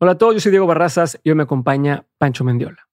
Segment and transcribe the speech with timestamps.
[0.00, 2.86] Hola a todos, yo soy Diego Barrazas y hoy me acompaña Pancho Mendiola.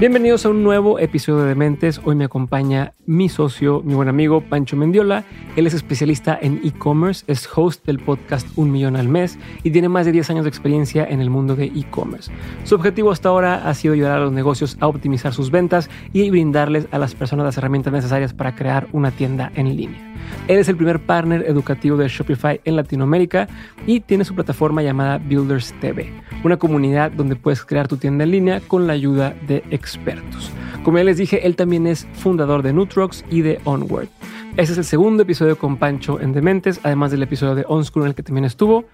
[0.00, 2.00] Bienvenidos a un nuevo episodio de Dementes.
[2.02, 5.24] Hoy me acompaña mi socio, mi buen amigo Pancho Mendiola.
[5.56, 9.90] Él es especialista en e-commerce, es host del podcast Un Millón al Mes y tiene
[9.90, 12.32] más de 10 años de experiencia en el mundo de e-commerce.
[12.64, 16.30] Su objetivo hasta ahora ha sido ayudar a los negocios a optimizar sus ventas y
[16.30, 20.00] brindarles a las personas las herramientas necesarias para crear una tienda en línea.
[20.48, 23.48] Él es el primer partner educativo de Shopify en Latinoamérica
[23.86, 26.10] y tiene su plataforma llamada Builders TV,
[26.42, 29.89] una comunidad donde puedes crear tu tienda en línea con la ayuda de expertos.
[30.84, 34.08] Como ya les dije, él también es fundador de Nutrox y de Onward.
[34.56, 38.08] Este es el segundo episodio con Pancho en Dementes, además del episodio de OnSchool en
[38.08, 38.84] el que también estuvo.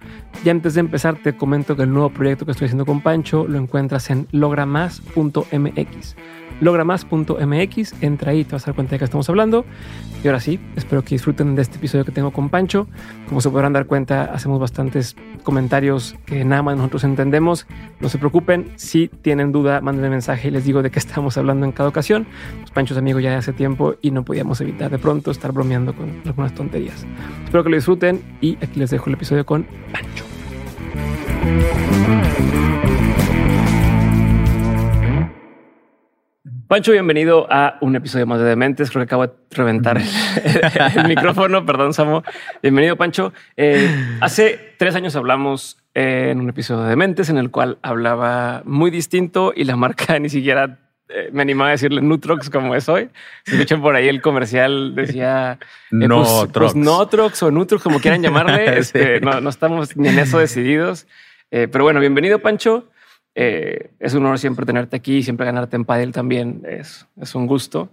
[0.45, 3.47] Y antes de empezar, te comento que el nuevo proyecto que estoy haciendo con Pancho
[3.47, 6.15] lo encuentras en logramas.mx
[6.59, 9.65] logramas.mx, entra ahí, te vas a dar cuenta de que estamos hablando.
[10.23, 12.87] Y ahora sí, espero que disfruten de este episodio que tengo con Pancho.
[13.27, 17.67] Como se podrán dar cuenta, hacemos bastantes comentarios que nada más nosotros entendemos.
[17.99, 21.65] No se preocupen, si tienen duda, mándenme mensaje y les digo de qué estamos hablando
[21.65, 22.25] en cada ocasión.
[22.59, 25.51] Pues Pancho es amigo ya de hace tiempo y no podíamos evitar de pronto estar
[25.51, 27.05] bromeando con algunas tonterías.
[27.43, 30.25] Espero que lo disfruten y aquí les dejo el episodio con Pancho.
[36.67, 38.89] Pancho, bienvenido a un episodio más de Dementes.
[38.89, 41.65] Creo que acabo de reventar el, micrófono.
[41.65, 42.23] Perdón, Samo.
[42.61, 43.31] Bienvenido, Pancho.
[43.55, 48.91] Eh, hace tres años hablamos en un episodio de Dementes en el cual hablaba muy
[48.91, 53.07] distinto y la marca ni siquiera eh, me animaba a decirle Nutrox como es hoy.
[53.45, 58.01] Si escuchan por ahí el comercial, decía eh, no pues, pues Notrox o Nutrox, como
[58.01, 58.65] quieran llamarle.
[58.77, 61.07] Este, no, no, estamos ni en eso decididos.
[61.49, 62.89] pero bueno, bienvenido, Pancho.
[63.39, 67.45] Eh, es un honor siempre tenerte aquí, siempre ganarte en Padel también es, es un
[67.45, 67.89] gusto.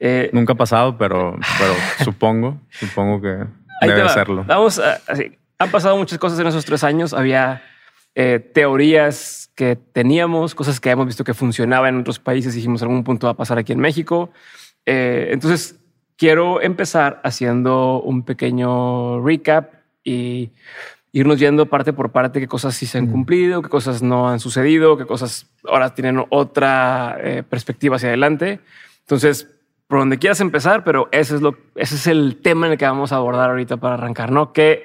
[0.00, 3.44] Eh, Nunca ha pasado, pero, pero supongo, supongo que
[3.82, 4.44] debe hacerlo.
[4.48, 5.36] Vamos, así.
[5.58, 7.12] Han pasado muchas cosas en esos tres años.
[7.12, 7.62] Había
[8.14, 12.54] eh, teorías que teníamos, cosas que hemos visto que funcionaban en otros países.
[12.54, 14.30] Dijimos, algún punto va a pasar aquí en México.
[14.86, 15.78] entonces,
[16.16, 20.52] quiero empezar haciendo un pequeño recap y
[21.16, 24.38] irnos yendo parte por parte qué cosas sí se han cumplido, qué cosas no han
[24.38, 28.60] sucedido, qué cosas ahora tienen otra eh, perspectiva hacia adelante.
[29.00, 29.48] Entonces,
[29.86, 32.84] por donde quieras empezar, pero ese es, lo, ese es el tema en el que
[32.84, 34.52] vamos a abordar ahorita para arrancar, ¿no?
[34.52, 34.84] ¿Qué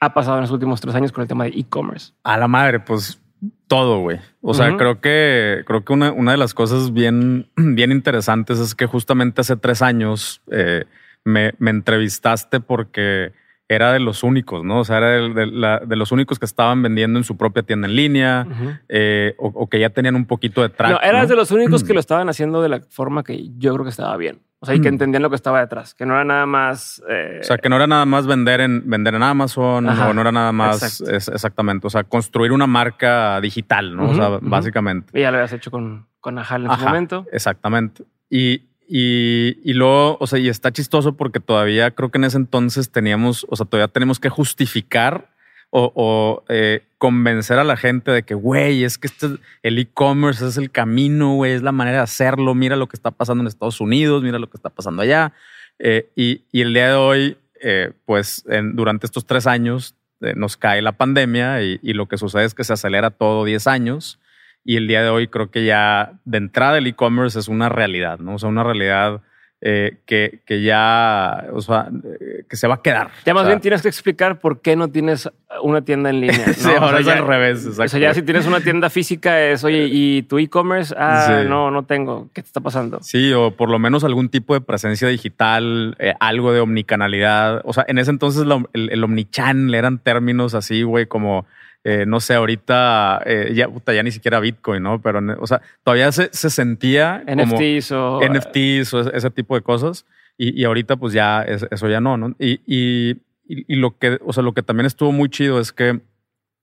[0.00, 2.12] ha pasado en los últimos tres años con el tema de e-commerce?
[2.24, 3.20] A la madre, pues
[3.68, 4.18] todo, güey.
[4.40, 8.74] O sea, creo que creo que una, una, de las cosas bien, bien interesantes es
[8.74, 10.86] que justamente hace tres años eh,
[11.22, 13.32] me, me entrevistaste porque
[13.68, 14.80] era de los únicos, ¿no?
[14.80, 18.46] O sea, era de, los únicos que estaban vendiendo en su propia tienda en línea
[18.88, 20.90] eh, o, que ya tenían un poquito de track.
[20.90, 23.84] No, eras de los únicos que lo estaban haciendo de la forma que yo creo
[23.84, 24.40] que estaba bien.
[24.60, 27.00] O sea, y que entendían lo que estaba detrás, que no era nada más.
[27.08, 30.20] Eh, o sea, que no era nada más vender en, vender en Amazon o no
[30.20, 31.00] era nada más.
[31.00, 31.86] exactamente.
[31.86, 34.10] O sea, construir una marca digital, ¿no?
[34.10, 35.16] o sea, básicamente.
[35.16, 37.26] Y ya lo habías hecho con, con Ajal en su momento.
[37.30, 38.04] Exactamente.
[38.30, 42.90] Y, y, luego, o sea, y está chistoso porque todavía creo que en ese entonces
[42.90, 45.30] teníamos, o sea, todavía tenemos que justificar
[45.70, 49.26] o, eh, convencer a la gente de que, güey, es que este,
[49.62, 52.54] el e-commerce es el camino, güey, es la manera de hacerlo.
[52.54, 55.34] Mira lo que está pasando en Estados Unidos, mira lo que está pasando allá.
[55.78, 59.94] Eh, y, el día de hoy, eh, pues en, durante estos tres años
[60.34, 63.66] nos cae la pandemia y, y, lo que sucede es que se acelera todo 10
[63.66, 64.18] años.
[64.68, 68.18] Y el día de hoy creo que ya de entrada el e-commerce es una realidad,
[68.18, 68.34] ¿no?
[68.34, 69.22] O sea, una realidad
[69.62, 73.08] eh, que, que, ya, o sea, eh, que se va a quedar.
[73.24, 75.30] Ya más bien tienes que explicar por qué no tienes
[75.62, 76.52] una tienda en línea.
[76.52, 77.64] sí, ahora es al revés.
[77.64, 77.84] Exacto.
[77.84, 80.94] O sea, ya si tienes una tienda física es, oye, ¿y tu e-commerce?
[80.98, 82.28] Ah, no, no tengo.
[82.34, 82.98] ¿Qué te está pasando?
[83.00, 87.62] Sí, o por lo menos algún tipo de presencia digital, eh, algo de omnicanalidad.
[87.64, 91.46] O sea, en ese entonces el, el omnichannel eran términos así, güey, como
[91.84, 95.00] eh, no sé, ahorita eh, ya, ya ni siquiera Bitcoin, ¿no?
[95.00, 100.04] Pero, o sea, todavía se, se sentía NFTs o NFTs o ese, tipo de cosas.
[100.36, 102.34] Y, y ahorita, pues ya eso ya no, ¿no?
[102.38, 103.16] Y, y,
[103.46, 106.00] y, lo que, o sea, lo que también estuvo muy chido es que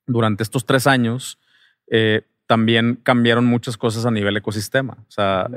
[0.05, 1.39] durante estos tres años
[1.87, 4.97] eh, también cambiaron muchas cosas a nivel ecosistema.
[5.07, 5.49] O sea,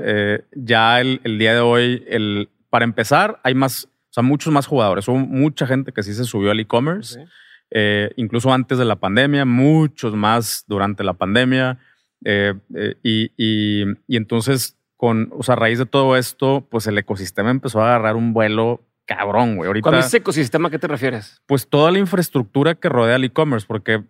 [0.54, 4.66] ya el, el, día de hoy, el, para empezar, hay más, o sea, muchos más
[4.66, 5.06] jugadores.
[5.08, 7.20] Hubo mucha gente que sí se subió al e-commerce.
[7.70, 11.78] Eh, incluso antes de la pandemia, muchos más durante la pandemia.
[12.24, 16.98] Eh, eh, y, y, entonces, con, o sea, a raíz de todo esto, pues el
[16.98, 19.68] ecosistema empezó a agarrar un vuelo cabrón, güey.
[19.68, 21.40] Ahorita, Cuando dices ecosistema, ¿a qué te refieres?
[21.46, 24.02] Pues toda la infraestructura que rodea el e-commerce, porque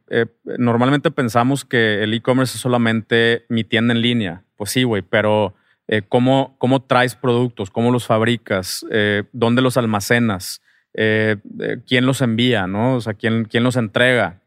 [0.59, 4.43] normalmente pensamos que el e-commerce es solamente mi tienda en línea.
[4.57, 5.55] Pues sí, güey, pero
[5.91, 10.61] eh, cómo, cómo traes productos, cómo los fabricas, eh, dónde los almacenas,
[11.01, 11.37] eh,
[11.87, 12.97] quién los envía, ¿no?
[12.97, 14.41] O sea, quién, quién los entrega.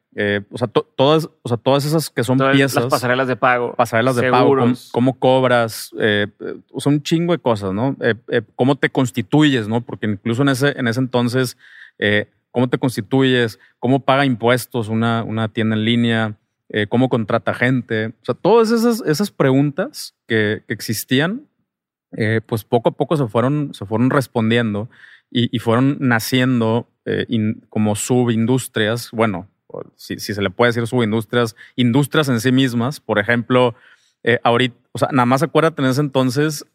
[0.51, 2.83] o, sea, todas, o sea, todas esas que son piezas.
[2.83, 3.73] Las pasarelas de pago.
[3.75, 4.55] Pasarelas de pago.
[4.91, 5.91] Cómo, cobras.
[6.77, 7.95] son un chingo de cosas, ¿no?
[8.55, 9.81] cómo te constituyes, ¿no?
[9.81, 11.57] Porque incluso en ese, en ese entonces,
[12.51, 16.37] cómo te constituyes, cómo paga impuestos una, una tienda en línea,
[16.73, 18.07] eh, cómo contrata gente.
[18.07, 21.47] O sea, todas esas, esas preguntas que, existían,
[22.15, 24.89] eh, pues poco a poco se fueron, se fueron respondiendo
[25.31, 27.25] y, fueron naciendo eh,
[27.69, 29.47] como subindustrias, bueno,
[29.95, 32.99] si, se le puede decir subindustrias, industrias en sí mismas.
[32.99, 33.73] Por ejemplo,
[34.43, 36.65] ahorita, o sea, nada más acuérdate en ese entonces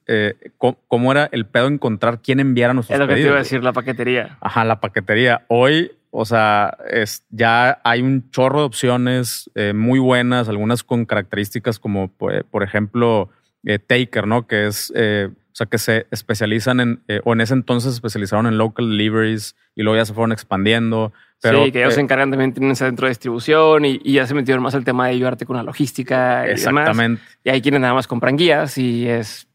[0.56, 3.62] cómo, era el pedo encontrar quién enviara nuestros Es lo que te iba a decir,
[3.62, 4.38] la paquetería.
[4.40, 5.44] Ajá, la paquetería.
[5.48, 11.04] Hoy o sea, es, ya hay un chorro de opciones eh, muy buenas, algunas con
[11.04, 13.28] características como, por, ejemplo,
[13.64, 14.46] eh, Taker, ¿no?
[14.46, 18.46] Que es, eh, o sea, que se especializan en, o en ese entonces se especializaron
[18.46, 21.14] en local deliveries y luego ya se fueron expandiendo.
[21.40, 24.34] Pero, sí, que ellos se encargan también tienen ese centro de distribución y, ya se
[24.34, 27.22] metieron más el tema de ayudarte con la logística y Exactamente.
[27.42, 29.48] Y hay quienes nada más compran guías y es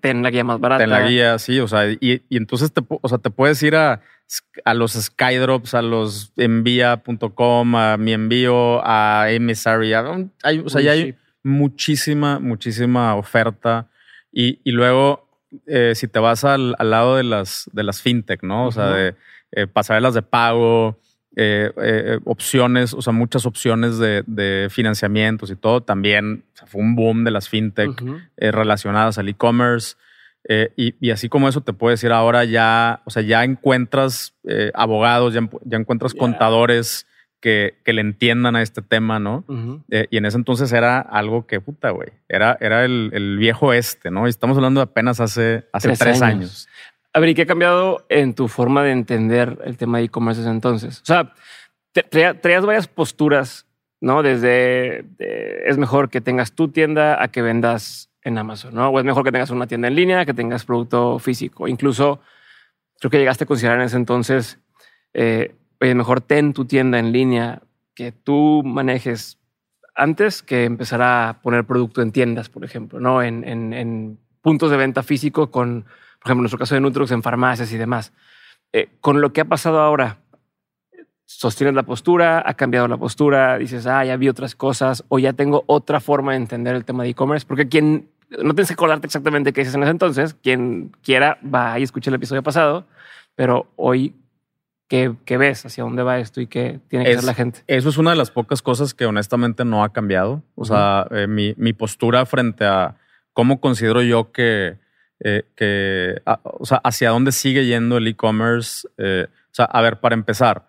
[0.00, 0.82] ten la guía más barata.
[0.82, 3.76] Ten la guía, sí, o sea, y, y entonces te, o sea, te puedes ir
[3.76, 4.00] a
[4.64, 9.92] a los Skydrops, a los envía.com, a mi envío, a Emissary.
[10.42, 13.88] hay, o sea, ya hay muchísima, muchísima oferta.
[14.32, 15.28] Y, luego,
[15.66, 18.66] eh, si te vas al, lado de las, de las fintech, ¿no?
[18.66, 19.14] O sea, de
[19.52, 20.98] eh, pasarelas de pago,
[21.36, 25.82] eh, opciones, o sea, muchas opciones de, financiamientos y todo.
[25.82, 28.02] También fue un boom de las fintech
[28.36, 29.96] relacionadas al e-commerce.
[30.46, 34.34] Eh, y, así como eso te puedo decir ahora ya, o sea, ya encuentras
[34.74, 37.06] abogados, ya, encuentras contadores
[37.44, 39.44] que, le entiendan a este tema, ¿no?
[39.90, 44.10] Eh, y en ese entonces era algo que, puta, güey, era, era el, viejo este,
[44.10, 44.26] ¿no?
[44.26, 46.68] Y estamos hablando de apenas hace, hace tres, años.
[47.12, 50.40] A ver, ¿y qué ha cambiado en tu forma de entender el tema de e-commerce
[50.40, 51.02] desde entonces?
[51.02, 51.34] O sea,
[52.10, 53.66] traías varias posturas,
[54.00, 54.22] ¿no?
[54.22, 58.88] Desde es mejor que tengas tu tienda a que vendas en Amazon, ¿no?
[58.88, 61.68] O es mejor que tengas una tienda en línea, que tengas producto físico.
[61.68, 62.20] Incluso
[63.00, 64.58] creo que llegaste a considerar en ese entonces,
[65.12, 67.62] eh, oye, mejor ten tu tienda en línea
[67.94, 69.38] que tú manejes
[69.94, 73.22] antes que empezar a poner producto en tiendas, por ejemplo, ¿no?
[73.22, 77.22] En, en, puntos de venta físico con, por ejemplo, en nuestro caso de Nutrox, en
[77.22, 78.12] farmacias y demás.
[78.72, 80.18] Eh, con lo que ha pasado ahora,
[81.24, 85.32] sostienes la postura, ha cambiado la postura, dices, ah, ya vi otras cosas o ya
[85.32, 89.06] tengo otra forma de entender el tema de e-commerce, porque quien no tienes que colarte
[89.06, 90.34] exactamente qué dices en ese entonces.
[90.34, 92.86] Quien quiera va y escuche el episodio pasado,
[93.34, 94.14] pero hoy,
[94.88, 95.66] ¿qué, ves?
[95.66, 97.62] ¿Hacia dónde va esto y qué tiene que hacer la gente?
[97.66, 100.42] Eso es una de las pocas cosas que honestamente no ha cambiado.
[100.54, 102.96] O sea, eh, mi, mi, postura frente a
[103.32, 104.78] cómo considero yo que,
[105.20, 108.88] eh, que o sea, hacia dónde sigue yendo el e-commerce.
[108.98, 110.66] Eh, o sea, a ver, para empezar,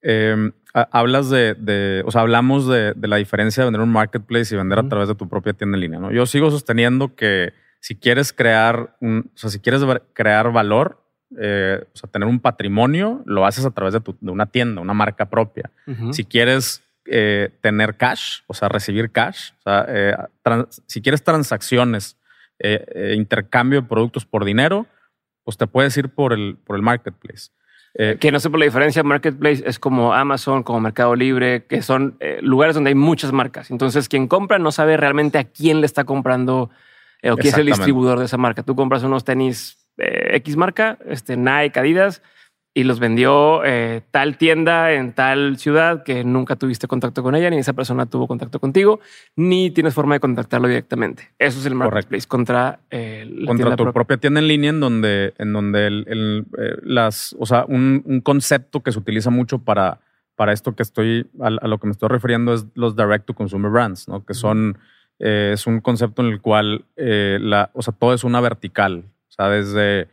[0.00, 4.78] Em, hablas de, o sea, hablamos de, la diferencia de vender un marketplace y vender
[4.78, 5.98] a través de tu propia tienda en línea.
[5.98, 6.12] ¿no?
[6.12, 9.82] Yo sigo sosteniendo que si quieres crear, un, o sea, si quieres
[10.12, 11.02] crear valor,
[11.36, 15.28] eh, o sea, tener un patrimonio, lo haces a través de, una tienda, una marca
[15.28, 15.70] propia.
[16.10, 20.16] Si quieres eh, tener cash, o sea, recibir cash, o sea, eh,
[20.86, 22.16] si quieres transacciones,
[23.14, 24.86] intercambio de productos por dinero,
[25.44, 27.50] pues te puedes ir por el, por el marketplace.
[28.20, 32.16] Que no sé por la diferencia, Marketplace es como Amazon, como Mercado Libre, que son
[32.42, 33.70] lugares donde hay muchas marcas.
[33.70, 36.70] Entonces, quien compra no sabe realmente a quién le está comprando
[37.24, 38.62] o quién es el distribuidor de esa marca.
[38.62, 42.22] Tú compras unos tenis X marca, este, Nike, Adidas,
[42.78, 47.50] y los vendió eh, tal tienda en tal ciudad que nunca tuviste contacto con ella,
[47.50, 49.00] ni esa persona tuvo contacto contigo,
[49.34, 51.30] ni tienes forma de contactarlo directamente.
[51.40, 54.18] Eso es el marketplace contra eh, contra tu propia.
[54.18, 58.92] tienda en línea, en donde, en donde el, eh, las, o sea, un, concepto que
[58.92, 59.98] se utiliza mucho para,
[60.36, 63.72] para esto que estoy a, lo que me estoy refiriendo es los direct to consumer
[63.72, 64.24] brands, ¿no?
[64.24, 64.78] Que son
[65.18, 69.02] es un concepto en el cual la, o sea, todo es una vertical,
[69.42, 70.08] sea, desde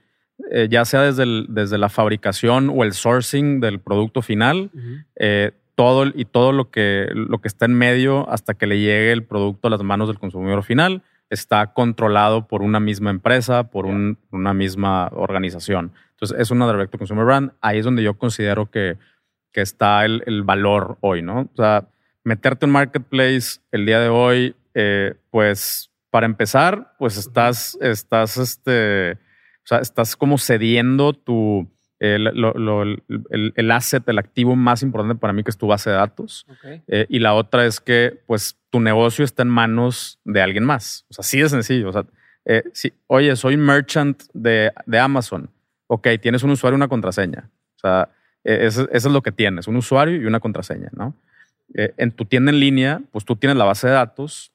[0.51, 4.70] eh, ya sea desde, desde la fabricación o el sourcing del producto final,
[5.15, 9.12] eh, todo y todo lo que, lo que está en medio hasta que le llegue
[9.12, 13.86] el producto a las manos del consumidor final está controlado por una misma empresa, por
[13.86, 15.94] una misma organización.
[16.12, 17.51] Entonces es una direct to consumer brand.
[17.62, 18.98] Ahí es donde yo considero que,
[19.51, 21.50] que está el, el, valor hoy, ¿no?
[21.51, 21.88] O sea,
[22.24, 29.12] meterte en marketplace el día de hoy, eh, pues para empezar, pues estás, estás, este,
[29.12, 31.69] o sea, estás como cediendo tu,
[32.00, 32.31] el,
[33.53, 36.48] el, asset, el activo más importante para mí, que es tu base de datos.
[36.88, 41.05] Eh, y la otra es que, pues, tu negocio está en manos de alguien más.
[41.10, 41.89] O sea, así de sencillo.
[41.89, 42.05] O sea,
[42.45, 45.50] eh, si, oye, soy merchant de, de Amazon.
[45.88, 47.50] Ok, tienes un usuario y una contraseña.
[47.75, 48.07] O sea,
[48.45, 51.13] eh, eso, eso es lo que tienes, un usuario y una contraseña, ¿no?
[51.74, 54.53] Eh, en tu tienda en línea, pues tú tienes la base de datos,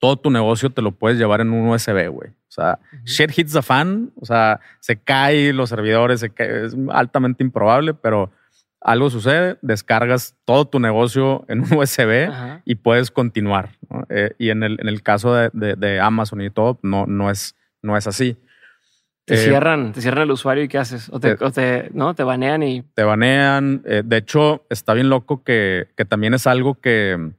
[0.00, 2.30] todo tu negocio te lo puedes llevar en un USB, güey.
[2.30, 6.76] O sea, shit hits the fan, o sea, se cae los servidores, se cae, es
[6.90, 8.32] altamente improbable, pero
[8.80, 12.28] algo sucede, descargas todo tu negocio en un USB
[12.64, 13.76] y puedes continuar.
[13.88, 14.04] ¿no?
[14.08, 17.30] Eh, y en el, en el caso de, de- de Amazon y todo, no, no,
[17.30, 18.36] es, no es así.
[19.26, 21.08] Te Eh, cierran, te cierran el usuario y ¿qué haces?
[21.12, 23.82] O te, te- o te- no, te banean y te banean.
[23.84, 27.32] Eh, de hecho, está bien loco que, que también es algo que,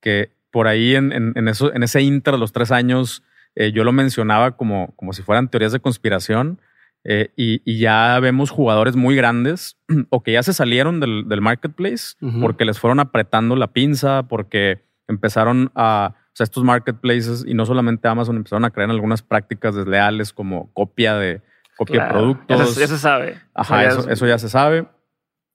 [0.00, 3.24] que por ahí en, en, en eso, en ese inter de los tres años,
[3.56, 6.60] eh, yo lo mencionaba como, como si fueran teorías de conspiración.
[7.04, 9.76] eh, y, y ya vemos jugadores muy grandes
[10.10, 14.84] o que ya se salieron del, del marketplace porque les fueron apretando la pinza, porque
[15.08, 19.20] empezaron a, o sea, estos marketplaces y no solamente Amazon empezaron a creer en algunas
[19.22, 21.40] prácticas desleales como copia de,
[21.76, 22.74] copia de productos.
[22.74, 23.36] Se, ya se sabe.
[23.54, 24.86] Ajá, O sea, ya eso, es- eso ya se sabe.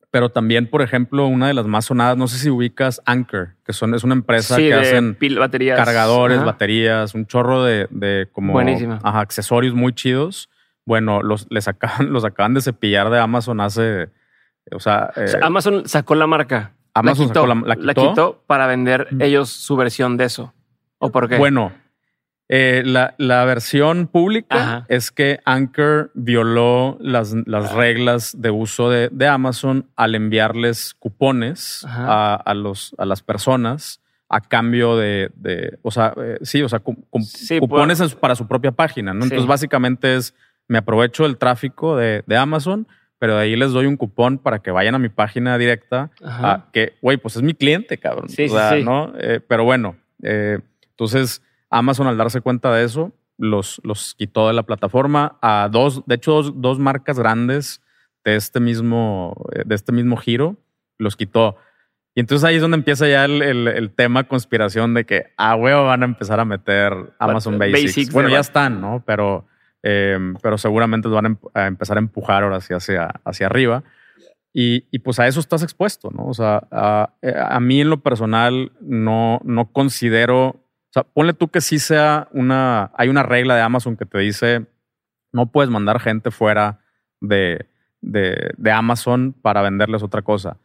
[0.09, 3.73] Pero también, por ejemplo, una de las más sonadas, no sé si ubicas Anchor, que
[3.73, 5.77] son, es una empresa sí, que hacen pil- baterías.
[5.77, 6.45] cargadores, Ajá.
[6.45, 10.49] baterías, un chorro de, de como ajá, accesorios muy chidos.
[10.85, 14.09] Bueno, los, les acaban, los acaban de cepillar de Amazon hace,
[14.71, 16.71] o sea, O sea, eh, Amazon sacó la marca.
[16.93, 18.43] Amazon la quitó, sacó la- la quitó.
[18.47, 19.21] para vender Mm.
[19.21, 20.53] ellos su versión de eso.
[20.99, 21.37] ¿O por qué?
[21.37, 21.73] Bueno,
[22.49, 24.85] eh, la, la versión pública Ajá.
[24.87, 31.85] es que Anchor violó las, las reglas de uso de, de Amazon al enviarles cupones
[31.87, 36.69] a, a los, a las personas a cambio de, de- o sea, eh, sí, o
[36.69, 39.21] sea, cu- cu- Sí, cupones para su propia página, ¿no?
[39.21, 39.27] Sí.
[39.29, 40.33] Entonces, básicamente es,
[40.67, 42.87] me aprovecho del tráfico de, de Amazon,
[43.19, 46.51] pero de ahí les doy un cupón para que vayan a mi página directa Ajá.
[46.51, 48.27] Ah, que, güey, pues es mi cliente, cabrón.
[48.29, 48.83] Sí, o sí, sea, sí.
[48.83, 49.13] ¿no?
[49.17, 49.95] Eh, pero bueno,
[50.91, 56.03] entonces Amazon al darse cuenta de eso, los, los quitó de la plataforma a dos,
[56.05, 57.81] de hecho, dos, dos marcas grandes
[58.25, 60.55] de este mismo, eh, de este mismo giro,
[60.97, 61.55] los quitó.
[62.15, 65.55] Y entonces ahí es donde empieza ya el, el- el tema conspiración de que a
[65.55, 69.03] huevo van a empezar a meter Amazon Basics bueno, ya están, ¿no?
[69.05, 69.45] Pero,
[69.83, 73.83] eh, pero seguramente van a em- empezar a empujar ahora hacia, hacia, hacia arriba.
[74.51, 76.25] Y, y, pues a eso estás expuesto, ¿no?
[76.25, 77.11] O sea, a,
[77.49, 80.55] a mí en lo personal no, no considero,
[81.01, 84.65] sea, ponle tú que sí sea una, hay una regla de Amazon que te dice,
[85.31, 86.79] no puedes mandar gente fuera
[87.21, 87.67] de,
[88.01, 90.57] de, de Amazon para venderles otra cosa.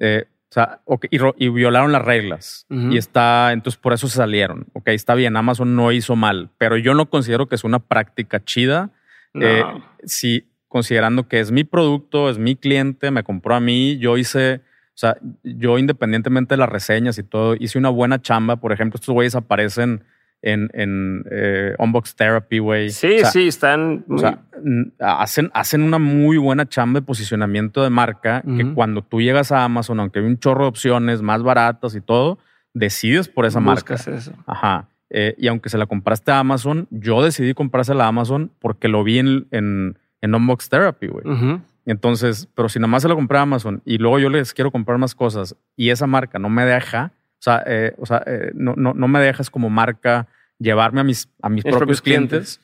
[0.00, 2.66] Eh, o sea, y, ro- y violaron las reglas.
[2.68, 4.66] Y está, entonces por eso se salieron.
[4.72, 8.42] Ok, está bien, Amazon no hizo mal, pero yo no considero que es una práctica
[8.44, 8.90] chida.
[9.32, 9.46] No.
[9.46, 9.64] Eh,
[10.04, 14.60] si considerando que es mi producto, es mi cliente, me compró a mí, yo hice,
[14.94, 18.56] o sea, yo independientemente de las reseñas y todo, hice una buena chamba.
[18.56, 20.04] Por ejemplo, estos güeyes aparecen
[20.40, 22.90] en, en eh, Unbox Therapy, güey.
[22.90, 24.04] sí, O sea, sí, están.
[24.08, 28.72] o muy- sea, n- hacen, hacen una muy buena chamba de posicionamiento de marca que
[28.74, 32.38] cuando tú llegas a Amazon, aunque hay un chorro de opciones más baratas y todo,
[32.72, 33.94] decides por esa marca.
[33.94, 34.32] buscas eso.
[34.46, 34.88] Ajá.
[35.10, 39.02] Eh, y aunque se la compraste a Amazon, yo decidí comprársela a Amazon porque lo
[39.04, 41.26] vi en, en, en Unbox Therapy, güey.
[41.26, 41.60] Ujú.
[41.86, 44.70] Entonces, pero si nada más se la compré a Amazon y luego yo les quiero
[44.70, 48.52] comprar más cosas y esa marca no me deja, o sea, eh, o sea eh,
[48.54, 50.26] no, no, no me dejas como marca
[50.58, 52.60] llevarme a mis, a mis propios propios clientes,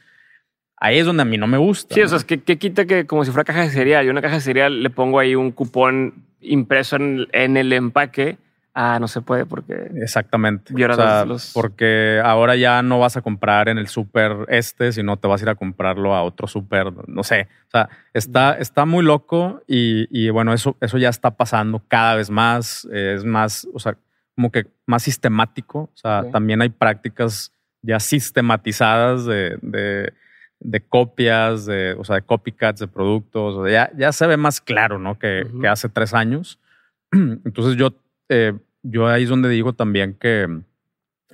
[0.77, 1.95] ahí es donde a mí no me gusta.
[1.95, 2.09] Sí, o ¿no?
[2.09, 4.05] sea, es que, que quita que como si fuera caja de cereal.
[4.05, 8.39] Yo una caja de cereal le pongo ahí un cupón impreso en, en el empaque.
[8.73, 10.73] Ah, no se puede porque Exactamente.
[10.73, 15.17] O sea, los- Porque ahora ya no vas a comprar en el súper este, sino
[15.17, 17.49] te vas a ir a comprarlo a otro súper, no sé.
[17.67, 22.15] O sea, está, está muy loco y, y bueno, eso, eso ya está pasando cada
[22.15, 22.85] vez más.
[22.93, 23.97] Es más, o sea,
[24.37, 25.91] como que más sistemático.
[25.93, 30.13] O sea, también hay prácticas ya sistematizadas de, de,
[30.61, 33.57] de copias, de, o sea, de copycats de productos.
[33.57, 35.19] O sea, ya, ya se ve más claro, ¿no?
[35.19, 36.59] Que hace tres años.
[37.13, 37.91] Entonces yo,
[38.31, 40.49] eh, yo ahí es donde digo también que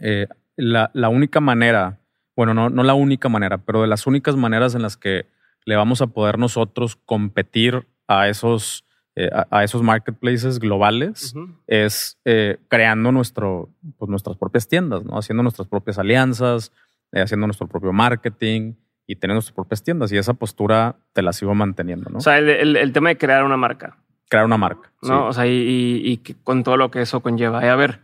[0.01, 0.27] eh,
[0.57, 2.01] la, la única manera,
[2.35, 5.27] bueno, no, no la única manera, pero de las únicas maneras en las que
[5.65, 8.85] le vamos a poder nosotros competir a esos,
[9.15, 11.35] eh, a, a esos marketplaces globales
[11.67, 15.19] es eh, creando nuestro, pues, nuestras propias tiendas, ¿no?
[15.19, 16.73] haciendo nuestras propias alianzas,
[17.13, 18.75] haciendo nuestro propio marketing
[19.07, 20.11] y teniendo nuestras propias tiendas.
[20.13, 22.19] Y esa postura te la sigo manteniendo, ¿no?
[22.19, 23.97] O sea, el, el- el tema de crear una marca,
[24.29, 24.91] Crear una marca.
[25.03, 25.09] sí.
[25.09, 25.27] ¿no?
[25.29, 27.65] O sea, y, y- y con todo lo que eso conlleva.
[27.65, 28.01] Y a ver,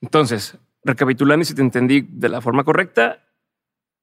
[0.00, 3.20] entonces, recapitulando y si te entendí de la forma correcta,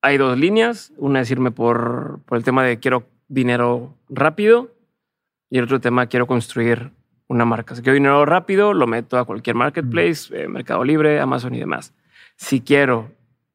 [0.01, 0.91] hay dos líneas.
[0.97, 4.71] Una es irme por, por el tema de quiero dinero rápido
[5.49, 6.91] y el otro tema quiero construir
[7.27, 7.75] una marca.
[7.75, 11.93] Si quiero dinero rápido, lo meto a cualquier marketplace, eh, Mercado Libre, Amazon y demás.
[12.35, 13.11] Si quiero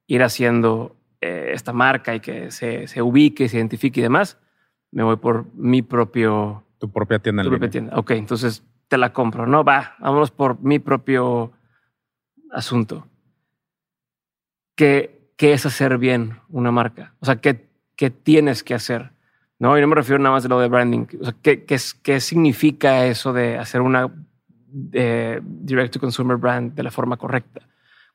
[0.06, 4.38] ir haciendo eh, esta marca y que se, se, ubique, se identifique y demás,
[4.92, 6.62] me voy por mi propio...
[6.78, 7.42] Tu propia tienda.
[7.42, 7.96] Tu propia tienda.
[7.96, 9.46] Ok, entonces te la compro.
[9.46, 11.52] No, va, vámonos por mi propio
[12.50, 13.06] asunto.
[14.74, 17.14] ¿Qué, qué es hacer bien una marca?
[17.20, 19.10] O sea, ¿qué, qué tienes que hacer?
[19.58, 21.06] No, y no me refiero nada más de lo de branding.
[21.20, 24.10] O sea, ¿qué, qué, qué significa eso de hacer una
[24.92, 27.62] eh, direct to consumer brand de la forma correcta?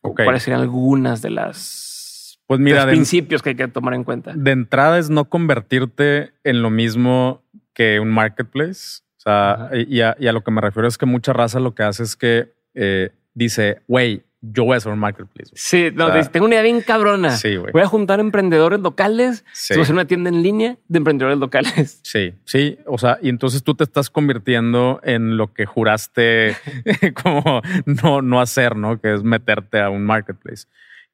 [0.01, 4.33] ¿Cuáles serían algunas de las pues mira, principios que hay que tomar en cuenta?
[4.35, 9.01] De entrada es no convertirte en lo mismo que un marketplace.
[9.17, 12.03] O sea, y a, lo que me refiero es que mucha raza lo que hace
[12.03, 15.51] es que eh, dice, güey, yo voy a hacer un marketplace.
[15.53, 15.91] Sí,
[16.31, 17.29] tengo una idea bien cabrona.
[17.37, 19.45] Sí, Voy a juntar emprendedores locales.
[19.53, 19.75] Sí.
[19.75, 21.99] Voy a hacer una tienda en línea de emprendedores locales.
[22.03, 22.79] Sí, sí.
[22.87, 26.55] O sea, y entonces tú te estás convirtiendo en lo que juraste
[27.23, 28.99] como no, no hacer, ¿no?
[28.99, 30.65] Que es meterte a un marketplace.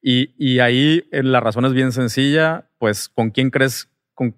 [0.01, 3.89] Y, y ahí eh, la razón es bien sencilla, pues con quién crees,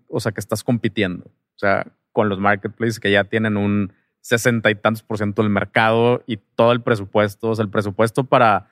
[0.08, 1.26] o sea, que estás compitiendo.
[1.26, 1.86] O sea,
[2.20, 6.36] con los marketplaces que ya tienen un sesenta y tantos por ciento del mercado y
[6.36, 8.68] todo el presupuesto, o sea, el presupuesto para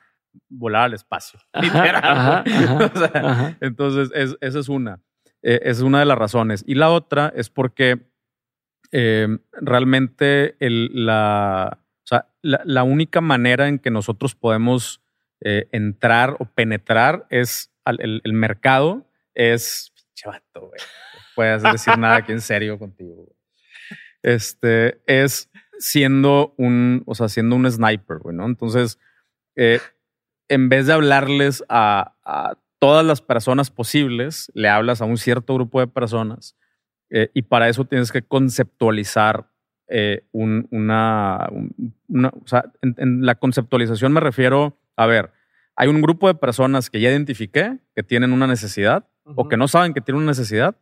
[0.49, 1.39] volar al espacio.
[3.61, 4.09] entonces,
[4.41, 4.99] esa es una.
[5.41, 6.65] Eh, es una de las razones.
[6.67, 8.01] Y la otra es porque
[8.91, 11.79] em, realmente la,
[12.41, 15.01] la, única manera en que nosotros podemos
[15.39, 20.81] eh, entrar o penetrar es el, mercado es chavato, güey.
[20.81, 23.36] No puedes decir nada aquí en serio contigo.
[24.23, 28.45] Este es siendo un, o sea, siendo un sniper, güey, ¿no?
[28.45, 28.99] Entonces,
[29.55, 29.79] eh,
[30.49, 32.13] en vez de hablarles a,
[32.79, 36.55] todas las personas posibles, le hablas a un cierto grupo de personas
[37.09, 39.49] eh, y para eso tienes que conceptualizar
[39.87, 45.31] eh, una, o sea, en, la conceptualización me refiero, a ver,
[45.75, 49.67] hay un grupo de personas que ya identifiqué que tienen una necesidad o que no
[49.67, 50.75] saben que tienen una necesidad,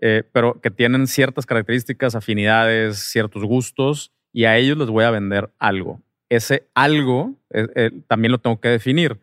[0.00, 5.10] eh, pero que tienen ciertas características, afinidades, ciertos gustos y a ellos les voy a
[5.10, 9.20] vender algo ese algo eh, eh, también lo tengo que definir.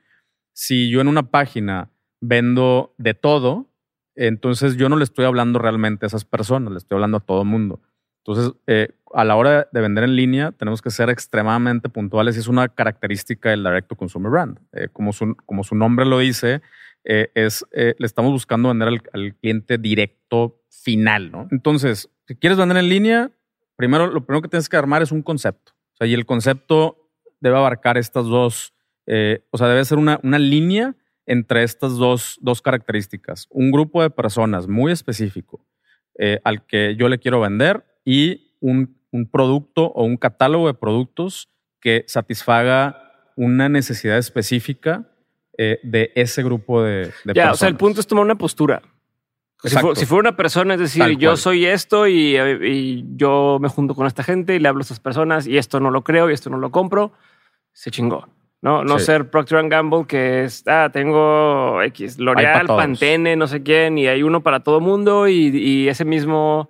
[0.54, 1.90] Si yo en una página
[2.22, 3.68] vendo de todo,
[4.16, 7.42] entonces yo no le estoy hablando realmente a esas personas, le estoy hablando a todo
[7.42, 7.82] el mundo.
[8.26, 12.40] Entonces, eh, a la hora de vender en línea, tenemos que ser extremadamente puntuales y
[12.40, 14.60] es una característica del Direct to Consumer Brand.
[14.94, 16.62] como, su, como su nombre lo dice,
[17.04, 21.48] es, le estamos buscando vender al, al, cliente directo final, ¿no?
[21.52, 23.32] Entonces, si quieres vender en línea,
[23.76, 25.74] primero, lo primero que tienes que armar es un concepto.
[25.94, 27.10] O sea, y el concepto
[27.40, 28.74] debe abarcar estas dos,
[29.06, 33.48] eh, o sea, debe ser una, una línea entre estas dos, dos, características.
[33.50, 35.66] Un grupo de personas muy específico
[36.18, 40.74] eh, al que yo le quiero vender y un, un, producto o un catálogo de
[40.74, 45.10] productos que satisfaga una necesidad específica
[45.58, 47.54] eh, de ese grupo de, de ya, personas.
[47.54, 48.82] O sea, el punto es tomar una postura.
[49.64, 54.22] Si, fuera una persona, es decir, yo soy esto y, yo me junto con esta
[54.22, 56.58] gente y le hablo a estas personas y esto no lo creo y esto no
[56.58, 57.14] lo compro,
[57.72, 58.28] se chingó.
[58.62, 63.98] No, no ser Procter Gamble que es, ah, tengo X, L'Oreal, Pantene, no sé quién,
[63.98, 66.70] y hay uno para todo mundo y, ese mismo,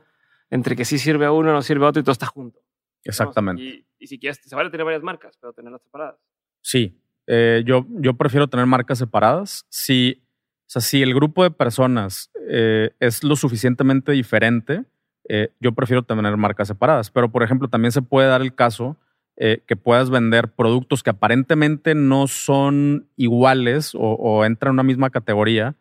[0.51, 2.59] entre que sí sirve a uno, no sirve a otro y todo está junto.
[3.03, 3.85] Exactamente.
[3.99, 6.19] Y, si quieres, se vale tener varias marcas, pero tenerlas separadas.
[6.61, 9.65] Sí, eh, yo, yo prefiero tener marcas separadas.
[9.69, 10.23] Si
[10.65, 14.83] o sea, si el grupo de personas eh, es lo suficientemente diferente,
[15.29, 17.09] eh, yo prefiero tener marcas separadas.
[17.09, 18.97] Pero, por ejemplo, también se puede dar el caso
[19.37, 25.09] eh, que puedas vender productos que aparentemente no son iguales o, entran en una misma
[25.09, 25.75] categoría,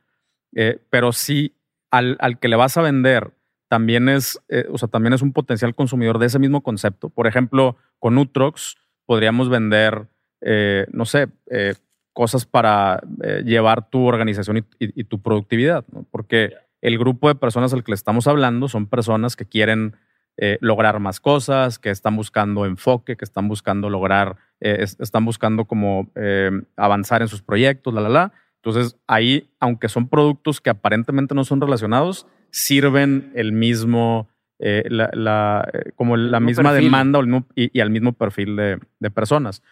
[0.90, 1.55] pero sí
[1.90, 3.33] al, al, que le vas a vender
[3.68, 4.38] también es,
[4.70, 7.09] o sea, también es un potencial consumidor de ese mismo concepto.
[7.09, 10.09] Por ejemplo, con Utrox podríamos vender,
[10.92, 11.29] no sé,
[12.12, 16.07] cosas para eh, llevar tu organización y, tu productividad, ¿no?
[16.11, 19.96] porque el grupo de personas al que le estamos hablando son personas que quieren
[20.37, 25.64] eh, lograr más cosas, que están buscando enfoque, que están buscando lograr, eh, están buscando
[25.64, 26.11] como
[26.77, 28.33] avanzar en sus proyectos, la, la, la.
[28.57, 36.16] Entonces, ahí, aunque son productos que aparentemente no son relacionados, sirven el mismo, la, como
[36.16, 37.20] la misma demanda
[37.55, 39.62] y, al mismo perfil de, de personas.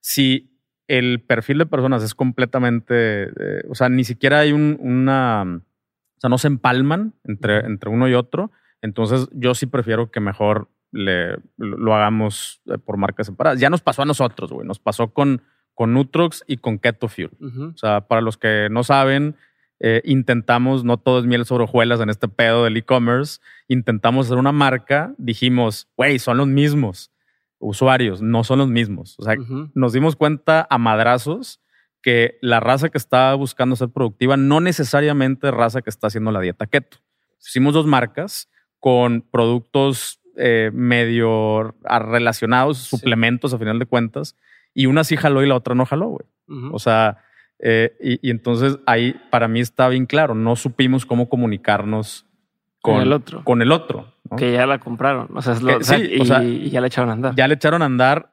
[0.00, 0.49] Si
[0.90, 6.20] el perfil de personas es completamente, eh, o sea, ni siquiera hay un, una, o
[6.20, 8.50] sea, no se empalman entre, entre uno y otro.
[8.82, 13.60] Entonces, yo sí prefiero que mejor le, lo hagamos eh, por marcas separadas.
[13.60, 14.66] Ya nos pasó a nosotros, güey.
[14.66, 15.42] Nos pasó con,
[15.74, 17.30] con Nutrox y con Keto Fuel.
[17.40, 19.36] O sea, para los que no saben,
[19.78, 24.38] eh, intentamos, no todo es miel sobre hojuelas en este pedo del e-commerce, intentamos hacer
[24.38, 27.12] una marca, dijimos, güey, son los mismos
[27.60, 29.14] usuarios no son los mismos.
[29.18, 29.36] O sea,
[29.74, 31.60] nos dimos cuenta a madrazos
[32.02, 36.40] que la raza que está buscando ser productiva no necesariamente raza que está haciendo la
[36.40, 36.98] dieta keto.
[37.38, 44.36] Hicimos dos marcas con productos eh, medio relacionados, suplementos a final de cuentas,
[44.72, 46.26] y una sí jaló y la otra no jaló, güey.
[46.72, 47.18] O sea,
[47.60, 52.26] eh, y, entonces ahí para mí está bien claro, no supimos cómo comunicarnos
[52.80, 53.44] con, el otro.
[53.44, 55.28] Con el otro Que ya la compraron.
[55.34, 55.54] O sea,
[55.98, 57.34] y, ya le echaron a andar.
[57.34, 58.30] Ya le echaron a andar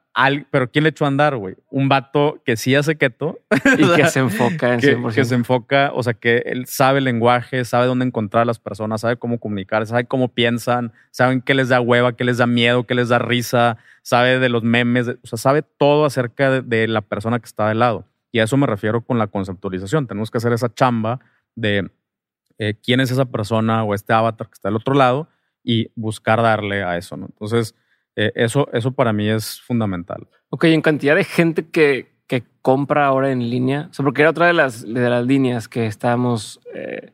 [0.50, 1.54] pero ¿quién le echó a andar, güey?
[1.70, 3.38] Un vato que sí hace keto.
[3.78, 5.14] Y que se enfoca en 100%.
[5.14, 8.58] Que, se enfoca, o sea, que él sabe el lenguaje, sabe dónde encontrar a las
[8.58, 12.46] personas, sabe cómo comunicar, sabe cómo piensan, saben qué les da hueva, qué les da
[12.46, 16.88] miedo, qué les da risa, sabe de los memes, o sea, sabe todo acerca de,
[16.88, 18.04] la persona que está del lado.
[18.32, 20.06] Y a eso me refiero con la conceptualización.
[20.06, 21.20] Tenemos que hacer esa chamba
[21.54, 21.90] de
[22.58, 25.28] eh, quién es esa persona o este avatar que está del otro lado
[25.62, 27.14] y buscar darle a eso.
[27.14, 27.74] Entonces,
[28.16, 30.26] eh, eso, eso para mí es fundamental.
[30.50, 34.46] Ok, en cantidad de gente que, que compra ahora en línea, o porque era otra
[34.46, 37.12] de las, de las líneas que estábamos eh,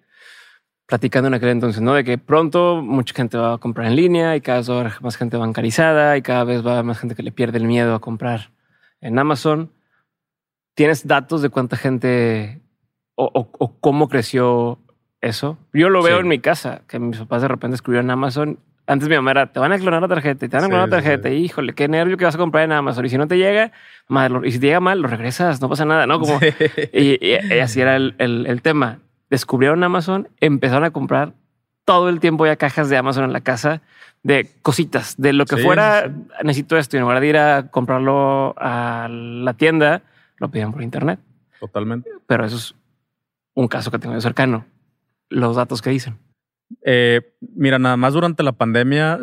[0.87, 1.94] platicando en aquel entonces, ¿no?
[1.94, 4.80] De que pronto mucha gente va a comprar en línea y cada vez va a
[4.80, 7.59] haber más gente bancarizada y cada vez va a haber más gente que le pierde
[7.59, 8.50] el miedo a comprar
[9.00, 9.72] en Amazon.
[10.74, 12.61] ¿Tienes datos de cuánta gente
[13.16, 14.78] o, cómo creció
[15.24, 15.58] eso?
[15.72, 19.08] Yo lo veo en mi casa, que mis papás de repente escribieron en Amazon antes
[19.08, 21.30] mi mamá era, te van a clonar la tarjeta, te van a clonar la tarjeta.
[21.30, 23.06] Híjole, qué nervio que vas a comprar en Amazon.
[23.06, 23.72] Y si no te llega,
[24.44, 26.20] y si te llega mal, lo regresas, no pasa nada, ¿no?
[26.20, 26.38] Como,
[26.92, 28.98] y, así era el, el, tema.
[29.30, 31.32] Descubrieron Amazon, empezaron a comprar
[31.87, 33.80] todo el tiempo ya cajas de Amazon en la casa
[34.22, 36.10] de cositas, de lo que fuera,
[36.42, 36.96] necesito esto.
[36.96, 40.02] Y en lugar de ir a comprarlo a la tienda,
[40.37, 41.20] lo piden por internet.
[41.58, 42.10] Totalmente.
[42.26, 42.74] Pero eso es
[43.54, 44.66] un caso que tengo de cercano.
[45.35, 46.18] Los datos que dicen.
[46.85, 49.20] Eh, mira, nada más durante la pandemia,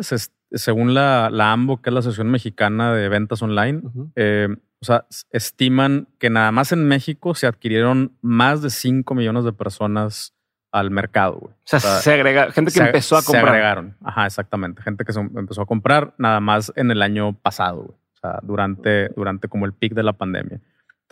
[0.52, 3.82] según la, la, AMBO, que es la Asociación Mexicana de Ventas Online,
[4.16, 4.48] eh,
[4.80, 9.52] o sea, estiman que nada más en México se adquirieron más de 5 millones de
[9.52, 10.34] personas
[10.72, 11.36] al mercado.
[11.36, 13.44] O, sea, se agrega gente que empezó a comprar.
[13.44, 14.82] Se agregaron, ajá, exactamente.
[14.82, 19.08] Gente que se empezó a comprar nada más en el año pasado, o sea, durante,
[19.10, 20.60] durante como el pic de la pandemia.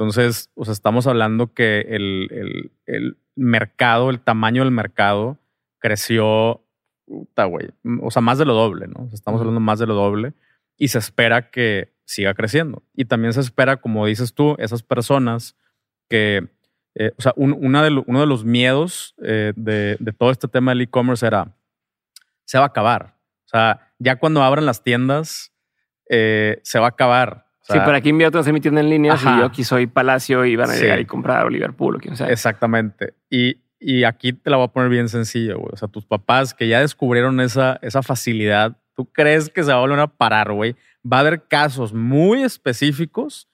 [0.01, 5.37] Entonces, o sea, estamos hablando que el, el, el mercado, el tamaño del mercado,
[5.79, 6.65] creció,
[7.07, 7.69] güey,
[8.01, 9.11] o sea, más de lo doble, ¿no?
[9.13, 10.33] Estamos hablando más de lo doble
[10.79, 12.83] y se espera que siga creciendo.
[12.95, 15.55] Y también se espera, como dices tú, esas personas
[16.09, 16.49] que,
[16.95, 20.81] eh, o sea, una de uno de los miedos eh, de, todo este tema del
[20.81, 21.55] e-commerce era,
[22.47, 23.19] se va a acabar.
[23.45, 25.53] O sea, ya cuando abran las tiendas,
[26.09, 27.50] eh, se va a acabar.
[27.73, 30.71] Sí, para aquí hacer mi tienda en línea si yo aquí soy Palacio y van
[30.71, 32.29] a llegar y comprar a Liverpool o quien sea.
[32.29, 33.15] Exactamente.
[33.29, 35.71] Y, y aquí te la voy a poner bien sencilla, güey.
[35.73, 39.79] O sea, tus papás que ya descubrieron esa, esa facilidad, ¿tú crees que se va
[39.79, 40.77] a volver a parar, güey?
[41.11, 43.49] Va a haber casos muy específicos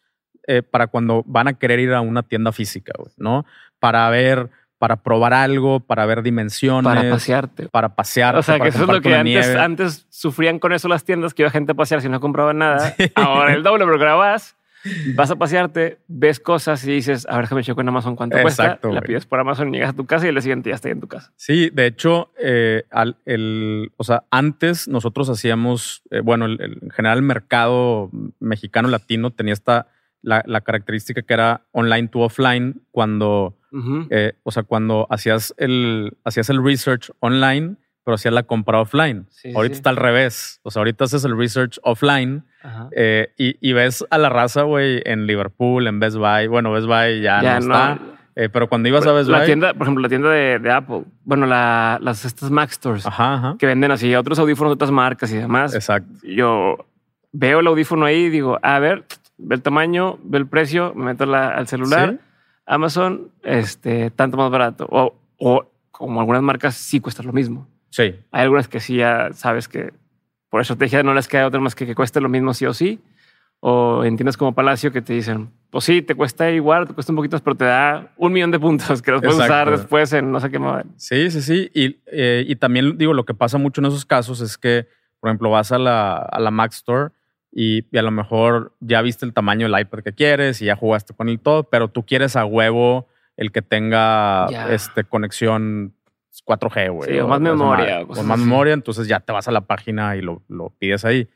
[0.46, 3.44] eh, para cuando van a querer ir a una tienda física, güey, ¿no?
[3.79, 6.85] Para ver, para probar algo, para ver dimensiones.
[6.85, 7.69] Para pasearte.
[7.69, 8.39] Para pasearte.
[8.39, 11.43] O sea, que eso es lo que antes, antes, sufrían con eso las tiendas, que
[11.43, 12.95] iba gente a pasear si no compraban nada.
[13.15, 14.57] Ahora el doble, pero grabas
[15.15, 18.79] Vas a pasearte, ves cosas y dices, a ver, déjame checo en Amazon cuánto cuesta.
[18.83, 21.09] La pides por Amazon, llegas a tu casa y el siguiente ya está en tu
[21.09, 21.33] casa.
[21.37, 26.91] Sí, de hecho, eh, al, el, o sea, antes nosotros hacíamos, eh, bueno, el, en
[26.91, 28.11] general el mercado
[28.41, 29.89] mexicano latino tenía esta,
[30.22, 33.57] la, la característica que era online to offline cuando,
[34.11, 37.76] eh, o sea, cuando hacías el, hacías el research online
[38.07, 39.26] pero hacías la compra offline.
[39.52, 40.61] ahorita está al revés.
[40.62, 42.44] O sea, ahorita haces el research offline
[42.92, 46.46] eh, y, ves a la raza, güey, en Liverpool, en Best Buy.
[46.46, 47.98] Bueno, Best Buy ya, no, está.
[48.37, 51.02] Eh, pero cuando ibas a Best la Tienda, por ejemplo, la tienda de, Apple.
[51.24, 53.05] Bueno, las estas Mac Stores.
[53.59, 55.74] Que venden así otros audífonos de otras marcas y demás.
[55.74, 56.09] Exacto.
[56.22, 56.87] Yo
[57.33, 59.05] veo el audífono ahí y digo, a ver,
[59.38, 62.18] ve el tamaño, ve el precio, me meto al celular.
[62.66, 64.87] Amazon, este, tanto más barato.
[64.90, 67.68] O, o como algunas marcas sí cuesta lo mismo.
[67.90, 68.14] Sí.
[68.33, 69.92] Hay algunas que sí ya sabes que
[70.51, 73.01] por estrategia no les queda otra más que que cueste lo mismo sí o sí.
[73.61, 77.16] O entiendes como Palacio que te dicen, pues sí, te cuesta igual, te cuesta un
[77.16, 80.40] poquito, pero te da un millón de puntos que los puedes usar después en no
[80.40, 80.83] sé qué modo.
[80.96, 81.70] Sí, sí, sí.
[81.72, 84.87] Y, eh, y también digo, lo que pasa mucho en esos casos es que,
[85.20, 87.12] por ejemplo, vas a la, a la Mac Store
[87.59, 91.14] y, a lo mejor ya viste el tamaño del iPad que quieres y ya jugaste
[91.14, 95.95] con el todo, pero tú quieres a huevo el que tenga este, conexión
[96.47, 97.11] 4G, güey.
[97.11, 98.03] Sí, o, más memoria.
[98.03, 101.31] O, más memoria, entonces ya te vas a la página y lo, lo pides ahí.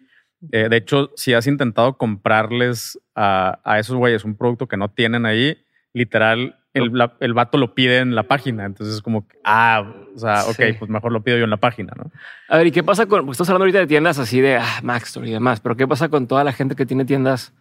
[0.52, 4.90] Eh, de hecho, si has intentado comprarles a, a esos güeyes un producto que no
[4.90, 5.56] tienen ahí,
[5.94, 8.66] literal, el, el vato lo pide en la página.
[8.66, 11.56] Entonces es como, que, ah, o sea, ok, pues mejor lo pido yo en la
[11.56, 12.10] página, ¿no?
[12.48, 14.80] A ver, ¿y qué pasa con, pues estás hablando ahorita de tiendas así de ah,
[14.82, 17.52] Mac Store y demás, pero ¿qué pasa con toda la gente que tiene tiendas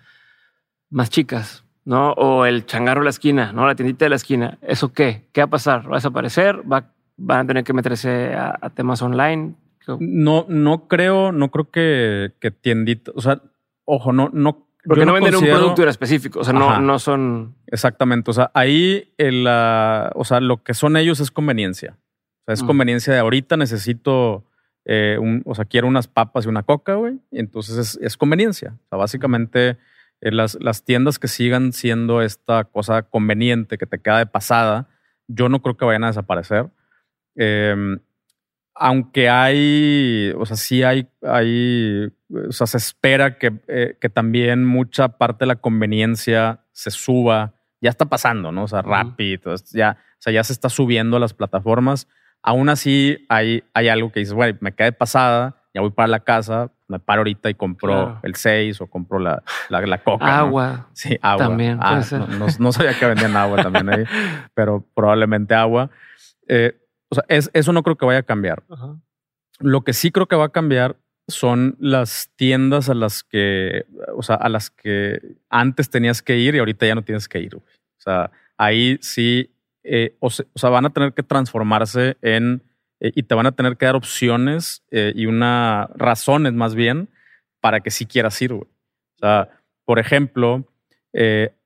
[0.89, 1.63] más chicas?
[1.89, 2.11] ¿no?
[2.11, 3.65] O el changarro de la esquina, ¿no?
[3.65, 4.59] La tiendita de la esquina.
[4.61, 5.27] ¿Eso qué?
[5.31, 5.87] ¿Qué va a pasar?
[5.87, 6.61] ¿Va a desaparecer?
[6.71, 9.55] ¿Va, ¿Van a tener que meterse a, temas online?
[9.99, 13.41] No, no creo, no creo que, que tiendita, o sea,
[13.85, 14.67] ojo, no, no.
[14.85, 17.55] Porque no, venden un producto específico, o sea, no, no son.
[17.65, 21.97] Exactamente, o sea, ahí, el, o sea, lo que son ellos es conveniencia.
[22.49, 22.67] Sea, es mm.
[22.67, 24.43] conveniencia de ahorita necesito,
[24.85, 28.75] eh, un, o sea, quiero unas papas y una coca, güey, entonces es, es conveniencia.
[28.85, 29.77] O sea, básicamente
[30.21, 34.89] eh, las, las tiendas que sigan siendo esta cosa conveniente que te queda de pasada,
[35.27, 36.69] yo no creo que vayan a desaparecer.
[37.35, 37.99] Em,
[38.73, 44.65] aunque hay, o sea, sí hay, hay, o sea, se espera que, eh, que, también
[44.65, 47.53] mucha parte de la conveniencia se suba.
[47.81, 48.63] Ya está pasando, ¿no?
[48.63, 52.07] O sea, rápido, ya, o sea, ya se está subiendo a las plataformas.
[52.41, 56.21] Aún así, hay, hay algo que dices, güey, me quedé pasada, ya voy para la
[56.21, 60.39] casa, me paro ahorita y compro el 6 o compro la, la, coca.
[60.39, 60.89] Agua.
[60.93, 61.45] Sí, agua.
[61.45, 61.77] También.
[61.81, 62.01] Ah,
[62.59, 64.03] no, sabía que vendían agua también ahí,
[64.55, 65.91] pero probablemente agua.
[66.47, 66.75] Eh,
[67.09, 68.63] o sea, es, eso no creo que vaya a cambiar.
[69.59, 70.97] Lo que sí creo que va a cambiar
[71.27, 76.55] son las tiendas a las que, o sea, a las que antes tenías que ir
[76.55, 77.55] y ahorita ya no tienes que ir.
[77.55, 77.61] O
[77.97, 79.51] sea, ahí sí,
[79.91, 82.61] eh, o, sea, van a tener que transformarse en
[82.99, 87.09] eh, y te van a tener que dar opciones eh, y una razones más bien
[87.59, 88.69] para que sí quieras ir, güey.
[89.15, 89.49] O sea,
[89.85, 90.63] por ejemplo,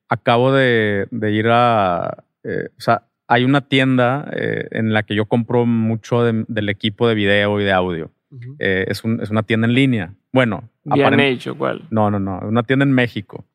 [0.07, 6.23] acabo de, ir a, o sea, hay una tienda en la que yo compro mucho
[6.23, 8.09] del equipo de video y de audio.
[8.57, 10.13] es, una tienda en línea.
[10.31, 11.85] Bueno, bien hecho, ¿cuál?
[11.91, 13.45] No, no, no, una tienda en México.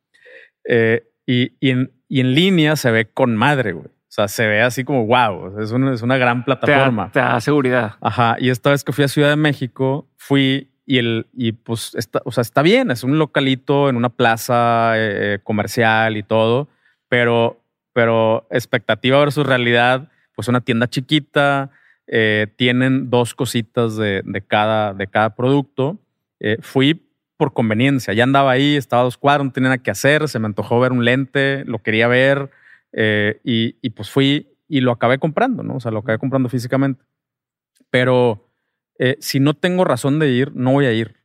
[1.26, 3.88] y, en, y en línea se ve con madre, güey.
[4.18, 7.12] Sea, se ve así como wow, es una, es una gran plataforma.
[7.12, 7.94] Te da, seguridad.
[8.00, 8.36] Ajá.
[8.40, 12.20] Y esta vez que fui a Ciudad de México, fui y el, y pues está,
[12.24, 16.66] o sea, está bien, es un localito en una plaza eh, comercial y todo,
[17.08, 21.70] pero, pero expectativa versus realidad, pues una tienda chiquita,
[22.08, 25.96] eh, tienen dos cositas de, de, cada, de cada producto.
[26.40, 29.92] Eh, fui por conveniencia, ya andaba ahí, estaba a dos cuadros, no tenía nada que
[29.92, 32.50] hacer, se me antojó ver un lente, lo quería ver
[32.92, 35.76] eh, y, pues fui y lo acabé comprando, ¿no?
[35.76, 37.04] O sea, lo acabé comprando físicamente.
[37.90, 38.50] Pero
[38.98, 41.16] eh, si no tengo razón de ir, no voy a ir.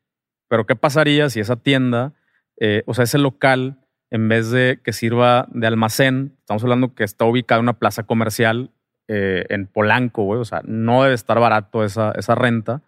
[0.47, 2.13] Pero ¿qué pasaría si esa tienda,
[2.59, 3.79] eh, o sea, ese local,
[4.11, 8.03] en vez de que sirva de almacén, estamos hablando que está ubicado en una plaza
[8.03, 8.71] comercial
[9.05, 12.81] en Polanco, güey, o sea, no debe estar barato esa, esa renta.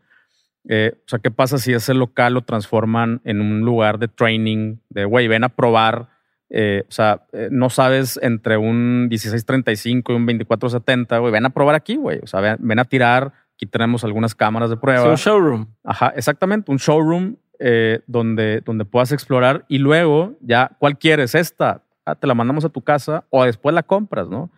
[0.64, 5.06] o sea, ¿qué pasa si ese local lo transforman en un lugar de training, de,
[5.06, 6.15] güey, ven a probar
[6.50, 11.50] eh, o sea, eh, no sabes entre un 1635 y un 2470, güey, ven a
[11.50, 12.20] probar aquí, güey.
[12.22, 13.34] O sea, ven, a tirar.
[13.56, 15.02] Aquí tenemos algunas cámaras de prueba.
[15.02, 15.68] Es un showroom.
[15.84, 21.36] Ajá, exactamente, un showroom eh, donde, donde puedas explorar y luego ya, ¿cuál quieres?
[21.36, 24.52] Esta, ah, te la mandamos a tu casa o después la compras, ¿no?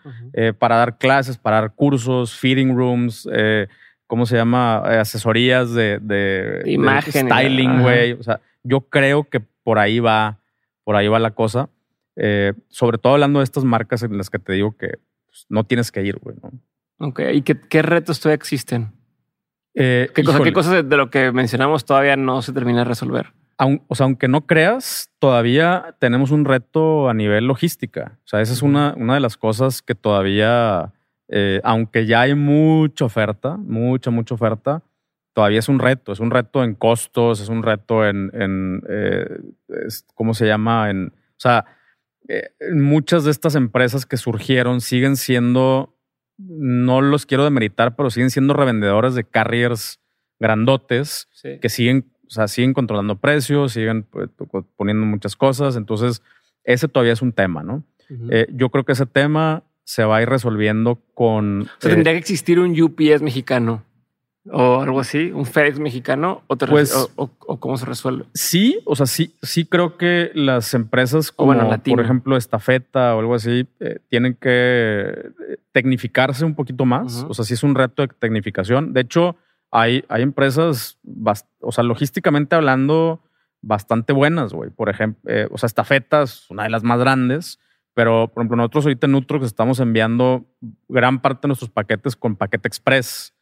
[0.59, 3.27] para dar clases, para dar cursos, feeding rooms,
[4.07, 4.77] ¿cómo se llama?
[4.99, 8.13] asesorías de, de, Imagen, styling, güey.
[8.13, 10.39] O sea, yo creo que por ahí va,
[10.83, 11.69] por ahí va la cosa.
[12.19, 15.63] Eh, sobre todo hablando de estas marcas en las que te digo que pues, no
[15.63, 16.35] tienes que ir, güey.
[16.41, 16.51] ¿no?
[16.99, 18.91] Ok, ¿y qué, retos todavía existen?
[19.75, 23.33] Eh, ¿Qué, cosas de lo que mencionamos todavía no se termina de resolver?
[23.87, 28.19] o sea, aunque no creas, todavía tenemos un reto a nivel logística.
[28.23, 30.93] O sea, esa es una, una de las cosas que todavía,
[31.27, 34.83] eh, aunque ya hay mucha oferta, mucha, mucha oferta,
[35.33, 36.11] todavía es un reto.
[36.11, 38.81] Es un reto en costos, es un reto en, en
[40.13, 40.91] ¿cómo se llama?
[40.91, 41.65] En, o sea,
[42.27, 45.95] eh, muchas de estas empresas que surgieron siguen siendo,
[46.37, 49.99] no los quiero demeritar, pero siguen siendo revendedores de carriers
[50.39, 51.27] grandotes
[51.61, 54.29] que siguen, o sea, siguen controlando precios, siguen pues,
[54.75, 55.75] poniendo muchas cosas.
[55.75, 56.21] Entonces,
[56.63, 57.83] ese todavía es un tema, ¿no?
[58.29, 61.61] Eh, yo creo que ese tema se va a ir resolviendo con.
[61.61, 63.83] O sea, tendría eh, que existir un UPS mexicano
[64.51, 67.29] o algo así, un FedEx mexicano o, pues, o,
[67.59, 68.25] cómo se resuelve?
[68.33, 73.35] Sí, o sea, sí, sí creo que las empresas como por ejemplo Estafeta o algo
[73.35, 77.25] así eh, tienen que eh, tecnificarse un poquito más.
[77.27, 78.93] O sea, sí es un reto de tecnificación.
[78.93, 79.35] De hecho,
[79.71, 80.97] hay, hay empresas,
[81.61, 83.21] o sea, logísticamente hablando,
[83.61, 84.69] bastante buenas, güey.
[84.69, 87.59] Por ejemplo, eh, o sea, Estafeta es una de las más grandes.
[87.93, 90.45] Pero, por ejemplo, nosotros ahorita en Nutrox estamos enviando
[90.87, 93.33] gran parte de nuestros paquetes con paquete express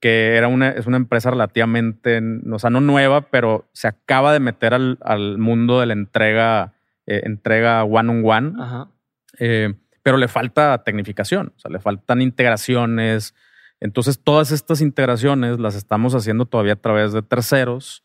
[0.00, 2.20] que era una, es una empresa relativamente,
[2.50, 6.74] o sea, no nueva, pero se acaba de meter al, al mundo de la entrega,
[7.06, 8.52] eh, entrega one-on-one,
[9.38, 13.34] eh, pero le falta tecnificación, o sea, le faltan integraciones.
[13.80, 18.04] Entonces, todas estas integraciones las estamos haciendo todavía a través de terceros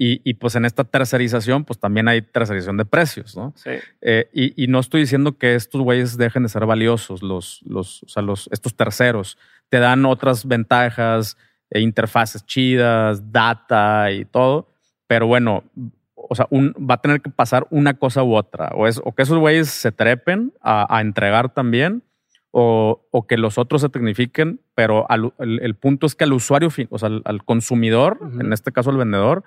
[0.00, 3.52] Y, pues en esta tercerización, pues también hay tercerización de precios, ¿no?
[3.56, 3.70] Sí.
[4.00, 8.08] Eh, y, no estoy diciendo que estos güeyes dejen de ser valiosos, los, los, o
[8.08, 9.36] sea, los, estos terceros.
[9.68, 11.36] Te dan otras ventajas,
[11.70, 14.68] e interfaces chidas, data y todo.
[15.06, 15.64] Pero bueno,
[16.14, 18.70] o sea, un, va a tener que pasar una cosa u otra.
[18.74, 22.02] O, es, o que esos güeyes se trepen a, entregar también,
[22.50, 25.06] o, o, que los otros se tecnifiquen, pero
[25.38, 29.44] el, punto es que al usuario, o sea, al, consumidor, en este caso al vendedor,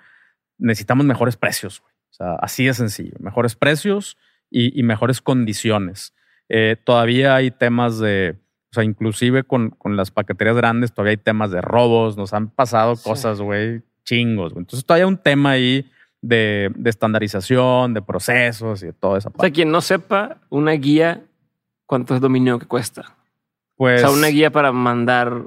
[0.58, 1.84] necesitamos mejores precios.
[2.12, 3.16] O sea, así de sencillo.
[3.20, 4.18] Mejores precios
[4.50, 6.14] y, mejores condiciones.
[6.50, 8.36] Eh, todavía hay temas de,
[8.72, 12.50] o sea, inclusive con, con, las paqueterías grandes, todavía hay temas de robos, nos han
[12.50, 14.54] pasado cosas, güey, chingos.
[14.56, 19.30] Entonces todavía hay un tema ahí de, de, estandarización, de procesos y de toda esa
[19.30, 19.42] parte.
[19.42, 21.22] O sea, quien no sepa, una guía,
[21.86, 23.18] ¿cuánto es dominio que cuesta?
[23.76, 25.44] Pues, o sea, una guía para mandar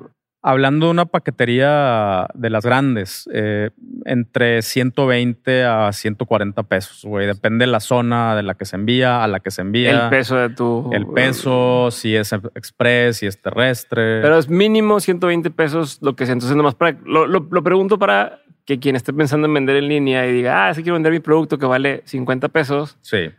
[0.46, 3.70] Hablando de una paquetería de las grandes, eh,
[4.04, 7.26] entre 120 a 140 pesos, güey.
[7.26, 10.04] Depende de la zona de la que se envía, a la que se envía.
[10.04, 10.90] El peso de tu...
[10.92, 14.20] El peso, si es express, si es terrestre.
[14.20, 16.35] Pero es mínimo 120 pesos lo que sea.
[16.35, 16.98] Entonces, nomás para...
[17.07, 20.74] Lo, lo, pregunto para que quien esté pensando en vender en línea y diga, ah,
[20.74, 22.98] sí quiero vender mi producto que vale 50 pesos.
[23.00, 23.30] Sí.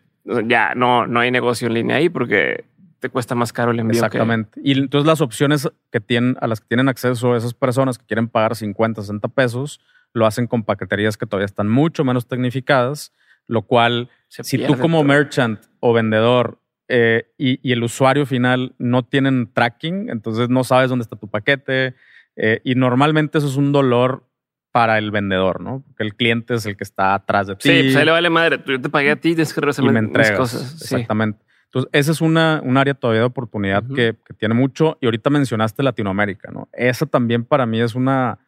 [0.48, 2.66] Ya no, no hay negocio en línea ahí porque
[3.00, 3.98] te cuesta más caro el envío.
[3.98, 4.60] Exactamente.
[4.64, 8.28] Y entonces las opciones que tienen, a las que tienen acceso esas personas que quieren
[8.28, 9.82] pagar 50, 60 pesos,
[10.14, 13.14] lo hacen con paqueterías que todavía están mucho menos tecnificadas,
[13.48, 19.52] lo cual, si tú como merchant o vendedor eh, y, el usuario final no tienen
[19.52, 21.96] tracking, entonces no sabes dónde está tu paquete.
[22.38, 24.24] Eh, y normalmente eso es un dolor
[24.72, 25.84] para el vendedor, ¿no?
[25.86, 27.70] Porque el cliente es el que está atrás de ti.
[27.70, 28.60] Sí, pues ahí le vale madre.
[28.68, 30.82] Yo te pagué a ti, tienes que y me entregas, cosas.
[30.82, 31.40] Exactamente.
[31.76, 34.98] Entonces, esa es una, un área todavía de oportunidad que, tiene mucho.
[35.02, 36.70] Y ahorita mencionaste Latinoamérica, ¿no?
[36.72, 38.40] Esa también para mí es una.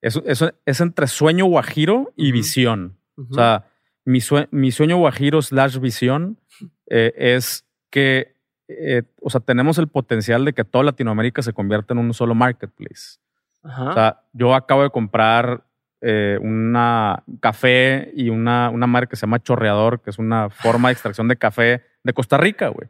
[0.00, 0.20] Es,
[0.64, 2.96] es, entre sueño guajiro y visión.
[3.16, 3.66] O sea,
[4.04, 4.20] mi,
[4.52, 6.38] mi, sueño guajiro slash visión
[6.86, 8.36] eh, es que,
[8.68, 12.36] eh, o sea, tenemos el potencial de que toda Latinoamérica se convierta en un solo
[12.36, 13.18] marketplace.
[13.64, 15.64] O sea, yo acabo de comprar
[16.00, 20.90] eh, una café y una, una marca que se llama Chorreador, que es una forma
[20.90, 22.88] de extracción de café de Costa Rica, güey.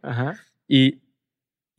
[0.68, 1.00] Y,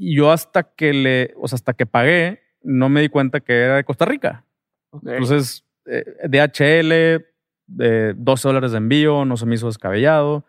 [0.01, 3.75] yo hasta que le, o sea, hasta que pagué, no me di cuenta que era
[3.75, 4.45] de Costa Rica.
[4.93, 7.25] Entonces, eh, DHL,
[7.67, 10.45] de 12 dólares de envío, no se me hizo descabellado.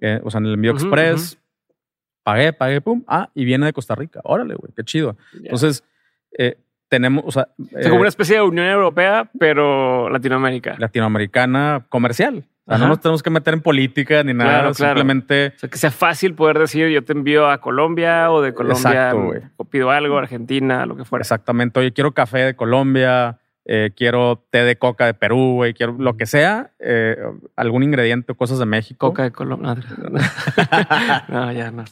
[0.00, 1.38] Eh, o sea, en el envío express,
[2.22, 3.04] pagué, pagué, pum.
[3.06, 4.20] Ah, y viene de Costa Rica.
[4.24, 5.18] Órale, güey, qué chido.
[5.34, 5.84] Entonces,
[6.38, 6.56] eh,
[6.88, 7.48] tenemos, o sea...
[7.72, 10.76] Es como una especie de Unión Europea, pero Latinoamérica.
[10.78, 15.52] Latinoamericana comercial no nos tenemos que meter en política ni nada, simplemente...
[15.56, 19.12] O sea, que sea fácil poder decir yo te envío a Colombia o de Colombia
[19.56, 21.22] o pido algo, Argentina, lo que fuera.
[21.22, 21.80] Exactamente.
[21.80, 26.16] Oye, quiero café de Colombia, eh, quiero té de coca de Perú, güey, quiero lo
[26.16, 27.16] que sea, eh,
[27.56, 29.08] algún ingrediente o cosas de México.
[29.08, 29.74] Coca de Colombia.
[31.28, 31.84] no, ya no.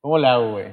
[0.00, 0.66] ¿Cómo la hago, güey?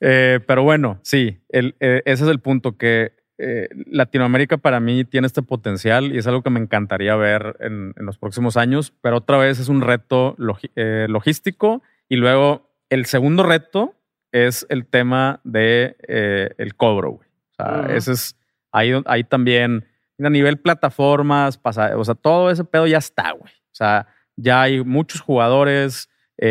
[0.00, 5.42] Eh, pero bueno, sí, ese es el punto que eh, Latinoamérica para mí tiene este
[5.42, 9.58] potencial y es algo que me encantaría ver en, los próximos años, pero otra vez
[9.58, 10.36] es un reto
[10.74, 13.94] eh, logístico y luego el segundo reto
[14.32, 17.10] es el tema de eh, el cobro.
[17.10, 17.22] O
[17.56, 18.38] sea, ese es
[18.72, 19.84] ahí, ahí también
[20.18, 23.52] a nivel plataformas, pasa, o sea, todo ese pedo ya está, güey.
[23.52, 26.08] O sea, ya hay muchos jugadores,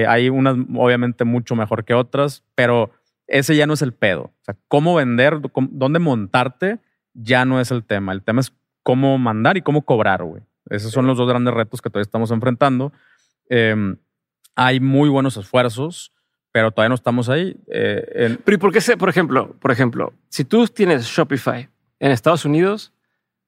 [0.08, 2.92] hay unas obviamente mucho mejor que otras, pero
[3.28, 4.24] ese ya no es el pedo.
[4.24, 5.40] O sea, cómo vender,
[5.72, 6.80] dónde montarte,
[7.14, 8.12] ya no es el tema.
[8.14, 10.44] El tema es cómo mandar y cómo cobrar, güey.
[10.70, 12.92] Esos son los dos grandes retos que todavía estamos enfrentando.
[13.50, 13.98] Em,
[14.56, 16.12] hay muy buenos esfuerzos,
[16.52, 17.58] pero todavía no estamos ahí.
[17.68, 22.12] Eh, pero ¿y por qué, se, por ejemplo, por ejemplo, si tú tienes Shopify en
[22.12, 22.94] Estados Unidos,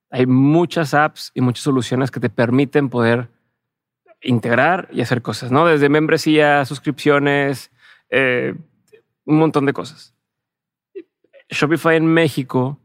[0.10, 3.30] hay muchas apps y muchas soluciones que te permiten poder
[4.22, 5.66] integrar y hacer cosas, ¿no?
[5.66, 7.72] Desde membresía, suscripciones,
[8.10, 8.56] eh,
[9.28, 10.16] un montón de cosas.
[11.50, 12.80] Shopify en México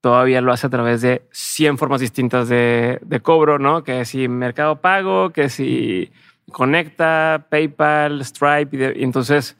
[0.00, 3.84] todavía lo hace a través de 100 formas distintas de, cobro, ¿no?
[3.84, 6.10] Que si Mercado Pago, que si
[6.50, 8.94] Conecta, PayPal, Stripe.
[8.98, 9.56] Y, entonces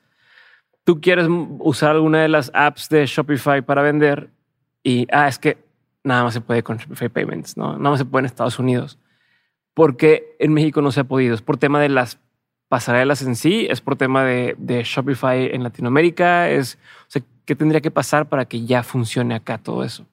[0.85, 1.27] tú quieres
[1.59, 4.31] usar alguna de las apps de Shopify para vender
[4.83, 5.59] y, ah, es que
[6.03, 7.77] nada más se puede con Shopify Payments, ¿no?
[7.77, 8.99] Nada más se puede en Estados Unidos.
[9.75, 11.35] Porque en México no se ha podido.
[11.35, 12.19] Es por tema de las
[12.71, 17.81] pasarelas en sí, es por tema de, Shopify en Latinoamérica, es, o sea, ¿qué tendría
[17.81, 20.07] que pasar para que ya funcione acá todo eso?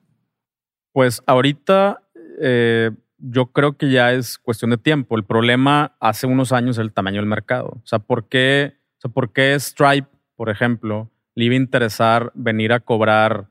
[0.92, 2.02] Pues ahorita
[2.42, 2.90] eh,
[3.20, 5.16] yo creo que ya es cuestión de tiempo.
[5.16, 7.74] El problema hace unos años es el tamaño del mercado.
[7.76, 12.32] O sea, ¿por qué, o sea, ¿por qué Stripe, por ejemplo, le iba a interesar
[12.34, 13.50] venir a cobrar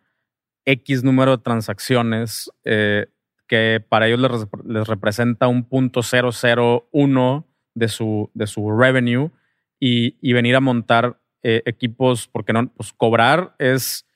[0.64, 3.07] X número de transacciones eh,
[3.46, 7.45] que para ellos les, les representa un punto 001
[7.76, 9.30] de su, de su revenue
[9.78, 14.06] y, y venir a montar eh, equipos, porque no, pues cobrar es,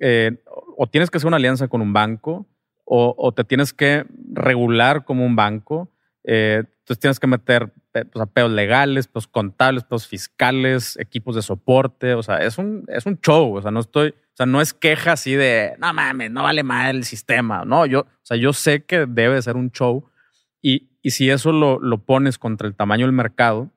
[0.00, 0.42] eh,
[0.76, 2.46] o tienes que hacer una alianza con un banco
[2.84, 5.92] o, o te tienes que regular como un banco.
[6.24, 12.14] Eh, entonces tienes que meter pues, peos legales, peos contables, peos fiscales, equipos de soporte.
[12.14, 13.54] O sea, es un, es un show.
[13.54, 16.62] O sea, no estoy, o sea, no es queja así de no mames, no vale
[16.62, 17.64] mal el sistema.
[17.64, 20.10] No, yo, o sea, yo sé que debe ser un show.
[20.62, 23.70] Y, y si eso lo, lo pones contra el tamaño del mercado,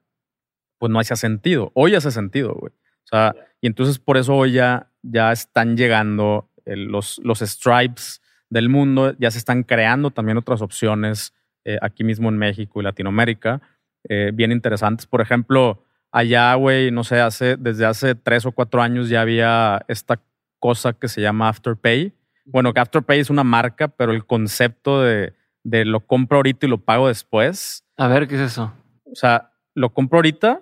[0.80, 1.72] pues no hace sentido.
[1.76, 2.74] Hoy hace sentido, güey.
[2.74, 8.70] O sea, y entonces por eso hoy ya, ya están llegando los, los stripes del
[8.70, 11.34] mundo, ya se están creando también otras opciones
[11.66, 13.62] eh, aquí mismo en México y Latinoamérica,
[14.08, 15.08] eh, bien interesantes.
[15.08, 19.84] Por ejemplo, allá, güey, no sé, hace, desde hace tres o cuatro años ya había
[19.88, 20.22] esta
[20.60, 22.14] cosa que se llama Afterpay.
[22.46, 25.34] Bueno, que Afterpay es una marca, pero el concepto de,
[25.64, 27.86] de lo compro ahorita y lo pago después.
[27.98, 28.74] A ver, ¿qué es eso?
[29.06, 30.62] O sea, lo compro ahorita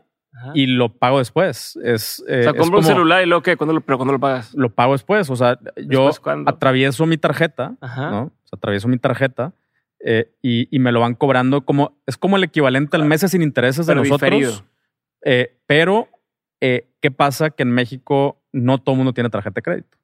[0.53, 1.77] y lo pago después.
[1.83, 4.19] Es, eh, o sea, compro un celular y luego qué, ¿Cuándo lo, pero ¿cuándo lo
[4.19, 4.53] pagas?
[4.53, 5.29] Lo pago después.
[5.29, 6.09] O sea, yo
[6.45, 8.23] atravieso mi tarjeta, ¿no?
[8.23, 9.53] O sea, atravieso mi tarjeta
[9.99, 13.41] eh, y, y, me lo van cobrando como, es como el equivalente al mes sin
[13.41, 14.63] intereses de nosotros.
[15.23, 16.07] Eh, pero,
[16.59, 17.51] ¿qué pasa?
[17.51, 19.97] Que en México no todo el mundo tiene tarjeta de crédito.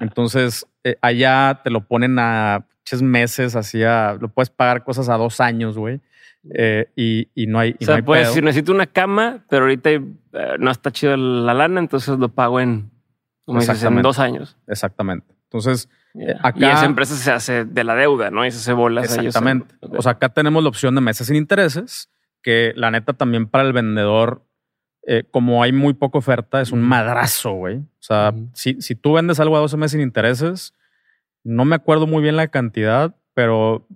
[0.00, 0.66] Entonces,
[1.00, 2.66] allá te lo ponen a
[3.00, 6.00] meses, así a, lo puedes pagar cosas a dos años, güey.
[6.54, 7.76] Eh, y, y, no hay.
[7.80, 10.02] o sea, puedes decir, necesito una cama, pero ahorita eh,
[10.58, 12.90] no está chido la lana, entonces lo pago en,
[13.44, 14.56] como dices, en dos años.
[14.66, 15.34] Exactamente.
[15.44, 16.58] Entonces, eh, acá.
[16.58, 18.44] Y esa empresa se hace de la deuda, ¿no?
[18.44, 19.16] Y se hace bolas.
[19.16, 19.74] Exactamente.
[19.80, 22.10] O sea, acá tenemos la opción de meses sin intereses,
[22.42, 24.42] que la neta también para el vendedor,
[25.30, 27.76] como hay muy poca oferta, es un madrazo, güey.
[27.76, 30.74] O sea, si, si tú vendes algo a 12 meses sin intereses,
[31.44, 33.86] no me acuerdo muy bien la cantidad, pero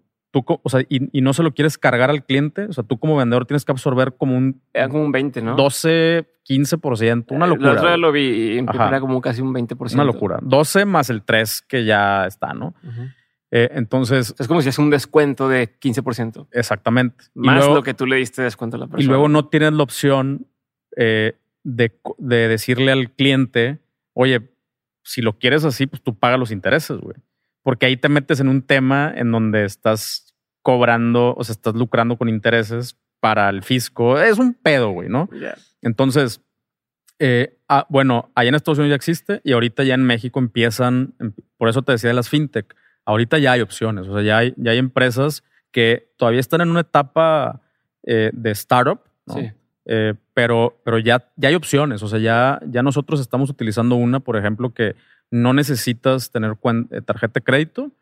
[0.63, 3.47] o sea, y, no se lo quieres cargar al cliente, o sea, tú como vendedor
[3.47, 4.61] tienes que absorber como un...
[4.73, 5.57] Era como un 20, ¿no?
[5.57, 7.73] 12, 15%, una locura.
[7.73, 9.95] La otra lo vi y era como casi un 20%.
[9.95, 10.39] Una locura.
[10.43, 12.75] 12 más el 3 que ya está, ¿no?
[13.51, 14.35] Eh, entonces...
[14.39, 16.49] Es como si es un descuento de 15%.
[16.53, 17.25] Exactamente.
[17.35, 19.05] Más lo que tú le diste descuento a la persona.
[19.05, 20.47] Y luego no tienes la opción
[20.97, 23.79] eh, de, de decirle al cliente,
[24.13, 24.51] oye,
[25.03, 27.17] si lo quieres así, pues tú paga los intereses, güey.
[27.67, 32.17] Porque ahí te metes en un tema en donde estás cobrando, o sea, estás lucrando
[32.17, 34.21] con intereses para el fisco.
[34.21, 35.29] Es un pedo, güey, ¿no?
[35.83, 36.41] Entonces,
[37.19, 41.15] eh, ah, bueno, allá en Estados Unidos ya existe y ahorita ya en México empiezan,
[41.19, 42.73] em, por eso te decía de las fintech,
[43.05, 45.43] ahorita ya hay opciones, o sea, ya hay, ya hay empresas
[45.73, 47.63] que todavía están en una etapa
[48.05, 49.35] eh, de startup, ¿no?
[49.35, 49.51] Sí.
[49.87, 54.21] Eh, pero, pero ya, ya hay opciones, o sea, ya, ya nosotros estamos utilizando una,
[54.21, 54.95] por ejemplo, que
[55.31, 56.57] no necesitas tener
[57.05, 57.93] tarjeta de crédito,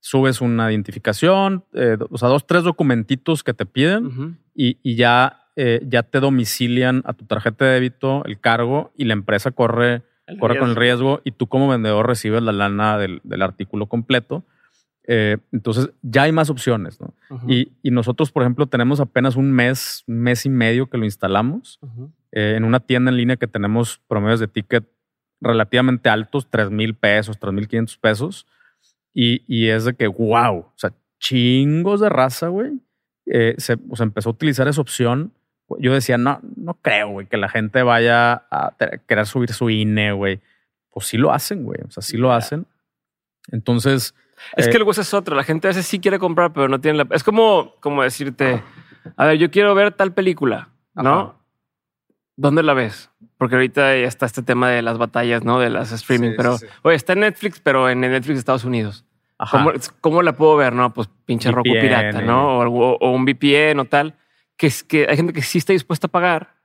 [0.00, 5.80] subes una identificación, eh, o sea, dos, tres documentitos que te piden y, ya, eh,
[5.86, 10.02] ya te domicilian a tu tarjeta de débito el cargo y la empresa corre,
[10.38, 11.20] corre con el riesgo.
[11.24, 14.44] y tú como vendedor recibes la lana del, artículo completo.
[15.12, 17.12] Eh, entonces ya hay más opciones, ¿no?
[17.48, 21.78] y, nosotros, por ejemplo, tenemos apenas un mes, mes y medio que lo instalamos.
[22.32, 24.84] En una tienda en línea que tenemos promedios de ticket
[25.40, 28.46] relativamente altos, 3 mil pesos, 3 mil 500 pesos.
[29.12, 32.80] Y, y es de que, wow, o sea, chingos de raza, güey.
[33.26, 35.32] Eh, se, empezó a utilizar esa opción.
[35.78, 38.74] Yo decía, no, no creo, güey, que la gente vaya a
[39.06, 40.40] querer subir su INE, güey.
[40.90, 41.80] Pues sí lo hacen, güey.
[41.86, 42.66] O sea, sí lo hacen.
[43.52, 44.14] Entonces.
[44.56, 45.36] Es que luego es otro.
[45.36, 47.06] La gente a veces sí quiere comprar, pero no tiene la.
[47.14, 48.62] Es como, como decirte,
[49.16, 51.38] a ver, yo quiero ver tal película, ¿no?
[52.36, 53.10] ¿Dónde la ves?
[53.40, 55.58] Porque ahorita ya está este tema de las batallas, ¿no?
[55.58, 59.06] De las streaming, pero oye, está en Netflix, pero en Netflix de Estados Unidos.
[60.02, 60.74] ¿Cómo, la puedo ver?
[60.74, 62.58] No, pues pinche Roku pirata, ¿no?
[62.58, 64.14] O, un VPN o tal.
[64.58, 66.56] Que es que hay gente que sí está dispuesta a pagar,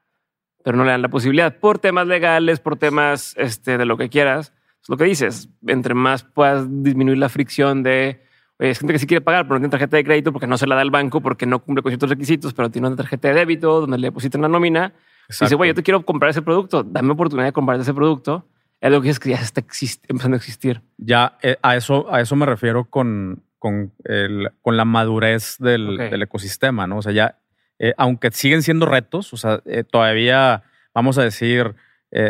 [0.66, 4.10] pero no le dan la posibilidad por temas legales, por temas este, de lo que
[4.10, 4.52] quieras.
[4.84, 5.48] Es lo que dices.
[5.66, 8.22] Entre más puedas disminuir la fricción de
[8.60, 10.58] Oye, es gente que sí quiere pagar, pero no tiene tarjeta de crédito porque no
[10.58, 13.30] se la da el banco, porque no cumple con ciertos requisitos, pero tiene una tarjeta
[13.30, 14.94] de débito donde le depositan la nómina
[15.30, 18.48] Dice, güey, yo te quiero comprar ese producto, dame oportunidad de comprar ese producto.
[18.82, 19.64] Es lo que es que ya está
[20.08, 20.82] empezando a existir.
[20.98, 25.98] Ya eh, a, eso, a eso me refiero con, con, el, con la madurez del,
[25.98, 26.98] del, ecosistema, ¿no?
[26.98, 27.40] O sea, ya,
[27.80, 30.64] eh, aunque siguen siendo retos, o sea, eh, todavía,
[30.94, 31.76] vamos a decir,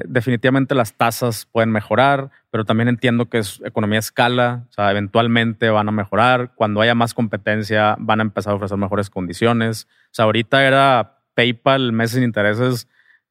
[0.08, 4.90] definitivamente las tasas pueden mejorar, pero también entiendo que es economía a escala, o sea,
[4.90, 6.54] eventualmente van a mejorar.
[6.56, 9.88] Cuando haya más competencia, van a empezar a ofrecer mejores condiciones.
[10.06, 12.88] O sea, ahorita era PayPal, meses sin intereses,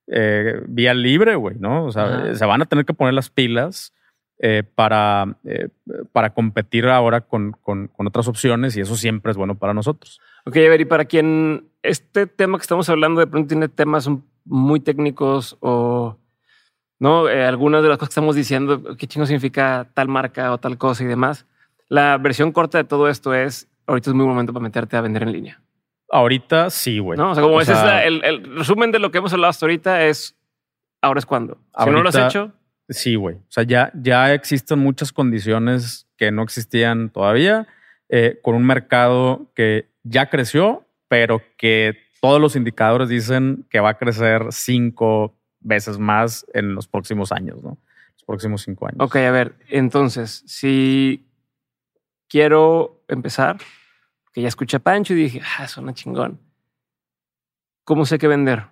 [0.07, 1.86] eh, vía libre, güey, ¿no?
[1.86, 3.92] O sea, se van a tener que poner las pilas
[4.38, 5.68] eh, para, eh,
[6.12, 10.20] para competir ahora con, con, con, otras opciones y eso siempre es bueno para nosotros.
[10.44, 14.11] Ok, a ver, y para quien este tema que estamos hablando de pronto tiene temas
[14.44, 16.18] muy técnicos o
[16.98, 20.59] no, eh, algunas de las cosas que estamos diciendo, qué chingo significa tal marca o
[20.59, 21.46] tal cosa y demás.
[21.88, 25.22] La versión corta de todo esto es, ahorita es muy momento para meterte a vender
[25.22, 25.62] en línea.
[26.14, 27.18] Ahorita sí, güey.
[27.18, 30.04] No, o sea, como ese es el, resumen de lo que hemos hablado hasta ahorita
[30.06, 30.36] es,
[31.02, 31.58] ahora es cuando.
[31.76, 32.52] Si no lo has hecho.
[32.88, 33.34] Sí, güey.
[33.34, 37.66] O sea, ya, ya existen muchas condiciones que no existían todavía,
[38.08, 43.88] eh, con un mercado que ya creció, pero que todos los indicadores dicen que va
[43.88, 47.76] a crecer cinco veces más en los próximos años, ¿no?
[48.12, 48.98] Los próximos cinco años.
[49.00, 51.26] Ok, a ver, entonces, si
[52.28, 53.56] quiero empezar,
[54.35, 56.41] que ya escuché a Pancho y dije, ah, suena chingón.
[57.85, 58.66] ¿Cómo sé qué vender?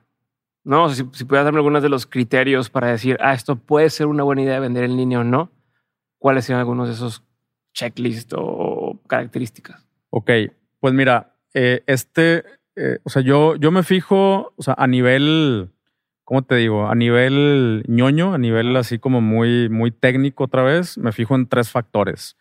[0.65, 4.09] No, si, si pudieras darme algunos de los criterios para decir, ah, esto puede ser
[4.09, 5.53] una buena idea de vender en línea o no,
[6.19, 7.23] ¿cuáles serían algunos de esos
[7.73, 9.87] checklists o características?
[10.11, 10.31] Ok,
[10.81, 12.45] pues mira, eh, este,
[12.75, 15.71] eh, o sea, yo, yo me fijo, o sea, a nivel,
[16.25, 16.89] ¿cómo te digo?
[16.89, 21.47] A nivel ñoño, a nivel así como muy, muy técnico otra vez, me fijo en
[21.47, 22.37] tres factores.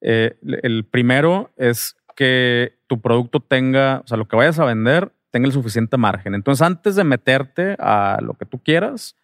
[0.00, 5.12] Eh, el primero es que tu producto tenga, o sea, lo que vayas a vender
[5.30, 6.34] tenga el suficiente margen.
[6.34, 9.16] Entonces, antes de meterte a lo que tú quieras,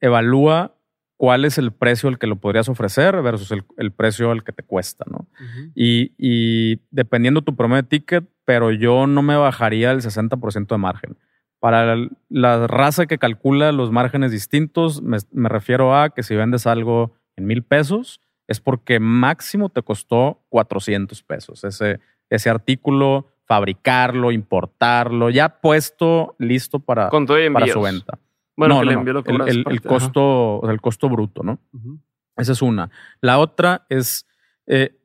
[0.00, 0.76] evalúa
[1.16, 4.62] cuál es el precio al que lo podrías ofrecer versus el, precio al que te
[4.62, 5.26] cuesta, ¿no?
[5.74, 11.16] y, dependiendo tu promedio de ticket, pero yo no me bajaría el 60% de margen.
[11.58, 11.96] Para
[12.28, 15.18] la, raza que calcula los márgenes distintos, me,
[15.48, 21.22] refiero a que si vendes algo en mil pesos, es porque máximo te costó 400
[21.22, 21.64] pesos.
[21.64, 28.18] Ese, ese artículo, fabricarlo, importarlo, ya puesto, listo para, para su venta.
[28.56, 31.58] Bueno, no, el, el, costo, el costo bruto, ¿no?
[32.36, 32.90] Esa es una.
[33.20, 34.26] La otra es
[34.66, 34.98] eh,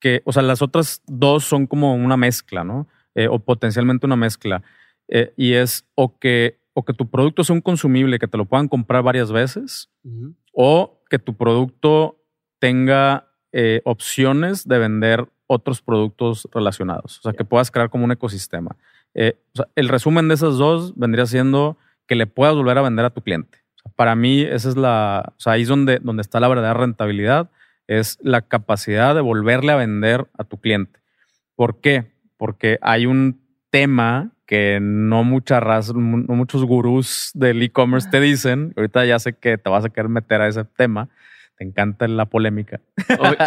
[0.00, 2.88] que, o sea, las otras dos son como una mezcla, ¿no?
[3.14, 4.62] Eh, o potencialmente una mezcla.
[5.08, 8.46] Eh, y es o que, o que tu producto sea un consumible que te lo
[8.46, 9.90] puedan comprar varias veces,
[10.52, 12.25] o que tu producto
[12.66, 13.28] tenga
[13.84, 17.18] opciones de vender otros productos relacionados.
[17.20, 18.76] O sea, que puedas crear como un ecosistema.
[19.14, 23.04] O sea, el resumen de esas dos vendría siendo que le puedas volver a vender
[23.04, 23.58] a tu cliente.
[23.94, 27.50] para mí, esa es la, o sea, ahí es donde, donde está la verdadera rentabilidad,
[27.86, 31.00] es la capacidad de volverle a vender a tu cliente.
[31.54, 32.12] ¿Por qué?
[32.36, 33.40] Porque hay un
[33.70, 39.56] tema que no, muchas no muchos gurús del e-commerce te dicen, ahorita ya sé que
[39.58, 41.08] te vas a querer meter a ese tema,
[41.56, 42.80] te encanta la polémica.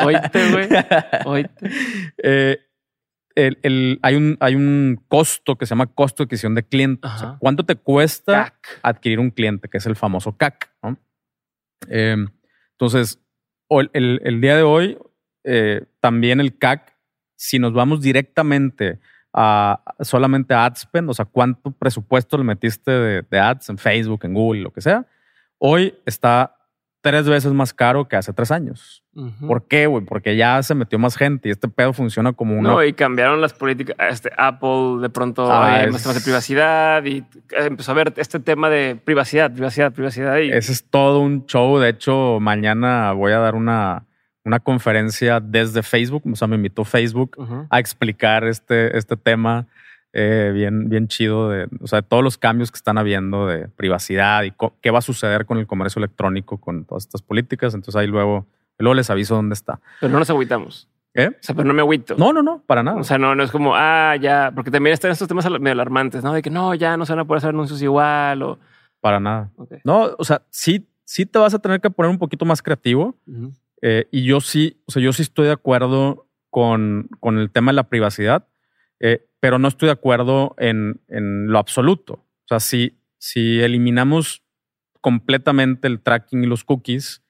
[0.04, 0.68] Oíste, güey.
[1.26, 1.72] Oíste.
[2.18, 2.58] eh,
[3.36, 7.08] el, hay, un, hay un costo que se llama costo de adquisición de cliente.
[7.40, 9.70] ¿Cuánto te cuesta adquirir un cliente?
[9.70, 10.72] Que es el famoso CAC.
[11.88, 12.28] Em,
[12.72, 13.20] entonces,
[13.70, 14.98] el, el, día de hoy,
[15.44, 16.98] eh, también el CAC,
[17.36, 19.00] si nos vamos directamente
[19.32, 24.22] a solamente a AdSpend, o sea, cuánto presupuesto le metiste de, de ads en Facebook,
[24.24, 25.06] en Google, lo que sea,
[25.60, 26.59] hoy está
[27.02, 29.04] tres veces más caro que hace tres años.
[29.46, 30.06] ¿Por qué, güey?
[30.06, 32.70] Porque ya se metió más gente y este pedo funciona como una...
[32.70, 33.96] No, y cambiaron las políticas.
[34.10, 38.70] Este, Apple de pronto ah, más temas de privacidad y empezó a ver este tema
[38.70, 40.38] de privacidad, privacidad, privacidad.
[40.38, 40.52] Y...
[40.52, 41.80] Ese es todo un show.
[41.80, 44.06] De hecho, mañana voy a dar una,
[44.46, 46.24] una conferencia desde Facebook.
[46.32, 47.36] O sea, me invitó Facebook
[47.70, 49.68] a explicar este, este tema.
[50.12, 54.44] Eh, bien, bien chido de, o sea, todos los cambios que están habiendo de privacidad
[54.44, 57.74] y qué va a suceder con el comercio electrónico con todas estas políticas.
[57.76, 58.48] Entonces ahí luego,
[58.80, 59.80] luego les aviso dónde está.
[60.00, 60.90] Pero no nos agüitamos.
[61.16, 61.28] ¿Eh?
[61.28, 62.16] O sea, pero no me agüito.
[62.18, 62.98] No, no, no, para nada.
[62.98, 66.24] O sea, no, no es como, ah, ya, porque también están estos temas medio alarmantes,
[66.24, 66.34] ¿no?
[66.34, 68.60] De que no, ya no se van a poder hacer anuncios igual o...
[69.02, 69.52] Para nada.
[69.84, 73.16] No, o sea, sí, sí te vas a tener que poner un poquito más creativo.
[73.82, 77.72] Eh, y yo sí, o sea, yo sí estoy de acuerdo con, con el tema
[77.72, 78.48] de la privacidad.
[79.00, 82.14] Eh, pero no estoy de acuerdo en, en, lo absoluto.
[82.14, 84.44] O sea, si, si eliminamos
[85.02, 87.24] completamente el tracking y los cookies,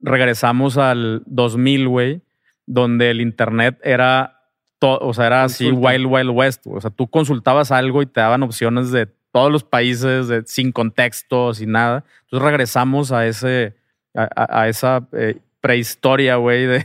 [0.00, 2.22] regresamos al 2000, güey,
[2.66, 4.48] donde el Internet era,
[4.80, 6.62] o sea, era así wild, wild west.
[6.66, 10.72] O sea, tú consultabas algo y te daban opciones de todos los países de, sin
[10.72, 12.04] contexto, sin nada.
[12.22, 13.76] Entonces regresamos a ese,
[14.14, 16.84] a, esa eh, prehistoria, güey, de,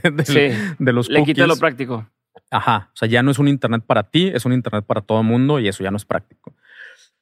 [0.78, 1.26] de, los cookies.
[1.26, 2.06] Le quita lo práctico.
[2.50, 5.20] Ajá, o sea, ya no es un Internet para ti, es un Internet para todo
[5.20, 6.54] el mundo y eso ya no es práctico.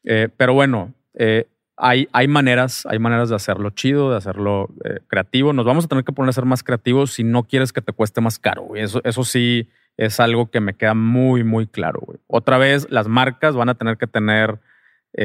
[0.04, 5.00] Eh, pero bueno, eh, hay, hay, maneras, hay maneras de hacerlo chido, de hacerlo eh,
[5.06, 5.52] creativo.
[5.52, 7.92] Nos vamos a tener que poner a ser más creativos si no quieres que te
[7.92, 8.74] cueste más caro.
[8.74, 9.68] Eso, eso sí
[9.98, 12.00] es algo que me queda muy, muy claro.
[12.26, 14.58] Otra vez, las marcas van a tener que tener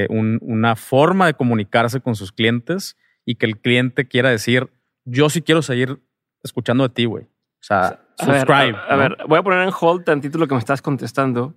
[0.10, 4.70] una forma de comunicarse con sus clientes y que el cliente quiera decir,
[5.06, 6.00] yo sí quiero seguir
[6.42, 7.26] escuchando de ti, güey.
[7.26, 8.78] O sea, A ver, subscribe.
[8.78, 8.98] a, a ¿no?
[8.98, 11.54] ver, voy a poner en hold tantito lo que me estás contestando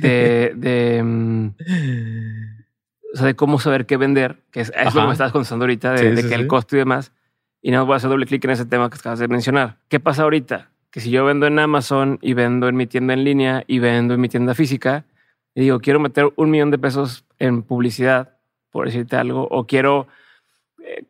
[0.00, 1.46] de, de, mm,
[3.14, 5.64] o sea, de cómo saber qué vender, que es, es lo que me estás contestando
[5.64, 6.46] ahorita, de, Sí, de sí, que el sí.
[6.48, 7.12] costo y demás.
[7.62, 9.78] Y no voy a hacer doble clic en ese tema que acabas de mencionar.
[9.88, 10.70] ¿Qué pasa ahorita?
[10.90, 14.14] Que si yo vendo en Amazon y vendo en mi tienda en línea y vendo
[14.14, 15.04] en mi tienda física,
[15.54, 18.36] y digo, quiero meter un millón de pesos en publicidad,
[18.70, 20.06] por decirte algo, o quiero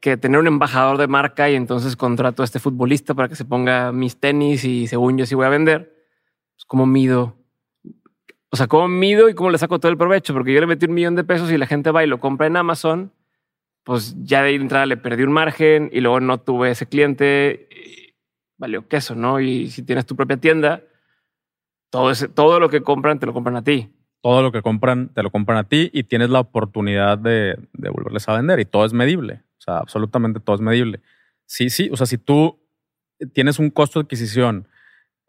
[0.00, 3.44] que tener un embajador de marca y entonces contrato a este futbolista para que se
[3.44, 6.04] ponga mis tenis y según yo sí voy a vender,
[6.54, 7.36] pues cómo mido.
[8.50, 10.86] O sea, cómo mido y cómo le saco todo el provecho, porque yo le metí
[10.86, 13.12] un millón de pesos y la gente va y lo compra en Amazon,
[13.84, 18.14] pues ya de entrada le perdí un margen y luego no tuve ese cliente, y
[18.56, 19.40] valió queso, ¿no?
[19.40, 20.82] Y si tienes tu propia tienda,
[21.90, 23.90] todo, ese, todo lo que compran te lo compran a ti.
[24.22, 27.90] Todo lo que compran, te lo compran a ti y tienes la oportunidad de, de
[27.90, 29.42] volverles a vender y todo es medible.
[29.66, 31.00] O sea, absolutamente todo es medible.
[31.44, 31.88] Sí, sí.
[31.92, 32.58] O sea, si tú
[33.32, 34.68] tienes un costo de adquisición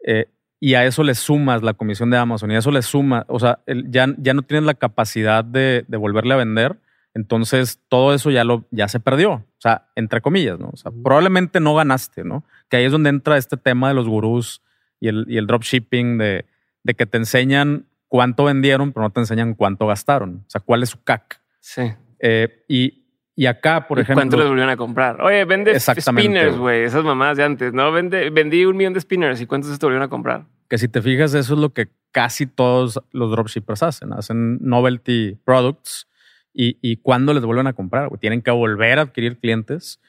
[0.06, 0.26] eh,
[0.60, 3.38] y a eso le sumas la comisión de Amazon y a eso le sumas, o
[3.40, 6.78] sea, el- ya, ya no tienes la capacidad de, de volverle a vender,
[7.14, 9.32] entonces todo eso ya, lo, ya se perdió.
[9.32, 10.70] O sea, entre comillas, ¿no?
[10.72, 12.44] O sea, probablemente no ganaste, ¿no?
[12.68, 14.62] Que ahí es donde entra este tema de los gurús
[15.00, 16.44] y el, y el dropshipping de,
[16.84, 20.44] de que te enseñan cuánto vendieron, pero no te enseñan cuánto gastaron.
[20.46, 21.40] O sea, cuál es su CAC.
[21.60, 21.82] Sí.
[22.20, 23.04] Eh, y,
[23.40, 24.20] y acá, por ¿Y ejemplo.
[24.22, 25.20] ¿Cuánto les volvieron a comprar?
[25.22, 26.82] Oye, vende spinners, güey.
[26.82, 27.92] Esas mamadas de antes, ¿no?
[27.92, 29.40] Vende, vendí un millón de spinners.
[29.40, 30.44] ¿Y cuántos se te volvieron a comprar?
[30.68, 34.12] que si te fijas, eso es lo que casi todos los dropshippers hacen.
[34.12, 36.08] Hacen novelty products
[36.52, 40.00] y, y cuando les vuelven a comprar, güey, tienen que volver a adquirir clientes.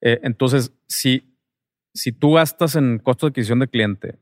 [0.00, 1.32] Eh, entonces, si,
[1.94, 4.16] si tú gastas en costo de adquisición de cliente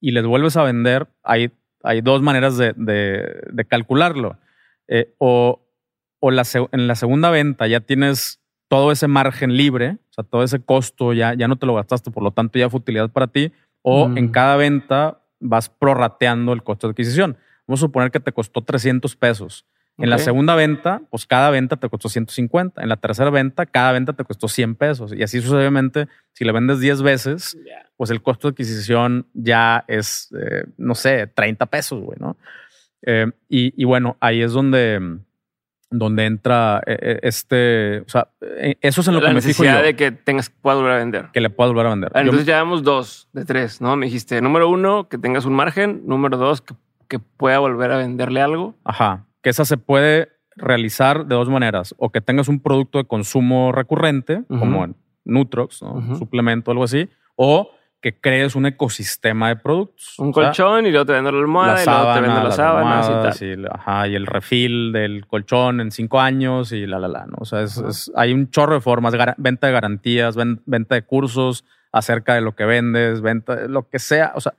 [0.00, 1.50] y les vuelves a vender, hay,
[1.82, 4.38] hay dos maneras de, de- de calcularlo.
[4.88, 5.65] Eh, o
[6.26, 10.42] o la, en la segunda venta ya tienes todo ese margen libre, o sea, todo
[10.42, 13.28] ese costo ya, ya no te lo gastaste, por lo tanto ya fue utilidad para
[13.28, 13.52] ti,
[13.82, 14.18] o Mm.
[14.18, 17.36] en cada venta vas prorrateando el costo de adquisición.
[17.66, 19.64] Vamos a suponer que te costó 300 pesos.
[19.98, 22.82] En la segunda venta, pues cada venta te costó 150.
[22.82, 25.12] En la tercera venta, cada venta te costó 100 pesos.
[25.14, 27.56] Y así sucesivamente, si le vendes 10 veces,
[27.96, 32.36] pues el costo de adquisición ya es, eh, no sé, 30 pesos, güey, ¿no?
[33.02, 35.18] Eh, y, y bueno, ahí es donde,
[35.90, 39.40] donde entra eh, eh, este, o sea, eh, eso es en lo la que me
[39.40, 41.28] fijo necesidad yo, de que tengas puedas volver a vender.
[41.32, 42.10] que le pueda volver a vender.
[42.14, 43.96] Ah, Entonces ya damos dos de tres, ¿no?
[43.96, 46.02] Me dijiste, número uno, que tengas un margen.
[46.06, 46.74] Número dos, que,
[47.08, 48.74] que pueda volver a venderle algo.
[48.84, 49.26] Ajá.
[49.42, 51.94] Que esa se puede realizar de dos maneras.
[51.98, 56.16] O que tengas un producto de consumo recurrente, como en Nutrox, ¿no?
[56.16, 57.08] Suplemento, algo así.
[57.36, 57.70] O
[58.12, 60.16] que crees un ecosistema de productos.
[60.20, 62.44] Un O sea, colchón y luego te vendo la almohada y luego te vendo sábanas,
[62.44, 63.58] las sábanas y tal.
[63.64, 67.26] y, ajá, y el refill del colchón en cinco años y la, la, la.
[67.26, 67.38] ¿no?
[67.40, 69.12] O sea, es- hay un chorro de formas.
[69.38, 73.98] venta de garantías, ven- venta de cursos acerca de lo que vendes, venta lo que
[73.98, 74.30] sea.
[74.36, 74.54] O sea,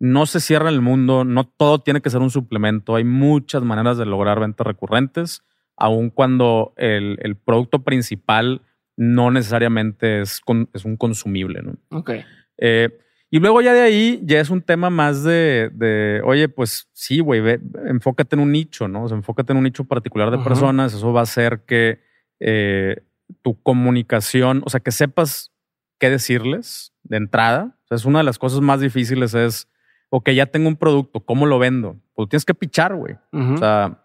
[0.00, 2.96] no se cierra el mundo, no todo tiene que ser un suplemento.
[2.96, 5.44] Hay muchas maneras de lograr ventas recurrentes,
[5.76, 8.62] aun cuando el, el producto principal
[8.96, 11.62] no necesariamente es, con- es un consumible.
[11.62, 11.74] ¿no?
[11.96, 12.10] Ok.
[12.58, 12.98] Eh,
[13.30, 17.20] y luego ya de ahí ya es un tema más de, de, oye, pues sí,
[17.20, 19.04] güey, ve- enfócate en un nicho, ¿no?
[19.04, 20.94] O sea, enfócate en un nicho particular de personas.
[20.94, 22.00] Eso va a hacer que
[22.40, 23.02] eh,
[23.42, 25.52] tu comunicación, o sea, que sepas
[25.98, 27.76] qué decirles de entrada.
[27.84, 29.68] O sea, es una de las cosas más difíciles es,
[30.08, 31.96] ok, ya tengo un producto, ¿cómo lo vendo?
[32.14, 33.16] Pues tienes que pichar, güey.
[33.54, 34.04] O sea,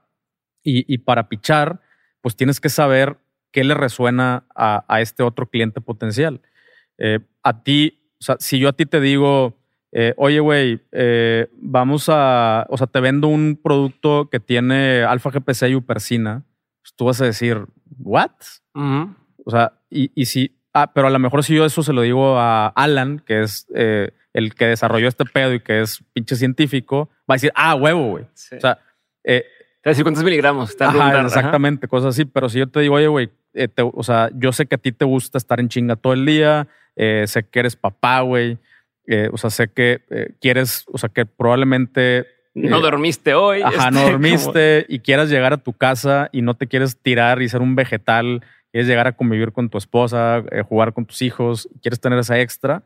[0.63, 1.79] y, y para pichar,
[2.21, 3.17] pues tienes que saber
[3.51, 6.41] qué le resuena a, a este otro cliente potencial.
[6.97, 9.53] Eh, a ti, o sea, si yo a ti te digo,
[9.91, 15.29] eh, oye, güey, eh, vamos a, o sea, te vendo un producto que tiene alfa
[15.29, 16.45] GPC y upersina,
[16.81, 17.65] pues tú vas a decir,
[17.99, 18.31] ¿what?
[19.43, 22.01] O sea, y, y si, ah, pero a lo mejor si yo eso se lo
[22.03, 26.37] digo a Alan, que es eh, el que desarrolló este pedo y que es pinche
[26.37, 28.25] científico, va a decir, ah, huevo, güey.
[28.35, 28.55] Sí.
[28.55, 28.79] O sea,
[29.21, 29.43] Te voy
[29.83, 30.79] a decir cuántos miligramos.
[30.79, 32.23] A Ajá, exactamente, cosas así.
[32.23, 33.31] Pero si yo te digo, oye, güey,
[33.77, 36.69] o sea, yo sé que a ti te gusta estar en chinga todo el día,
[36.95, 38.57] eh, sé que eres papá, güey,
[39.07, 42.25] eh, o sea, sé que eh, quieres, o sea, que probablemente...
[42.53, 43.61] No eh, dormiste hoy.
[43.61, 46.97] Ajá, este, no como- dormiste y quieras llegar a tu casa y no te quieres
[46.97, 48.41] tirar y ser un vegetal,
[48.71, 52.83] quieres llegar a convivir con tu esposa, jugar con tus hijos, quieres tener esa extra,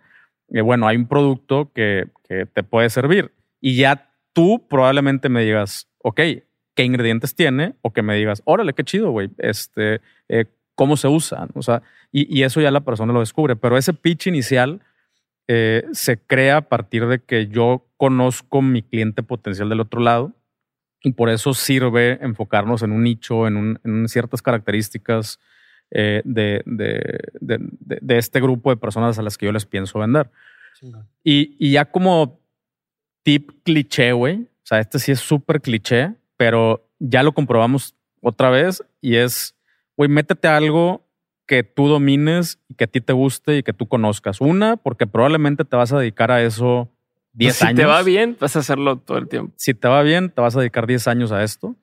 [0.49, 3.31] bueno, hay un producto que, que te puede servir.
[3.59, 6.21] Y ya tú probablemente me digas, ok,
[6.75, 7.73] ¿qué ingredientes tiene?
[7.81, 9.99] O que me digas, órale, qué chido, güey, este,
[10.29, 10.45] eh,
[10.77, 11.47] ¿cómo se usa?
[11.55, 11.81] O sea,
[12.13, 13.57] y, y eso ya la persona lo descubre.
[13.57, 14.79] Pero ese pitch inicial
[15.49, 20.31] eh, se crea a partir de que yo conozco mi cliente potencial del otro lado
[21.03, 25.39] y por eso sirve enfocarnos en un nicho, en, un- en ciertas características
[25.91, 27.57] eh, de, de, de,
[28.01, 30.29] de, este grupo de personas a las que yo les pienso vender.
[31.23, 32.39] Y, y, ya como
[33.23, 38.49] tip cliché, güey, o sea, este sí es súper cliché, pero ya lo comprobamos otra
[38.49, 39.55] vez y es,
[39.97, 41.05] güey, métete algo
[41.45, 44.39] que tú domines y que a ti te guste y que tú conozcas.
[44.39, 46.89] Una, porque probablemente te vas a dedicar a eso
[47.33, 47.71] 10 años.
[47.71, 49.53] Si te va bien, vas a hacerlo todo el tiempo.
[49.57, 51.75] Si te va bien, te vas a dedicar 10 años a esto.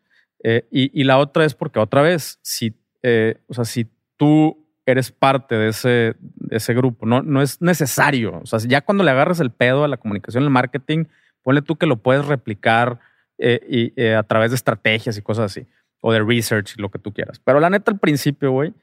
[0.42, 3.86] Eh, y, y, la otra es porque otra vez, si, eh, o sea, si
[4.18, 8.40] tú eres parte de ese, de ese grupo, no, no es necesario.
[8.42, 11.06] O sea, ya cuando le agarras el pedo a la comunicación, el marketing,
[11.42, 13.00] ponle tú que lo puedes replicar
[13.38, 15.66] eh, y, a través de estrategias y cosas así,
[16.06, 17.40] o de research lo que tú quieras.
[17.42, 18.74] Pero la neta, al principio, güey,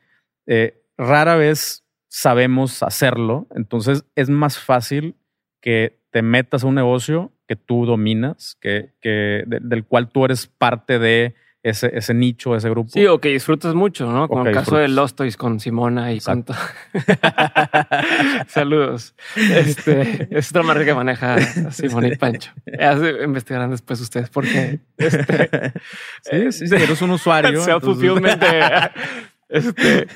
[0.98, 3.46] rara vez sabemos hacerlo.
[3.56, 5.16] Entonces es más fácil
[5.62, 10.48] que te metas a un negocio que tú dominas, que, que del cual tú eres
[10.48, 12.90] parte de ese, ese nicho, ese grupo.
[12.92, 14.28] Sí, o que disfrutas mucho, ¿no?
[14.28, 16.54] Como el caso de Lost Toys con Simona y Santo.
[18.48, 19.16] Saludos.
[19.36, 21.40] Este, es otra marca que maneja
[21.72, 22.52] Simona y Pancho.
[23.24, 25.74] Investigarán después ustedes porque este,
[26.24, 27.62] sí, sí, sí, eres un usuario.
[27.64, 28.42] Self-fulfillment
[29.52, 30.08] este,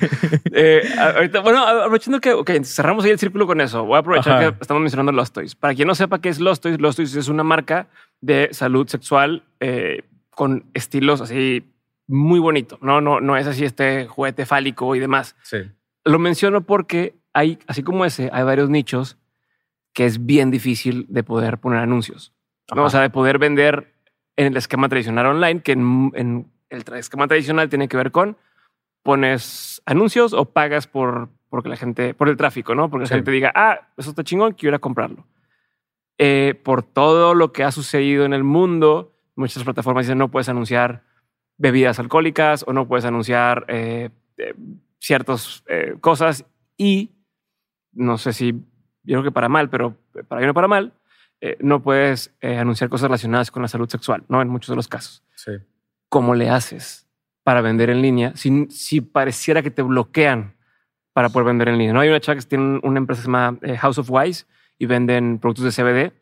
[0.52, 4.40] eh, ahorita, bueno, aprovechando que okay, cerramos ahí el círculo con eso, voy a aprovechar
[4.40, 5.54] que estamos mencionando Lost Toys.
[5.54, 7.88] Para quien no sepa qué es Lost Toys, Lost Toys es una marca
[8.22, 10.04] de salud sexual eh,
[10.36, 11.72] con estilos así
[12.06, 12.78] muy bonito.
[12.82, 15.34] No, no, no es así este juguete fálico y demás.
[15.42, 15.62] Sí.
[16.04, 19.16] Lo menciono porque hay, así como ese, hay varios nichos
[19.94, 22.34] que es bien difícil de poder poner anuncios.
[22.74, 22.84] ¿no?
[22.84, 23.94] O sea, de poder vender
[24.36, 28.36] en el esquema tradicional online, que en, en el esquema tradicional tiene que ver con
[29.02, 32.90] pones anuncios o pagas por porque la gente, por el tráfico, ¿no?
[32.90, 35.24] Porque la gente diga, ah, eso está chingón, quiero ir a comprarlo.
[36.18, 40.48] Eh, por todo lo que ha sucedido en el mundo, muchas plataformas dicen no puedes
[40.48, 41.02] anunciar
[41.56, 44.54] bebidas alcohólicas o no puedes anunciar eh, eh,
[44.98, 45.62] ciertas
[46.00, 46.44] cosas
[46.76, 47.12] y
[47.92, 48.52] no sé si
[49.02, 49.96] yo creo que para mal, pero
[50.28, 50.92] para bien o para mal,
[51.60, 54.42] no puedes anunciar cosas relacionadas con la salud sexual, ¿no?
[54.42, 55.22] En muchos de los casos.
[55.36, 55.52] Sí.
[56.08, 57.06] ¿Cómo le haces?
[57.46, 60.56] para vender en línea si, si pareciera que te bloquean
[61.12, 61.92] para poder vender en línea.
[61.92, 64.46] No hay una chava que tiene una empresa que se llama eh, House of Wise
[64.80, 66.12] y venden productos de CBD,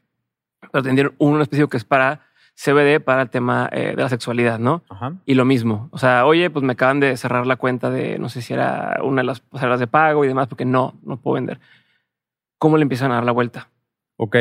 [0.70, 2.20] pero tendrían uno específico que es para
[2.54, 4.82] CBD para el tema eh, de la sexualidad, ¿no?
[5.26, 5.88] Y lo mismo.
[5.90, 8.98] O sea, oye, pues me acaban de cerrar la cuenta de no sé si era
[9.02, 11.58] una de las pasarelas de pago y demás, porque no, no puedo vender.
[12.58, 13.68] ¿Cómo le empiezan a dar la vuelta?
[14.16, 14.36] Ok.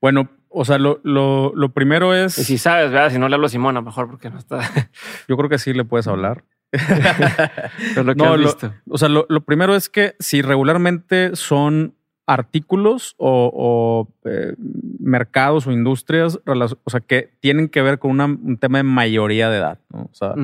[0.00, 2.38] Bueno, o sea, lo, lo, lo primero es.
[2.38, 3.10] Y si sabes, ¿verdad?
[3.10, 4.60] Si no le hablo a Simona, mejor porque no está.
[5.28, 6.44] Yo creo que sí le puedes hablar.
[7.96, 8.74] lo que no, has visto.
[8.88, 11.94] o sea, lo, primero es que si regularmente son
[12.26, 14.54] artículos o, eh,
[14.98, 19.58] mercados o industrias, o sea, que tienen que ver con un tema de mayoría de
[19.58, 20.08] edad, ¿no?
[20.10, 20.34] O sea,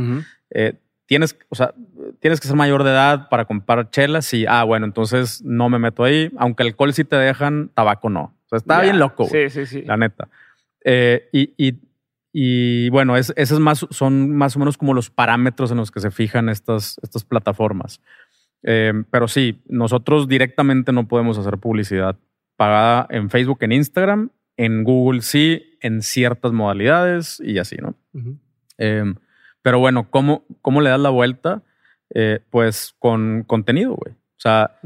[0.50, 0.74] eh,
[1.06, 1.74] tienes, o sea,
[2.20, 5.78] tienes que ser mayor de edad para comprar chelas y, ah, bueno, entonces no me
[5.78, 6.30] meto ahí.
[6.36, 9.26] Aunque alcohol sí te dejan, tabaco no sea, está bien loco.
[9.26, 9.82] Sí, sí, sí.
[9.82, 10.28] La neta.
[10.84, 11.78] Eh, y, y,
[12.32, 16.00] y, bueno, es, esos más, son más o menos como los parámetros en los que
[16.00, 18.00] se fijan estas, estas plataformas.
[18.62, 22.16] Eh, pero sí, nosotros directamente no podemos hacer publicidad
[22.56, 27.94] pagada en Facebook, en Instagram, en Google sí, en ciertas modalidades y así, ¿no?
[28.78, 29.14] Eh,
[29.62, 31.62] pero bueno, ¿cómo, ¿cómo le das la vuelta?
[32.50, 34.12] pues con contenido, güey.
[34.14, 34.80] O sea,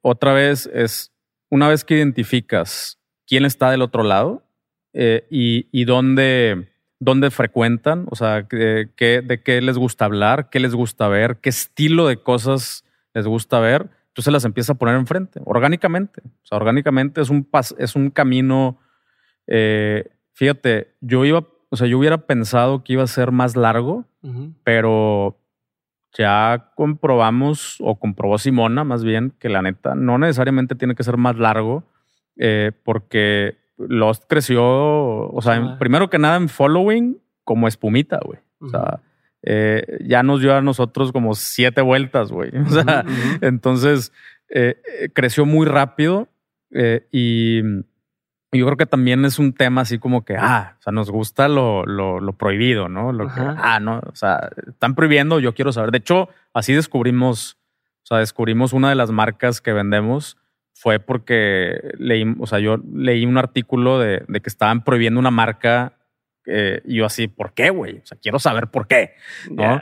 [0.00, 1.12] otra vez es
[1.50, 4.42] una vez que identificas quién está del otro lado
[4.94, 6.71] eh, y, dónde,
[7.04, 11.38] dónde, frecuentan, o sea, de qué, de qué les gusta hablar, qué les gusta ver,
[11.38, 16.22] qué estilo de cosas les gusta ver, entonces las empieza a poner enfrente, orgánicamente.
[16.24, 17.48] O sea, orgánicamente es un,
[17.78, 18.78] es un camino.
[19.46, 24.04] Eh, fíjate, yo iba, o sea, yo hubiera pensado que iba a ser más largo,
[24.62, 25.38] pero
[26.12, 31.16] ya comprobamos, o comprobó Simona más bien, que la neta no necesariamente tiene que ser
[31.16, 31.82] más largo,
[32.36, 38.38] eh, porque Lost creció, o sea, primero que nada en following como espumita, güey.
[38.60, 39.00] O sea,
[39.42, 42.50] eh, ya nos dio a nosotros como siete vueltas, güey.
[42.66, 43.04] O sea,
[43.40, 44.12] entonces
[44.48, 46.28] eh, creció muy rápido
[47.10, 47.62] y
[48.58, 51.48] yo creo que también es un tema así como que, ah, o sea, nos gusta
[51.48, 53.12] lo, lo, prohibido, ¿no?
[53.12, 55.90] Lo que, ah, no, o sea, están prohibiendo, yo quiero saber.
[55.90, 57.56] De hecho, así descubrimos,
[58.02, 60.36] o sea, descubrimos una de las marcas que vendemos
[60.82, 65.30] fue porque leí, o sea, yo leí un artículo de, de que estaban prohibiendo una
[65.30, 65.98] marca
[66.46, 67.98] eh, y yo así, ¿por qué, güey?
[67.98, 69.14] O sea, quiero saber por qué,
[69.50, 69.80] ¿no?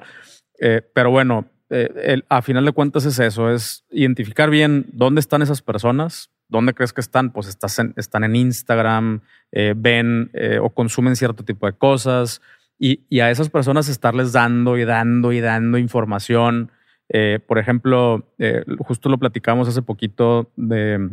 [0.61, 5.40] Eh, pero bueno, eh, a final de cuentas es eso, es identificar bien dónde están
[5.40, 7.30] esas personas, ¿Dónde crees que están?
[7.30, 9.20] Pues están en Instagram,
[9.53, 12.42] eh, ven eh, o consumen cierto tipo de cosas
[12.76, 16.72] y, a esas personas estarles dando y dando y dando información
[17.12, 21.11] Eh, por ejemplo, eh, justo lo platicamos hace poquito de,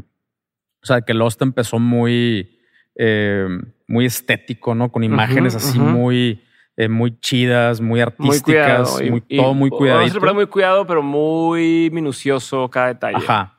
[0.83, 2.59] o sea, que Lost empezó muy,
[2.95, 3.47] eh,
[3.87, 4.91] muy estético, ¿no?
[4.91, 6.43] Con imágenes así muy,
[6.87, 10.33] muy chidas, muy artísticas, muy todo muy cuidadito.
[10.35, 13.17] muy cuidado, pero muy minucioso cada detalle.
[13.17, 13.57] Ajá.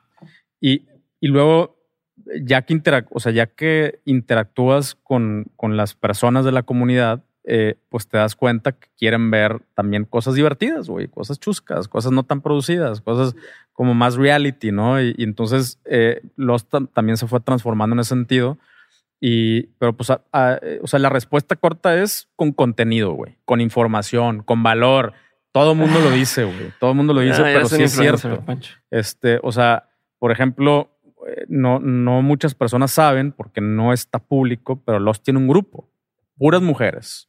[0.60, 0.86] Y,
[1.20, 1.76] y luego,
[2.40, 2.80] ya que,
[3.10, 8.18] o sea, ya que interactúas con, con las personas de la comunidad, eh, pues te
[8.18, 13.00] das cuenta que quieren ver también cosas divertidas, güey, cosas chuscas, cosas no tan producidas,
[13.00, 13.34] cosas
[13.72, 15.00] como más reality, ¿no?
[15.00, 18.58] Y, entonces eh, Lost también se fue transformando en ese sentido.
[19.18, 24.62] Y, pero pues, o sea, la respuesta corta es con contenido, güey, con información, con
[24.62, 25.14] valor.
[25.50, 26.74] Todo el mundo lo dice, güey.
[26.78, 28.44] Todo el mundo lo dice, pero sí es cierto.
[28.90, 29.88] Este, o sea,
[30.18, 30.90] por ejemplo,
[31.26, 35.88] eh, no, no muchas personas saben porque no está público, pero Lost tiene un grupo,
[36.36, 37.28] puras mujeres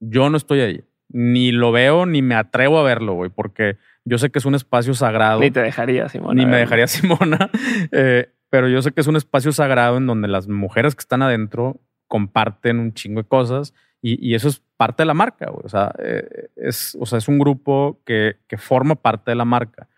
[0.00, 0.84] yo no estoy ahí.
[1.08, 4.54] Ni lo veo, ni me atrevo a verlo, güey, porque yo sé que es un
[4.54, 5.40] espacio sagrado.
[5.40, 6.34] Ni te dejaría, Simona.
[6.34, 7.50] Ni me dejaría, Simona.
[7.92, 11.22] Eh, pero yo sé que es un espacio sagrado en donde las mujeres que están
[11.22, 13.72] adentro comparten un chingo de cosas
[14.02, 15.62] y, eso es parte de la marca, güey.
[15.64, 19.44] O sea, eh, es, o sea, es un grupo que, que forma parte de la
[19.44, 19.88] marca.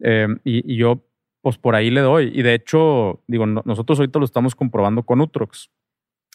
[0.00, 1.06] Eh, y, yo,
[1.40, 2.30] pues por ahí le doy.
[2.34, 5.70] Y de hecho, digo, nosotros ahorita lo estamos comprobando con Utrox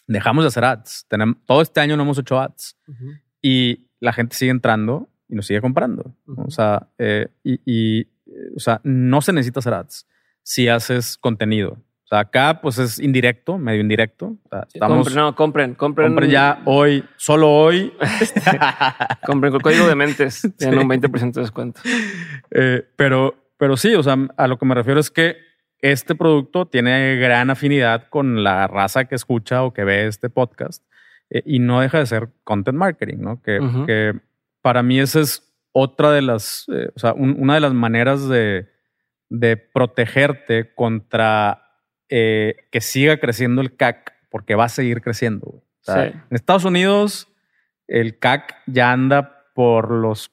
[0.06, 1.06] dejamos de hacer ads.
[1.08, 2.76] Tenemos, todo este año no hemos hecho ads.
[3.40, 6.14] Y la gente sigue entrando y nos sigue comprando.
[6.26, 8.02] O sea, eh, y,
[8.56, 10.06] o sea, no se necesita hacer ads
[10.42, 11.78] si haces contenido.
[12.04, 14.36] O sea, acá pues es indirecto, medio indirecto.
[14.72, 16.08] estamos, no, compren, compren.
[16.08, 17.92] Compren ya hoy, solo hoy.
[19.26, 20.46] compren con el código de mentes.
[20.58, 21.80] Tienen un 20% de descuento.
[22.50, 25.36] Eh, pero, pero sí, o sea, a lo que me refiero es que
[25.82, 30.82] este producto tiene gran afinidad con la raza que escucha o que ve este podcast
[31.28, 33.42] eh, y no deja de ser content marketing, ¿no?
[33.42, 34.14] Que,
[34.62, 38.68] para mí esa es otra de las, eh, o sea, una de las maneras de,
[39.72, 41.62] protegerte contra
[42.08, 45.62] eh, que siga creciendo el CAC, porque va a seguir creciendo.
[45.88, 47.28] En Estados Unidos
[47.92, 50.32] el CAC ya anda por los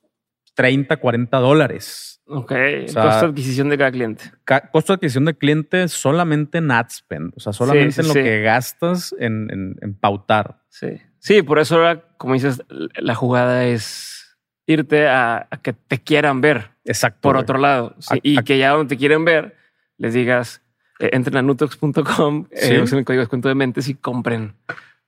[0.55, 2.21] 30, 40 dólares.
[2.31, 2.53] Ok,
[2.85, 4.25] costo de adquisición de cada cliente.
[4.71, 8.41] costo de adquisición de cliente solamente en ad spend, o sea, solamente en lo que
[8.41, 10.61] gastas en, pautar.
[10.69, 14.37] Sí, sí, por eso ahora, como dices, la jugada es
[14.67, 16.69] irte a, que te quieran ver.
[16.85, 17.21] Exacto.
[17.21, 19.55] Por otro lado, y que ya donde te quieren ver,
[19.97, 20.61] les digas,
[20.99, 24.53] eh, entren a nutox.com, eh, usen el código de descuento de mentes y compren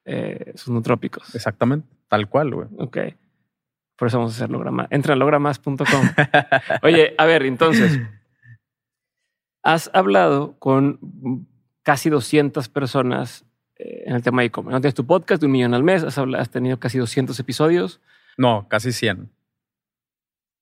[0.06, 1.36] eh, sus nutrópicos.
[1.36, 2.68] Exactamente, tal cual, güey.
[2.78, 2.98] Ok.
[4.02, 4.88] Por eso vamos a hacer lograma.
[4.90, 5.78] Entra a logramas.com.
[6.82, 8.02] Oye, a ver, entonces,
[9.62, 11.48] has hablado con
[11.84, 13.46] casi 200 personas
[13.76, 14.74] eh, en el tema de e-commerce.
[14.74, 16.04] ¿No tienes tu podcast de un millón al mes?
[16.04, 18.02] Has, tenido casi 200 episodios.
[18.40, 19.30] No, casi 100.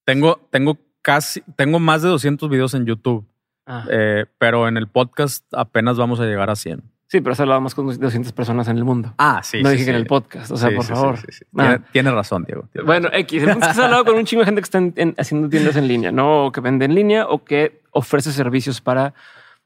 [0.04, 3.26] Tengo, tengo casi, tengo más de 200 videos en YouTube,
[3.66, 3.86] ah.
[3.90, 6.84] eh, pero en el podcast apenas vamos a llegar a 100.
[7.10, 9.16] Sí, pero has hablado más con 200 personas en el mundo.
[9.18, 9.64] Ah, sí.
[9.64, 10.52] No dije que en el podcast.
[10.52, 11.18] O sea, por favor.
[11.58, 11.80] Ah.
[11.92, 12.70] Tiene, razón, Diego.
[12.86, 13.42] bueno, X.
[13.42, 14.80] El has hablado con un chingo de gente que está
[15.18, 19.16] haciendo tiendas en línea, no o que vende en línea o que ofrece servicios para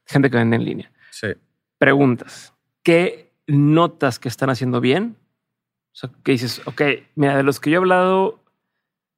[0.06, 0.90] gente que vende en línea.
[1.10, 1.28] Sí.
[1.76, 2.54] Preguntas.
[2.82, 5.18] ¿Qué notas que están haciendo bien?
[5.92, 6.80] O sea, que dices, ok,
[7.14, 8.40] mira, de los que yo he hablado,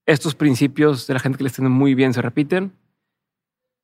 [0.05, 2.73] estos principios de la gente que le están muy bien se repiten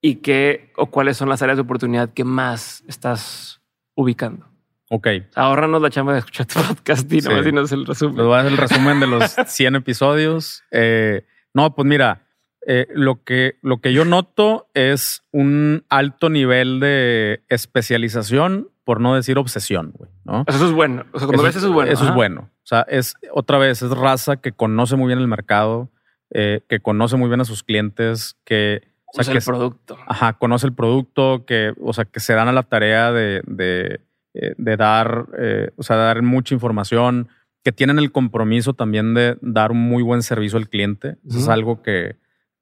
[0.00, 3.61] y qué o cuáles son las áreas de oportunidad que más estás
[3.94, 4.46] ubicando.
[4.90, 5.08] Ok.
[5.34, 8.26] Ahorranos la chamba de escuchar tu podcast y no dinos el resumen.
[8.26, 10.64] Voy a hacer el resumen de los 100 episodios.
[10.70, 11.24] Eh,
[11.54, 12.26] no, pues mira,
[12.66, 19.14] eh, lo, que, lo que yo noto es un alto nivel de especialización, por no
[19.14, 20.10] decir obsesión, güey.
[20.24, 20.44] ¿no?
[20.46, 21.06] Eso es bueno.
[21.12, 21.90] O sea, cuando ves eso es bueno.
[21.90, 22.50] Eso es bueno.
[22.62, 25.90] O sea, es otra vez, es raza que conoce muy bien el mercado,
[26.30, 29.98] eh, que conoce muy bien a sus clientes, que o sea, que el producto.
[30.06, 34.00] Ajá, conoce el producto, que, o sea, que se dan a la tarea de, de,
[34.34, 37.28] eh, dar, eh, o sea, dar mucha información,
[37.62, 41.16] que tienen el compromiso también de dar un muy buen servicio al cliente.
[41.28, 42.16] Eso es algo que,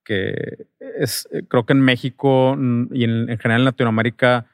[0.05, 0.66] que
[0.98, 2.59] es, eh, creo que en México
[2.92, 4.46] y en, general en Latinoamérica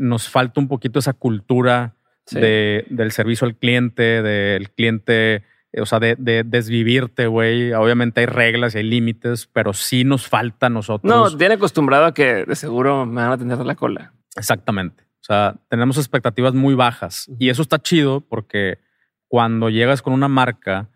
[0.00, 1.94] nos falta un poquito esa cultura
[2.32, 5.44] de, del servicio al cliente, del cliente
[5.76, 7.72] o sea, de, desvivirte, güey.
[7.72, 11.08] Obviamente hay reglas y hay límites, pero sí nos falta a nosotros.
[11.08, 14.12] No, tiene acostumbrado a que de seguro me van a tener la cola.
[14.36, 15.04] Exactamente.
[15.20, 18.78] O sea, tenemos expectativas muy bajas y eso está chido porque
[19.26, 20.88] cuando llegas con una marca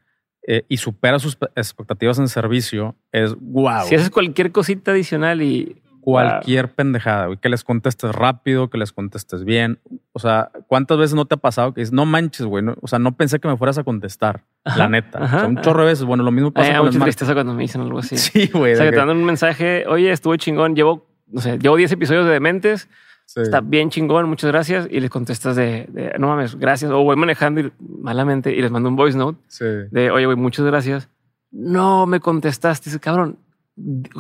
[0.47, 3.87] eh, y superas sus expectativas en servicio, es wow.
[3.87, 7.39] Si haces cualquier cosita adicional y cualquier pendejada, güey.
[7.39, 9.79] Que les contestes rápido, que les contestes bien.
[10.13, 12.65] O sea, ¿cuántas veces no te ha pasado que dices, no manches, güey?
[12.81, 14.43] o sea, no pensé que me fueras a contestar,
[14.77, 15.21] la neta.
[15.23, 16.05] o sea, un chorro de veces.
[16.05, 18.17] Bueno, lo mismo pasa Ay, con mucha tristeza cuando me dicen algo así.
[18.19, 18.73] Sí, güey.
[18.75, 21.59] O sea, de que te que- mandan un mensaje, oye, estuvo chingón, llevo, no sé,
[21.59, 22.89] llevo 10 episodios de Dementes,
[23.27, 23.41] sí.
[23.41, 24.89] está bien chingón, muchas gracias.
[24.91, 26.91] Y les contestas de, de, no mames, gracias.
[26.91, 29.65] O voy manejando y, malamente y les mando un voice note Sí.
[29.91, 31.09] de, oye, güey, muchas gracias.
[31.51, 33.37] No me contestaste, cabrón.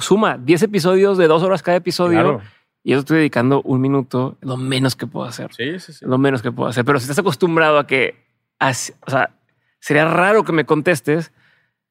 [0.00, 2.42] Suma 10 episodios de dos horas cada episodio Claro.
[2.82, 5.52] y yo estoy dedicando un minuto, lo menos que puedo hacer.
[5.54, 6.04] Sí, sí, sí.
[6.06, 6.84] Lo menos que puedo hacer.
[6.84, 8.24] Pero si estás acostumbrado a que,
[8.60, 9.30] o sea,
[9.78, 11.32] sería raro que me contestes,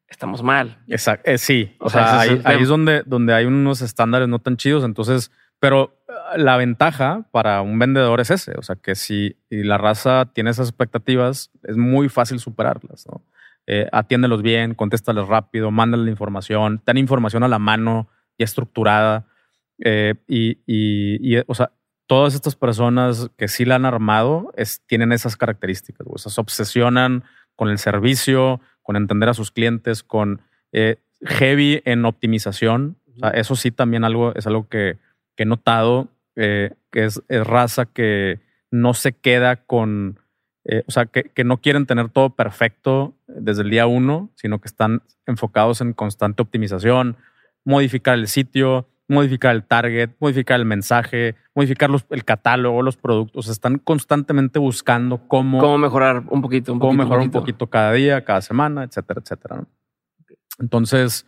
[0.07, 0.79] estamos mal.
[0.87, 1.29] Exacto.
[1.29, 1.75] Eh, sí.
[1.79, 4.39] O, O sea, sea, ese es ahí, ahí es donde, donde hay unos estándares no
[4.39, 4.83] tan chidos.
[4.83, 8.53] Entonces, pero eh, la ventaja para un vendedor es ese.
[8.57, 13.05] O sea, que si la raza tiene esas expectativas, es muy fácil superarlas.
[13.07, 13.21] ¿no?
[13.73, 19.27] Eh, atiéndelos bien, contéstales rápido, mándale la información, ten información a la mano y estructurada.
[19.79, 21.71] Eh, y, y- y, o sea,
[22.05, 24.51] todas estas personas que sí la han armado
[24.87, 26.05] tienen esas características.
[26.09, 27.23] O sea, se obsesionan
[27.55, 30.41] con el servicio, con entender a sus clientes, con
[30.73, 32.97] eh, heavy en optimización.
[33.33, 34.97] Eso sí también algo, es algo que,
[35.37, 40.19] he notado, eh, que es raza que no se queda con,
[40.65, 44.59] eh, o sea, que, que no quieren tener todo perfecto desde el día uno, sino
[44.59, 47.17] que están enfocados en constante optimización,
[47.65, 53.47] modificar el sitio, modificar el target, modificar el mensaje, modificar los- el catálogo, los productos.
[53.49, 56.71] Están constantemente buscando cómo, ¿Cómo mejorar un poquito?
[56.73, 59.55] Un cómo poquito, mejorar un poquito cada día, cada semana, etcétera, etcétera.
[59.57, 59.67] ¿no?
[60.59, 61.25] Entonces,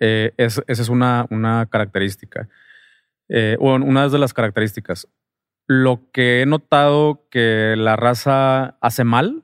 [0.00, 2.48] eh, es- esa es una, una característica.
[3.28, 5.08] Eh, o una de las características.
[5.66, 9.42] Lo que he notado que la raza hace mal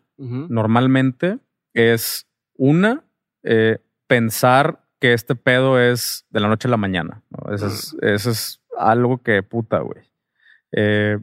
[0.51, 1.39] normalmente
[1.75, 3.03] es una,
[3.43, 7.23] eh, pensar que este pedo es de la noche a la mañana.
[7.31, 7.53] ¿no?
[7.53, 10.03] Eso, es, eso es algo que puta, güey.
[10.71, 11.19] Eh,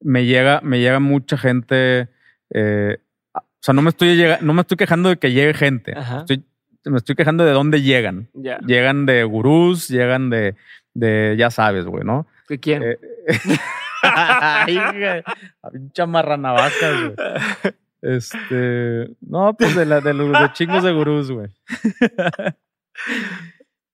[0.00, 2.08] me llega, me llega mucha gente.
[2.50, 2.98] eh,
[3.34, 5.92] o sea, no me estoy llega- no me estoy quejando de que llegue gente.
[6.20, 6.44] Estoy-
[6.84, 8.28] me estoy quejando de dónde llegan.
[8.60, 10.54] Llegan de gurús, llegan de,
[10.94, 12.26] de ya sabes, güey, ¿no?
[12.48, 12.82] ¿De quién?
[14.02, 15.22] Ay, güey.
[15.62, 17.74] A pinche marranavacas, güey.
[18.02, 19.10] Este.
[19.20, 21.48] No, pues de, la, de los de chingos de gurús, güey.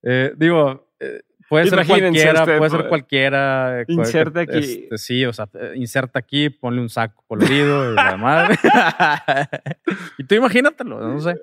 [0.08, 2.88] Eh, digo, eh, puede ser cualquiera, usted, puede ser pues.
[2.88, 3.84] cualquiera.
[3.88, 4.58] Inserte aquí.
[4.58, 8.56] este, sí, o sea, inserta aquí, ponle un saco colorido y la madre.
[10.18, 11.34] y tú imagínatelo, no sé.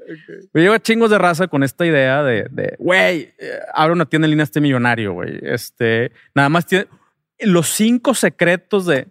[0.53, 4.27] Yo llevo chingos de raza con esta idea de, de, güey, eh, abre una tienda
[4.27, 5.39] en línea este millonario, güey.
[5.41, 6.87] Este, nada más tiene
[7.39, 9.07] los cinco secretos de,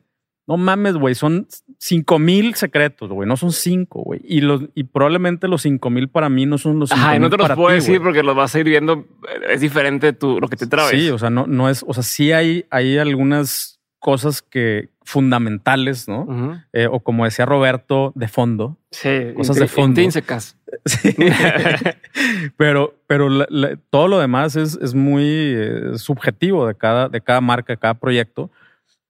[0.47, 1.47] no mames, güey, son
[1.79, 4.21] cinco mil secretos, güey, no son cinco, güey.
[4.25, 7.19] Y los, y probablemente los cinco mil para mí no son los cinco Ajá, y
[7.19, 9.07] no te los puedo ti, decir porque los vas a ir viendo.
[9.49, 10.91] Es diferente tu, lo que te traes.
[10.91, 16.09] Sí, o sea, no, no es, o sea, sí hay, hay algunas cosas que fundamentales,
[16.09, 16.61] ¿no?
[16.73, 18.77] Eh, o como decía Roberto, de fondo.
[18.91, 19.89] Sí, Cosas de fondo.
[20.01, 20.57] intrínsecas.
[20.87, 21.15] Sí.
[22.57, 27.21] pero pero la- la- todo lo demás es, es muy eh, subjetivo de cada, de
[27.21, 28.51] cada marca, de cada proyecto.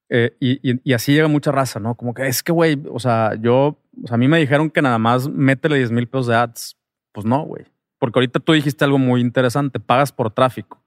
[0.09, 1.95] Eh, y, y- y así llega mucha raza, ¿no?
[1.95, 4.83] Como que es que, güey, o sea, yo, o sea, a mí me dijeron que
[4.83, 6.77] nada más métele 10 mil pesos de ads.
[7.13, 7.65] Pues no, güey.
[7.99, 10.83] Porque ahorita tú dijiste algo muy interesante, pagas por tráfico.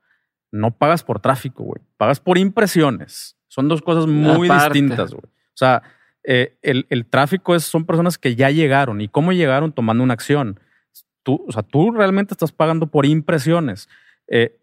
[0.51, 1.81] No pagas por tráfico, güey.
[1.97, 3.35] Pagas por impresiones.
[3.55, 4.79] Son dos cosas muy Aparte.
[4.79, 5.23] distintas, güey.
[5.25, 5.81] O sea,
[6.25, 8.99] eh, el, el tráfico es, son personas que ya llegaron.
[8.99, 9.71] ¿Y cómo llegaron?
[9.71, 10.59] Tomando una acción.
[11.23, 13.87] Tú, o sea, tú realmente estás pagando por impresiones.
[14.27, 14.57] Eh,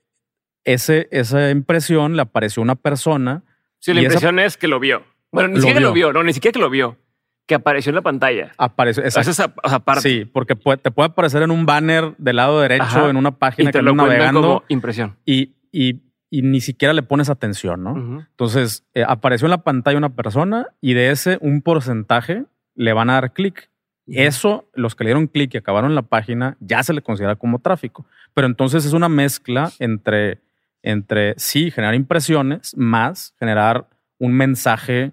[0.65, 3.43] ese, esa impresión le apareció a una persona.
[3.79, 5.03] Sí, la Y esa- impresión es que lo vio.
[5.33, 6.13] Bueno, ni Lo siquiera que lo vio.
[6.13, 6.99] no, ni siquiera que lo vio.
[7.47, 8.53] Que apareció en la pantalla.
[8.59, 9.31] Apareció, Esa exacto.
[9.31, 10.03] es a- o sea, aparte.
[10.09, 13.09] Sí, porque puede- te puede aparecer en un banner del lado derecho, Ajá.
[13.11, 15.17] en una y página que te lo andas cuentan navegando como impresión.
[15.25, 16.01] y, y,
[16.35, 18.25] y ni siquiera le pones atención, ¿no?
[18.31, 23.11] Entonces, eh, apareció en la pantalla una persona y de ese un porcentaje le van
[23.11, 23.69] a dar clic.
[24.07, 27.37] Eso, los que le dieron clic y acabaron en la página, ya se le considera
[27.37, 28.07] como tráfico.
[28.35, 30.41] Pero entonces es una mezcla entre,
[30.83, 33.87] entre sí, generar impresiones, más generar
[34.19, 35.13] un mensaje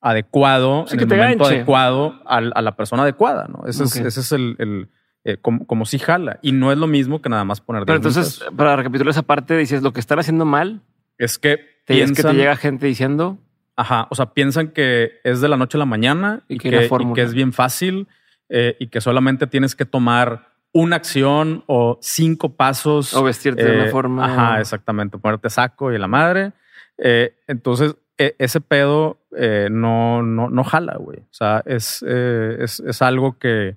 [0.00, 1.56] adecuado, Sí, en que el te momento ganche.
[1.58, 3.66] adecuado al- a, la persona adecuada, ¿no?
[3.66, 4.88] Ese es, ese es el, el,
[5.26, 6.38] eh, como, como si jala.
[6.42, 9.10] Y no es lo mismo que nada más poner Pero 10 mil entonces, para recapitular
[9.10, 10.80] esa parte, dices lo que están haciendo mal.
[11.18, 13.38] es que Te, es que te piensan- llega gente diciendo
[13.78, 16.68] Ajá, o sea, piensan que es de la noche a la mañana Y y, que
[16.70, 18.08] y es bien fácil
[18.48, 23.12] eh, y que solamente tienes que tomar una acción o cinco pasos.
[23.14, 24.24] o vestirte de eh, una forma.
[24.24, 26.52] Ajá, exactamente, ponerte saco y la madre.
[26.96, 31.18] Eh, entonces, e- ese pedo eh, no, no, no jala, güey.
[31.18, 33.76] O sea, es, eh, es, es algo que,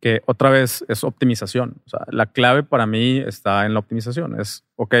[0.00, 1.76] que otra vez es optimización.
[1.86, 4.40] O sea, la clave para mí está en la optimización.
[4.40, 4.94] Es, ok,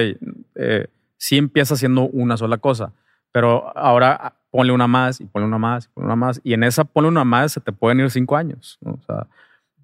[0.54, 2.92] eh, sí empieza siendo una sola cosa.
[3.32, 6.40] Pero ahora ponle una más y ponle una más y ponle una más.
[6.42, 8.78] Y en esa ponle una más se te pueden ir cinco años.
[8.84, 9.26] O sea,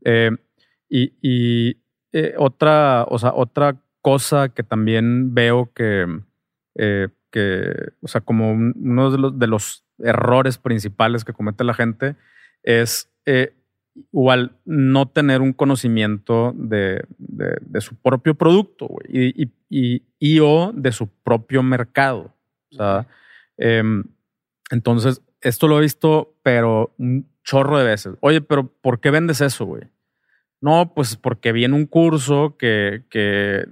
[0.04, 0.30] eh,
[0.88, 1.76] y,
[2.12, 6.06] eh, otra, o sea, otra cosa que también veo que,
[6.74, 11.74] eh, que o sea, como uno de los, de los, errores principales que comete la
[11.74, 12.16] gente
[12.64, 13.08] es
[14.12, 20.92] igual no tener un conocimiento de, de, su propio producto y, y, y, o de
[20.92, 22.34] su propio mercado.
[22.70, 23.06] O sea,
[23.64, 24.04] Em,
[24.70, 28.14] entonces, esto lo he visto, pero un chorro de veces.
[28.20, 29.84] Oye, pero ¿por qué vendes eso, güey?
[30.60, 33.64] No, pues porque vi en un curso que, que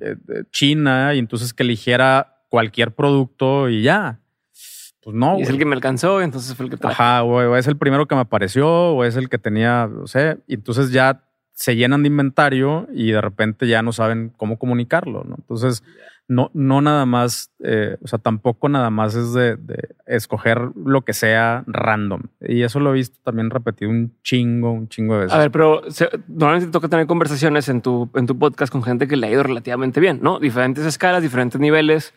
[0.51, 4.20] China y entonces que eligiera cualquier producto y ya.
[5.03, 5.39] Pues no.
[5.39, 6.95] Y es el que me alcanzó, entonces fue el que traje.
[6.95, 10.07] Ajá, güey, o es el primero que me apareció, o es el que tenía, no
[10.07, 11.23] sé, y entonces ya
[11.53, 15.37] se llenan de inventario y de repente ya no saben cómo comunicarlo, ¿no?
[15.39, 15.83] Entonces,
[16.31, 19.59] no, no nada más, eh, o sea, tampoco nada más es de,
[20.07, 22.23] escoger lo que sea random.
[22.41, 25.35] Y eso lo he visto también repetido un chingo, un chingo de veces.
[25.35, 25.83] A ver, pero
[26.29, 29.31] normalmente te toca tener conversaciones en tu, en tu podcast con gente que le ha
[29.31, 30.39] ido relativamente bien, ¿no?
[30.39, 32.15] Diferentes escalas, diferentes niveles,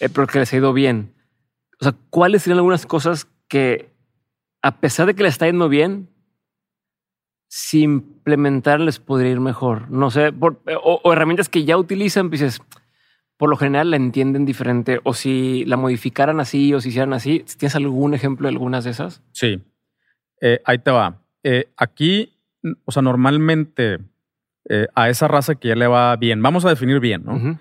[0.00, 1.12] eh, pero que les ha ido bien.
[1.82, 3.90] O sea, ¿cuáles serían algunas cosas que,
[4.62, 6.08] a pesar de que les está yendo bien,
[7.48, 9.90] si implementar les podría ir mejor?
[9.90, 12.62] No sé, o, o herramientas que ya utilizan, pues dices,
[13.36, 17.44] por lo general la entienden diferente o si la modificaran así o si hicieran así.
[17.58, 19.20] ¿Tienes algún ejemplo de algunas de esas?
[19.32, 19.60] Sí,
[20.40, 21.20] eh, ahí te va.
[21.42, 22.38] Eh, aquí,
[22.84, 23.98] o sea, normalmente
[24.68, 27.58] eh, a esa raza que ya le va bien, vamos a definir bien, ¿no?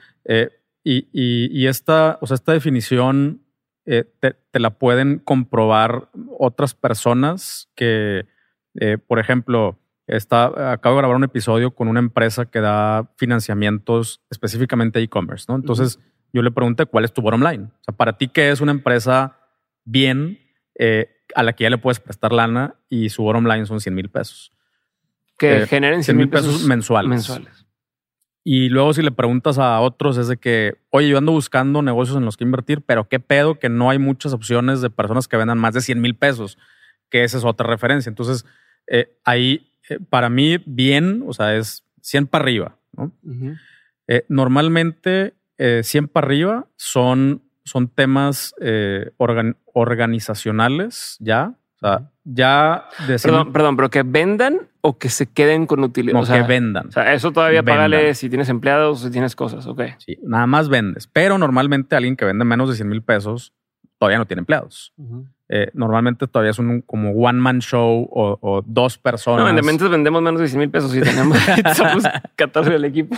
[0.83, 3.41] y, esta, o sea, esta definición
[3.83, 4.03] te,
[4.51, 8.25] te, la pueden comprobar otras personas que,
[9.07, 14.99] por ejemplo, Está, acabo de grabar un episodio con una empresa que da financiamientos específicamente
[14.99, 15.55] e-commerce, ¿no?
[15.55, 15.99] Entonces
[16.33, 17.65] yo le pregunté cuál es tu bottom line.
[17.65, 19.37] O sea, para ti, ¿qué es una empresa
[19.85, 20.37] bien
[20.75, 23.95] eh, a la que ya le puedes prestar lana y su bottom line son 100
[23.95, 24.51] mil pesos?
[25.37, 27.09] Que eh, generen 100 mil pesos, mensuales.
[27.09, 27.60] mensuales.
[28.43, 32.17] Y luego si le preguntas a otros es de que, oye, yo ando buscando negocios
[32.17, 35.37] en los que invertir, pero qué pedo que no hay muchas opciones de personas que
[35.37, 36.57] vendan más de 100 mil pesos,
[37.09, 38.09] que esa es otra referencia.
[38.09, 38.45] Entonces,
[38.87, 42.77] eh, ahí eh, para mí bien, o sea, es 100 para arriba.
[42.93, 43.11] ¿no?
[44.07, 48.55] Eh, normalmente 100 eh, para arriba son, son temas
[49.73, 51.55] organizacionales ya.
[51.81, 52.85] O sea, ya
[53.23, 56.19] perdón, perdón, pero que vendan o que se queden con utilidad.
[56.19, 56.87] No, que vendan.
[56.87, 59.81] O sea, eso todavía págale si tienes empleados o si tienes cosas, ok.
[59.97, 61.07] Sí, nada más vendes.
[61.07, 63.53] Pero normalmente alguien que vende menos de 100 mil pesos
[63.97, 64.93] todavía no tiene empleados.
[65.49, 69.53] Eh, normalmente todavía es un como one man show o, dos personas.
[69.53, 71.37] No, vendemos menos de 100 mil pesos y tenemos
[71.75, 72.03] somos
[72.35, 73.15] 14 del equipo.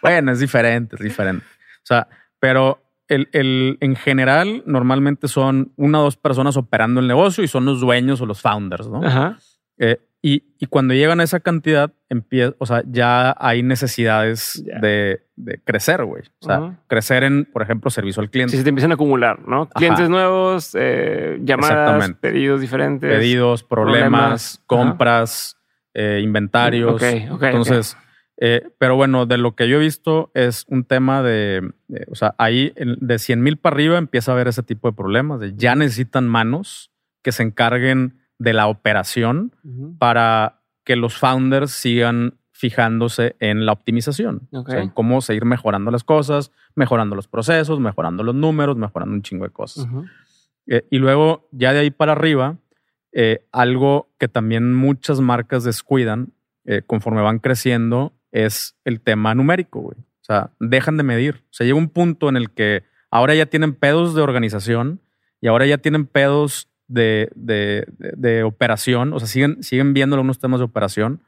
[0.00, 1.44] bueno, es diferente, es diferente.
[1.44, 2.08] O sea,
[2.40, 7.48] pero el, el, en general normalmente son una o dos personas operando el negocio y
[7.48, 9.02] son los dueños o los founders, ¿no?
[9.04, 9.38] Ajá.
[9.78, 15.20] Eh, y, y, cuando llegan a esa cantidad, empieza, o sea, ya hay necesidades de,
[15.36, 16.22] de, crecer, güey.
[16.40, 18.52] O sea, crecer en, por ejemplo, servicio al cliente.
[18.52, 19.68] Si se te empiezan a acumular, ¿no?
[19.68, 23.08] Clientes nuevos, eh, llamadas, pedidos diferentes.
[23.08, 25.58] Pedidos, problemas, compras,
[25.94, 27.00] eh, inventarios.
[27.02, 27.96] Entonces,
[28.38, 31.72] eh, pero bueno, de lo que yo he visto es un tema de,
[32.08, 35.40] o sea, ahí de 100 mil para arriba empieza a haber ese tipo de problemas.
[35.40, 36.90] De ya necesitan manos
[37.22, 39.54] que se encarguen de la operación
[39.98, 46.52] para que los founders sigan fijándose en la optimización, en cómo seguir mejorando las cosas,
[46.74, 49.86] mejorando los procesos, mejorando los números, mejorando un chingo de cosas.
[50.66, 52.56] Eh, y luego, ya de ahí para arriba,
[53.12, 56.32] eh, algo que también muchas marcas descuidan
[56.64, 58.12] eh, conforme van creciendo
[58.44, 59.96] es el tema numérico, güey.
[59.98, 61.44] O sea, dejan de medir.
[61.50, 65.00] O sea, llega un punto en el que ahora ya tienen pedos de organización
[65.40, 70.38] y ahora ya tienen pedos de, de, de, operación, o sea, siguen, siguen viendo algunos
[70.38, 71.20] temas de operación,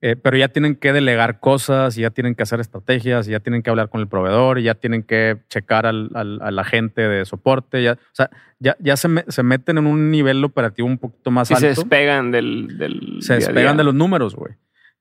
[0.00, 3.40] eh, pero ya tienen que delegar cosas, y ya tienen que hacer estrategias, y ya
[3.40, 6.64] tienen que hablar con el proveedor, y ya tienen que checar al, al, a la
[6.64, 10.88] gente de soporte, ya, o sea, ya, ya se, se, meten en un nivel operativo
[10.88, 11.60] un poquito más alto.
[11.60, 12.78] se despegan del...
[12.78, 14.54] del se despegan de los números, güey.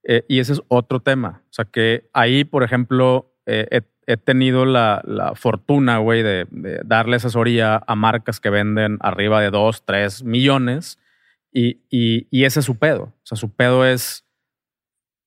[0.03, 1.43] Eh, y ese es otro tema.
[1.45, 6.47] O sea, que ahí, por ejemplo, eh, he tenido la, fortuna, güey, de,
[6.83, 10.97] darle asesoría a marcas que venden arriba de 2, 3 millones
[11.51, 13.03] y, ese es su pedo.
[13.03, 14.25] O sea, su pedo es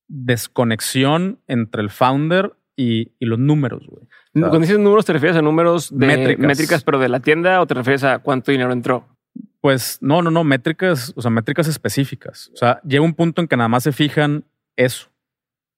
[0.08, 4.04] desconexión entre el founder y, los números, güey.
[4.32, 6.82] Cuando dices números, ¿te refieres a números de métricas.
[6.82, 9.06] pero de la tienda o te refieres a cuánto dinero entró?
[9.60, 12.50] Pues no, no, no, métricas, o sea, métricas específicas.
[12.52, 14.44] O sea, llega un punto en que nada más se fijan
[14.76, 15.12] eso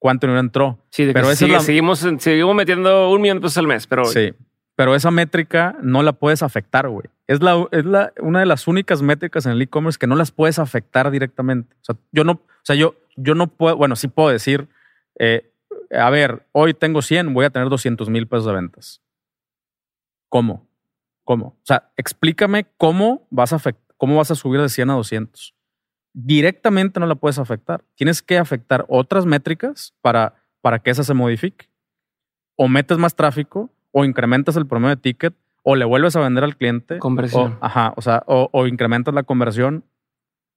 [0.04, 0.78] cuánto no entró.
[0.90, 4.04] Sí, pero seguimos, seguimos metiendo un millón de pesos al mes, pero.
[4.04, 4.34] Sí.
[4.76, 7.06] pero esa métrica no la puedes afectar, güey.
[7.26, 10.30] Es, la, es la, una de las únicas métricas en el e-commerce que no las
[10.30, 11.74] puedes afectar directamente.
[11.80, 14.68] O sea, yo no, o sea, yo, yo no puedo, bueno, sí puedo decir,
[15.18, 15.50] eh,
[15.90, 19.00] a ver, hoy tengo 100, voy a tener 200 mil pesos de ventas.
[20.28, 20.68] ¿Cómo?
[21.24, 21.46] ¿Cómo?
[21.46, 23.58] O sea, explícame cómo vas a,
[23.96, 25.54] cómo vas a subir de 100 a 200.
[26.14, 27.84] Directamente no la puedes afectar.
[27.96, 31.68] Tienes que afectar otras métricas para, para que esa se modifique.
[32.56, 35.34] O metes más tráfico, o incrementas el promedio de ticket,
[35.64, 36.98] o le vuelves a vender al cliente.
[36.98, 37.58] Conversión.
[37.60, 39.84] O, ajá, o sea, o, incrementas la conversión,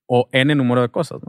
[0.06, 1.20] o N número de cosas.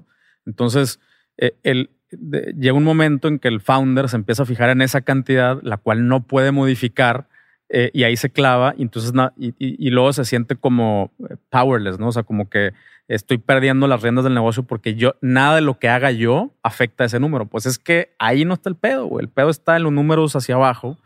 [0.45, 1.01] Entonces,
[1.39, 5.01] eh, el, llega un momento en que el founder se empieza a fijar en esa
[5.01, 7.29] cantidad, la cual no puede modificar
[7.71, 12.09] eh, y ahí se clava y entonces y, luego se siente como eh, powerless, ¿no?
[12.09, 12.73] O sea, como que
[13.09, 17.05] estoy perdiendo las riendas del negocio porque yo nada de lo que haga yo afecta
[17.05, 17.47] a ese número.
[17.47, 19.25] Pues es que ahí no está el pedo, güey.
[19.25, 20.97] El pedo está en los números hacia abajo.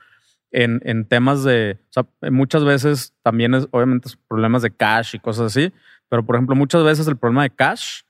[0.55, 5.19] En, en temas de, o sea, muchas veces también es, obviamente, problemas de cash y
[5.19, 5.73] cosas así,
[6.11, 8.03] pero por ejemplo, muchas veces el problema de cash,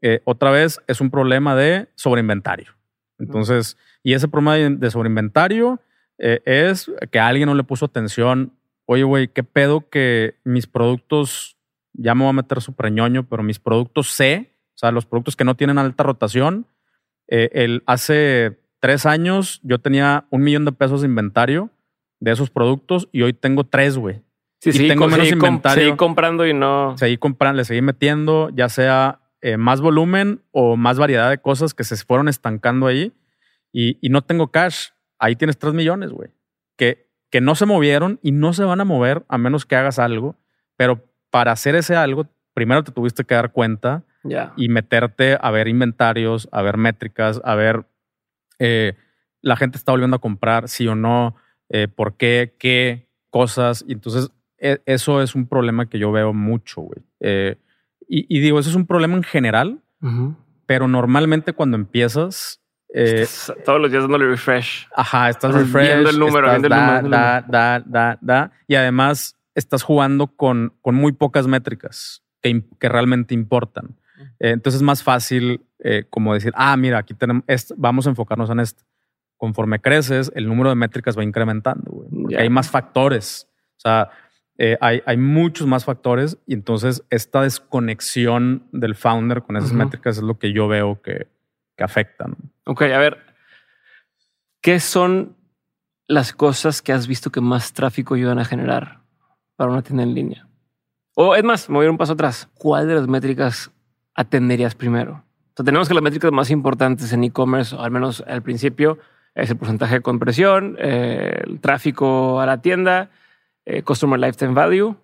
[0.00, 2.72] eh, otra vez, es un problema de sobreinventario.
[3.18, 5.78] Entonces, y ese problema de sobreinventario
[6.18, 8.52] eh, es que alguien no le puso atención.
[8.86, 11.56] Oye, güey, ¿qué pedo que mis productos,
[11.92, 15.36] ya me voy a meter súper ñoño, pero mis productos C, o sea, los productos
[15.36, 16.66] que no tienen alta rotación,
[17.28, 21.70] eh, el, hace tres años yo tenía un millón de pesos de inventario
[22.20, 24.22] de esos productos y hoy tengo tres, güey.
[24.60, 25.84] Sí, y sí, tengo menos inventario.
[25.84, 26.96] Seguí comprando y no.
[26.98, 31.74] Seguí comprando, le seguí metiendo, ya sea eh, más volumen o más variedad de cosas
[31.74, 33.12] que se fueron estancando ahí
[33.72, 34.88] y, y no tengo cash
[35.18, 36.30] ahí tienes 3 millones, güey,
[36.76, 39.98] que, que no se movieron y no se van a mover a menos que hagas
[39.98, 40.36] algo,
[40.76, 44.04] pero para hacer ese algo, primero te tuviste que dar cuenta
[44.56, 47.86] y meterte a ver inventarios, a ver métricas, a ver
[48.58, 48.94] eh,
[49.40, 51.36] la gente está volviendo a comprar, sí o no,
[51.68, 53.84] eh, por qué, qué cosas.
[53.86, 57.02] Y entonces e, eso es un problema que yo veo mucho, güey.
[57.20, 57.56] Eh,
[58.10, 59.82] y, digo, eso es un problema en general,
[60.64, 62.57] pero normalmente cuando empiezas
[62.94, 63.26] eh,
[63.64, 64.88] todos los días dándole refresh.
[64.94, 65.86] Ajá, estás refresh.
[65.86, 67.08] Viendo el número, viendo el número.
[67.08, 72.88] Da, da, da, da, Y además estás jugando con, con muy pocas métricas que, que
[72.88, 73.96] realmente importan.
[74.40, 77.44] Eh, entonces es más fácil eh, como decir, ah, mira, aquí tenemos,
[77.76, 78.84] vamos a enfocarnos en esto.
[79.36, 82.06] Conforme creces, el número de métricas va incrementando.
[82.36, 83.48] Hay más factores.
[83.76, 84.10] O sea,
[84.80, 90.24] hay, hay, muchos más factores y entonces esta desconexión del founder con esas métricas es
[90.24, 91.28] lo que yo veo que,
[91.78, 92.36] que afectan.
[92.64, 93.24] Ok, a ver,
[94.60, 95.36] ¿qué son
[96.08, 99.00] las cosas que has visto que más tráfico ayudan a generar
[99.54, 100.48] para una tienda en línea?
[101.14, 102.48] O es más, me voy a ir un paso atrás.
[102.54, 103.70] ¿Cuál de las métricas
[104.14, 105.24] atenderías primero?
[105.56, 108.98] O tenemos que las métricas más importantes en e-commerce, al menos al principio,
[109.34, 113.10] es el porcentaje de compresión, eh, el tráfico a la tienda,
[113.64, 114.96] eh, Customer Lifetime Value.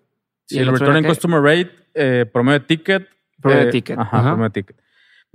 [0.49, 3.09] y el, return en Customer Rate, eh, promedio de ticket.
[3.41, 3.99] Promedio de ticket.
[3.99, 4.84] Ajá, promedio de ticket.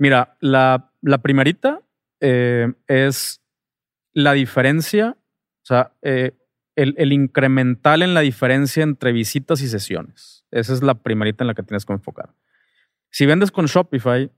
[0.00, 1.82] Mira, la, la primerita
[2.20, 3.42] eh, es
[4.14, 6.32] la diferencia, o sea, eh,
[6.74, 10.46] el, incremental en la diferencia entre visitas y sesiones.
[10.50, 12.34] Esa es la primerita en la que tienes que enfocar.
[13.10, 14.32] Si vendes con Shopify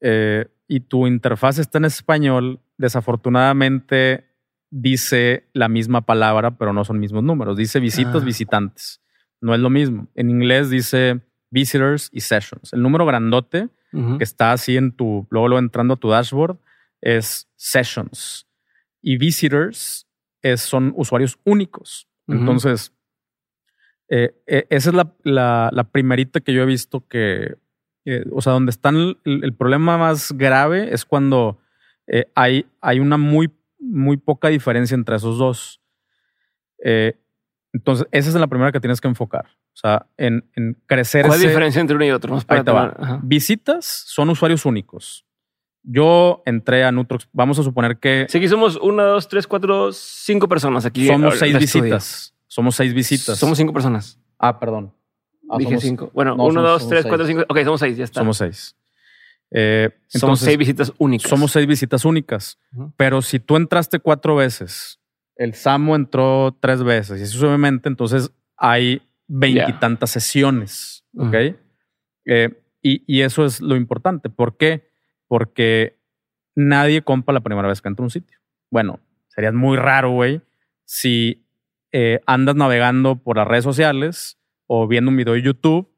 [0.00, 4.28] eh, y tu interfaz está en español, desafortunadamente
[4.70, 7.56] dice la misma palabra, pero no son mismos números.
[7.56, 8.24] Dice visitas, ah.
[8.24, 9.02] visitantes.
[9.40, 10.06] No es lo mismo.
[10.14, 12.72] En inglés dice visitors y sessions.
[12.72, 16.58] El número grandote que está así en tu, luego, lo entrando a tu dashboard,
[17.00, 18.46] es sessions.
[19.02, 20.06] Y visitors
[20.40, 22.08] es, son usuarios únicos.
[22.26, 22.92] Entonces,
[24.08, 27.56] eh, eh, esa es la, la, primerita que yo he visto que,
[28.30, 31.58] o sea, donde está el, problema más grave es cuando
[32.06, 35.80] eh, hay, hay una muy, muy poca diferencia entre esos dos.
[37.72, 39.46] entonces, esa es la primera que tienes que enfocar.
[39.74, 41.26] O sea, en, en crecer.
[41.26, 42.38] ¿Cuál es la diferencia entre uno y otro?
[43.22, 45.24] Visitas son usuarios únicos.
[45.82, 47.28] Yo entré a Nutrox.
[47.32, 48.26] Vamos a suponer que.
[48.28, 51.06] Sí, aquí somos una, dos, tres, cuatro, cinco personas aquí.
[51.06, 52.34] Somos seis visitas.
[52.46, 53.38] Somos seis visitas.
[53.38, 54.20] Somos cinco personas.
[54.38, 54.94] Ah, perdón.
[55.50, 56.10] Ah, Dije cinco.
[56.14, 57.44] Bueno, uno, dos, tres, cuatro, cinco.
[57.48, 58.20] Ok, somos seis, ya está.
[58.20, 58.76] Somos seis.
[59.50, 61.28] Eh, somos seis visitas únicas.
[61.28, 62.58] Somos seis visitas únicas.
[62.96, 65.00] Pero si tú entraste cuatro veces,
[65.36, 71.04] el Samo entró tres veces y eso obviamente, entonces hay veintitantas sesiones.
[71.16, 71.34] ¿Ok?
[72.26, 72.50] Eh,
[72.82, 74.28] y, y, eso es lo importante.
[74.28, 74.88] ¿Por qué?
[75.28, 75.98] Porque
[76.54, 78.38] nadie compra la primera vez que entra a un sitio.
[78.70, 80.42] Bueno, sería muy raro, güey,
[80.84, 81.46] si
[81.92, 85.90] eh, andas navegando por las redes sociales o viendo un video de YouTube,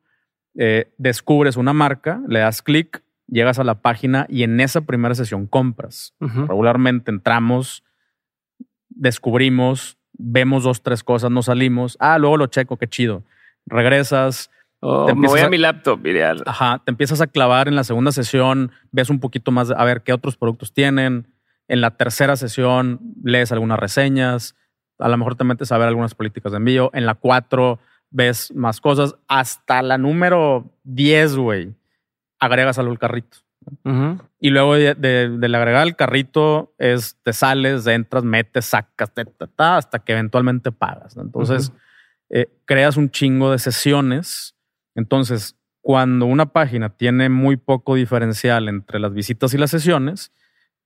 [0.57, 5.15] eh, descubres una marca, le das clic, llegas a la página y en esa primera
[5.15, 6.15] sesión compras.
[6.21, 7.83] Regularmente entramos,
[8.89, 11.97] descubrimos, vemos dos, tres cosas, no salimos.
[12.01, 13.23] Ah, luego lo checo, qué chido.
[13.67, 14.51] Regresas.
[14.81, 16.43] Oh, Te me voy a a- mi laptop, ideal.
[16.47, 20.03] Ajá, te empiezas a clavar en la segunda sesión, ves un poquito más, a ver
[20.03, 21.27] qué otros productos tienen.
[21.69, 24.55] En la tercera sesión lees algunas reseñas,
[24.99, 26.91] a lo mejor te metes a ver algunas políticas de envío.
[26.93, 27.79] En la cuatro
[28.11, 29.15] ves más cosas.
[29.27, 31.75] Hasta la número 10, güey,
[32.39, 33.39] agregas algo al carrito.
[34.41, 39.25] Y luego de, de- del agregar al carrito es te sales, entras, metes, sacas, ta,
[39.25, 41.17] ta, ta, hasta que eventualmente pagas.
[41.17, 41.23] ¿no?
[41.23, 41.73] Entonces,
[42.31, 44.55] eh, creas un chingo de sesiones.
[44.95, 50.33] Entonces, cuando una página tiene muy poco diferencial entre las visitas y las sesiones,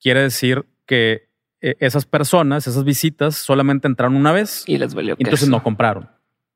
[0.00, 1.28] quiere decir que
[1.60, 6.08] eh, esas personas, esas visitas, solamente entraron una vez Y les valió entonces no compraron.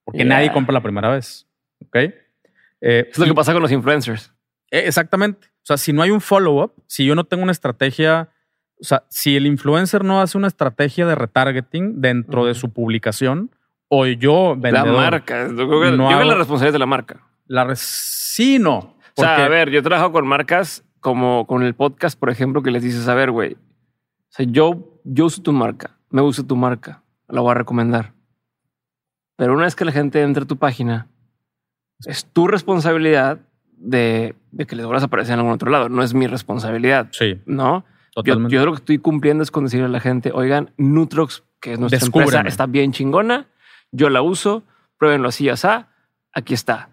[0.05, 1.47] Porque nadie compra la primera vez.
[1.85, 1.97] ¿Ok?
[1.97, 4.32] Eh, Es lo que pasa con los influencers.
[4.73, 5.47] Eh, Exactamente.
[5.59, 8.31] O sea, si no hay un follow-up, si yo no tengo una estrategia,
[8.81, 12.61] o sea, si el influencer no hace una estrategia de retargeting dentro de Ujú.
[12.61, 13.51] su publicación,
[13.89, 15.47] o yo, La vendedor, marca.
[15.49, 17.20] Yo creo que, no yo creo que hago- la responsabilidad es de la marca.
[17.47, 18.97] la res- sí, no.
[19.15, 22.70] O sea, a ver, yo trabajo con marcas como con el podcast, por ejemplo, que
[22.70, 23.59] les dices, a ver, güey, o
[24.31, 28.15] sea, yo, yo uso tu marca, me gusta tu marca, la voy a recomendar.
[29.36, 31.09] Pero una vez que la gente entre a tu página,
[32.07, 33.40] es tu responsabilidad
[33.83, 35.89] de, de que les vuelvas a aparecer en algún otro lado.
[35.89, 37.85] No es mi responsabilidad, Sí, ¿no?
[38.17, 38.55] Yo, totalmente.
[38.55, 41.79] yo lo que estoy cumpliendo es con decirle a la gente, oigan, Nutrox, que es
[41.79, 42.49] nuestra empresa, Descúbranme.
[42.51, 43.47] está bien chingona,
[43.91, 44.63] yo la uso,
[44.99, 45.69] pruébenlo así, así,
[46.33, 46.91] aquí está.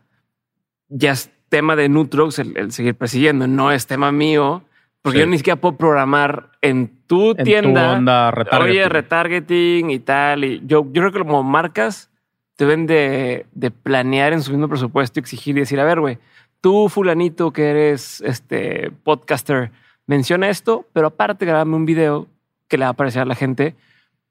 [0.88, 4.64] Ya es tema de Nutrox el, el seguir persiguiendo, no es tema mío,
[5.02, 5.26] porque Sí.
[5.26, 7.94] yo ni siquiera puedo programar en tu en tu tienda.
[7.94, 8.70] onda retargeting.
[8.72, 10.44] Oye, retargeting y tal.
[10.44, 12.10] Y yo, yo creo que como marcas
[12.58, 16.18] deben de, de planear en su mismo presupuesto exigir y decir, a ver, güey,
[16.62, 19.72] tú fulanito que eres este podcaster,
[20.06, 22.28] menciona esto, pero aparte grábame un video
[22.68, 23.76] que le va a aparecer a la gente.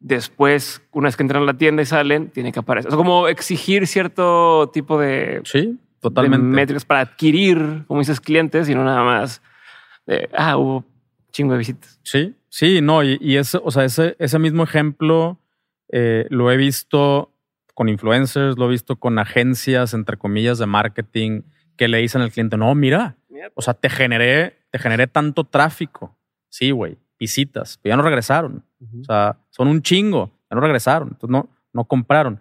[0.00, 2.88] Después, una vez que entran a la tienda y salen, tiene que aparecer.
[2.88, 6.46] O sea, como exigir cierto tipo de, sí, de totalmente.
[6.46, 9.42] métricas para adquirir, como dices, clientes y no nada más
[10.06, 10.84] de, ah, hubo
[11.32, 12.00] chingo de visitas.
[12.02, 15.38] Sí, sí, no, y, y ese, o sea, ese, ese mismo ejemplo
[15.90, 17.32] eh, lo he visto
[17.74, 21.42] con influencers, lo he visto con agencias, entre comillas, de marketing,
[21.78, 23.16] que le dicen al cliente, no, mira,
[23.54, 26.18] o sea, te generé, te generé tanto tráfico.
[26.50, 28.64] Sí, güey, visitas, pero ya no regresaron.
[29.00, 32.40] O sea, son un chingo, ya no regresaron, entonces no, no compraron.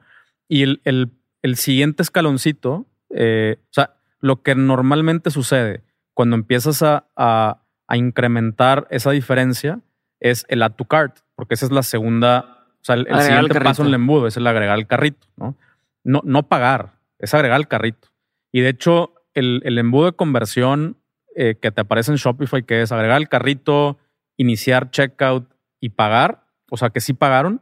[0.49, 1.11] Y el, el-
[1.43, 5.83] el siguiente escaloncito, eh, o sea, lo que normalmente sucede
[6.13, 9.79] cuando empiezas a, a- a incrementar esa diferencia
[10.19, 13.53] es el add to cart, porque esa es la segunda, o sea, el, el siguiente
[13.69, 15.55] paso en el embudo es el agregar al carrito, ¿no?
[16.03, 18.07] No, no pagar, es agregar al carrito.
[18.51, 20.97] Y de hecho, el, el embudo de conversión
[21.35, 23.97] eh, que te aparece en Shopify, que es agregar al carrito,
[24.37, 25.49] iniciar checkout
[25.79, 27.61] y pagar, o sea que sí pagaron,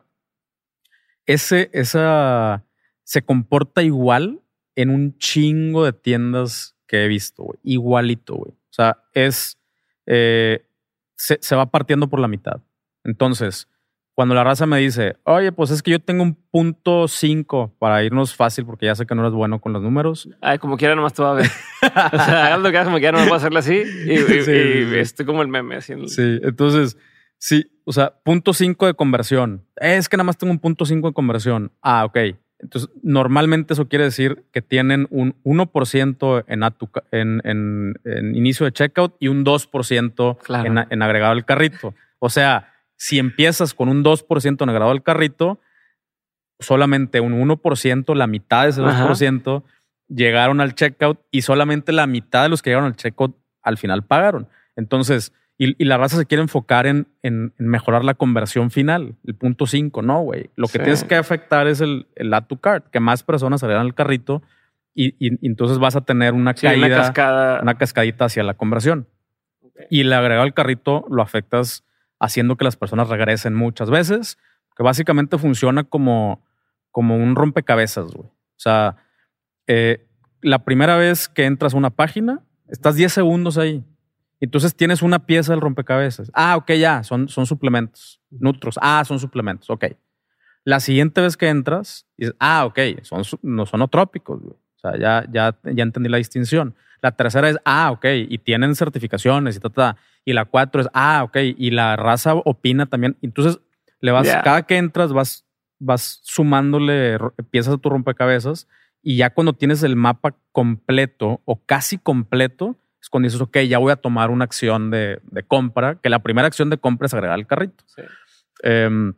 [1.26, 2.64] ese, esa
[3.04, 4.42] se comporta igual
[4.76, 7.56] en un chingo de tiendas que he visto.
[7.64, 8.52] Igualito, güey.
[8.52, 9.58] O sea, es.
[10.06, 10.66] eh,
[11.18, 12.62] se, se va partiendo por la mitad.
[13.04, 13.68] Entonces,
[14.16, 18.02] cuando la raza me dice, oye, pues es que yo tengo un punto 5 para
[18.04, 20.30] irnos fácil porque ya sé que no eres bueno con los números.
[20.42, 21.46] Ay, como quiera, nomás te va a ver.
[21.84, 23.74] o sea, hagas lo que hagas, como quiera, nomás voy a hacerle así.
[24.08, 24.96] Y, y- Sí, y sí, sí.
[24.98, 26.08] estoy como el meme haciendo.
[26.08, 26.98] Sí, entonces,
[27.38, 29.66] sí, o sea, punto 5 de conversión.
[29.76, 31.72] Es que nada más tengo un punto 5 de conversión.
[31.82, 32.18] Ah, ok.
[32.60, 36.64] Entonces, normalmente eso quiere decir que tienen un 1% en,
[37.12, 40.66] en, en- en inicio de checkout y un 2% Claro.
[40.68, 41.94] en, en agregado al carrito.
[42.20, 45.60] O sea, si empiezas con un 2% en agregado al carrito,
[46.60, 49.08] solamente un 1%, la mitad de ese Ajá.
[49.10, 49.64] 2%,
[50.08, 54.04] llegaron al checkout y solamente la mitad de los que llegaron al checkout al final
[54.04, 54.48] pagaron.
[54.76, 59.16] Entonces, y, y la raza se quiere enfocar en, en- en mejorar la conversión final,
[59.26, 60.50] el punto 5, no, güey.
[60.56, 60.80] Lo que Sí.
[60.80, 64.44] tienes que afectar es el, el add to cart, que más personas agregan al carrito
[64.94, 67.62] y, y- y entonces vas a tener una Sí, caída, una cascada.
[67.62, 69.08] una cascadita hacia la conversión.
[69.90, 71.84] Y el agregado al carrito lo afectas
[72.20, 74.38] haciendo que las personas regresen muchas veces,
[74.76, 76.44] que básicamente funciona como,
[76.92, 78.28] como un rompecabezas, güey.
[78.28, 78.98] O sea,
[79.68, 80.06] eh,
[80.42, 83.84] la primera vez que entras a una página, estás 10 segundos ahí.
[84.40, 86.30] Entonces tienes una pieza del rompecabezas.
[86.34, 88.22] Ah, ok, ya, son, son suplementos.
[88.30, 88.78] Nutros.
[88.82, 89.70] Ah, son suplementos.
[89.70, 89.86] Ok.
[90.64, 94.42] La siguiente vez que entras, dices, ah, ok, son, no son otrópicos.
[94.42, 94.56] güey.
[94.86, 96.76] O sea, ya, ya, ya entendí la distinción.
[97.02, 99.98] La tercera es, ah, ok, y tienen certificaciones y ta, ta.
[100.24, 103.18] Y la cuatro es, ah, ok, y la raza opina también.
[103.22, 103.60] Entonces,
[104.02, 104.42] le vas, Ya.
[104.42, 105.46] cada que entras, vas,
[105.80, 107.18] vas sumándole
[107.52, 108.68] piezas a tu rompecabezas
[109.02, 113.78] y ya cuando tienes el mapa completo o casi completo, es cuando dices, ok, ya
[113.78, 117.14] voy a tomar una acción de, de compra, que la primera acción de compra es
[117.14, 117.84] agregar al carrito.
[117.88, 118.02] Sí.
[118.64, 119.14] Em,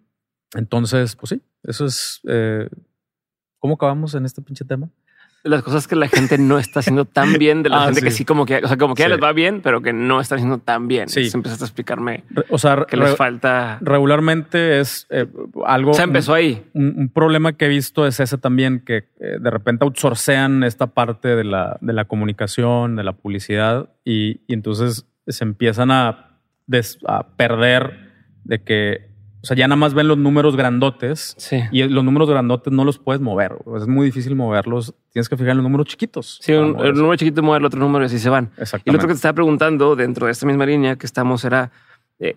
[0.55, 2.19] entonces, pues sí, Eso es.
[2.27, 2.69] eh,
[3.59, 4.89] ¿Cómo acabamos en este pinche tema?
[5.47, 8.11] Las cosas que la gente no está haciendo tan bien, de la Ah, gente que
[8.11, 8.25] sí.
[8.25, 10.57] como que, o sea, como que ya les va bien, pero que no están haciendo
[10.59, 11.07] tan bien.
[11.09, 11.19] Sí.
[11.19, 13.77] Entonces empezaste a explicarme O sea, que les falta.
[13.81, 15.25] regularmente es eh,
[15.65, 15.91] algo.
[15.91, 16.65] O sea, empezó ahí.
[16.73, 20.87] un, un problema que he visto es ese también, que eh, de repente outsourcean esta
[20.87, 26.39] parte de la, de la comunicación, de la publicidad, y, y entonces se empiezan a,
[26.67, 28.07] des- a perder
[28.43, 29.09] de que,
[29.47, 31.61] sea, ya nada más ven los números grandotes Sí.
[31.71, 33.55] y los números grandotes no los puedes mover.
[33.77, 34.93] Es muy difícil moverlos.
[35.11, 36.39] Tienes que fijar en los números chiquitos.
[36.41, 38.51] Sí, un, mover el número chiquito mueve el otro número y así se van.
[38.85, 41.71] Y lo otro que te estaba preguntando dentro de esta misma línea que estamos era
[42.19, 42.35] eh,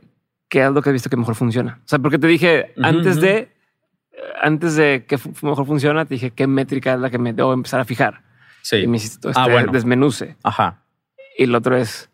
[0.49, 1.81] qué es lo que has visto que mejor funciona.
[1.85, 3.27] O sea, porque te dije Ujú, antes ujú.
[3.27, 3.49] de eh,
[4.43, 7.81] antes de que mejor funciona, te dije qué métrica es la que me debo empezar
[7.81, 8.23] a fijar.
[8.62, 8.77] Sí.
[8.77, 9.73] Y me hiciste todo Ah, este bueno.
[9.73, 10.37] desmenuce.
[10.43, 10.82] Ajá.
[11.39, 12.11] Y lo otro es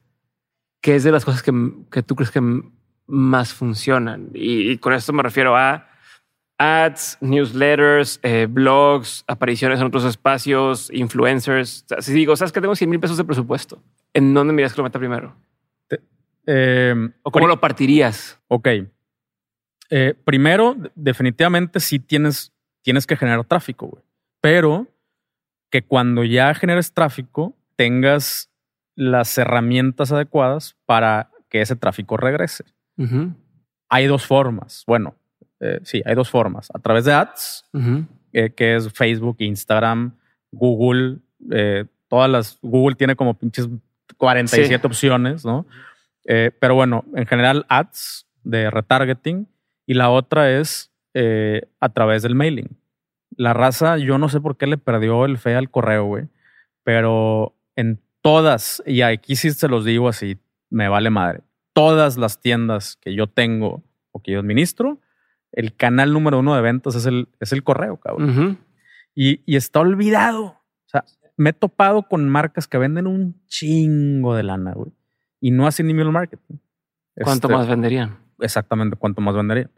[0.80, 1.52] qué es de las cosas que,
[1.90, 2.40] que tú crees que
[3.06, 4.30] más funcionan.
[4.34, 5.88] Y, y con esto me refiero a
[6.58, 11.82] ads, newsletters, eh, blogs, apariciones en otros espacios, influencers.
[11.84, 13.82] O sea, si digo, sabes que tengo 100 mil pesos de presupuesto,
[14.14, 15.36] ¿en dónde miras que lo meta primero?
[16.46, 18.38] Eh, ¿O cómo lo partirías?
[18.48, 18.68] Ok.
[19.90, 22.52] Eh, primero, de- definitivamente sí tienes,
[22.82, 24.02] tienes que generar tráfico, güey.
[24.40, 24.86] Pero
[25.70, 28.50] que cuando ya generes tráfico, tengas
[28.94, 32.64] las herramientas adecuadas para que ese tráfico regrese.
[33.88, 34.84] Hay dos formas.
[34.86, 35.14] Bueno,
[35.60, 36.68] eh, sí, hay dos formas.
[36.74, 37.64] A través de ads,
[38.32, 40.12] eh, que es Facebook, Instagram,
[40.52, 41.18] Google,
[41.50, 42.58] eh, todas las.
[42.62, 43.68] Google tiene como pinches
[44.16, 44.86] 47 Sí.
[44.86, 45.66] opciones, ¿no?
[46.24, 49.46] Pero bueno, en general, ads de retargeting
[49.86, 50.90] y la otra es
[51.80, 52.76] a través del mailing.
[53.36, 56.28] La raza, yo no sé por qué le perdió el fe al correo, güey,
[56.82, 60.38] pero en todas, y aquí sí se los digo así,
[60.70, 61.40] me vale madre,
[61.76, 64.98] todas las tiendas que yo tengo o que yo administro,
[65.52, 68.58] el canal número uno de ventas es el, es el correo, cabrón.
[69.14, 70.44] Y, y está olvidado.
[70.46, 71.04] O sea,
[71.36, 74.90] me he topado con marcas que venden un chingo de lana, güey.
[75.38, 76.56] Y no hacen email marketing.
[77.14, 78.20] ¿Cuánto Este, más venderían?
[78.40, 79.70] Exactamente, cuánto más venderían.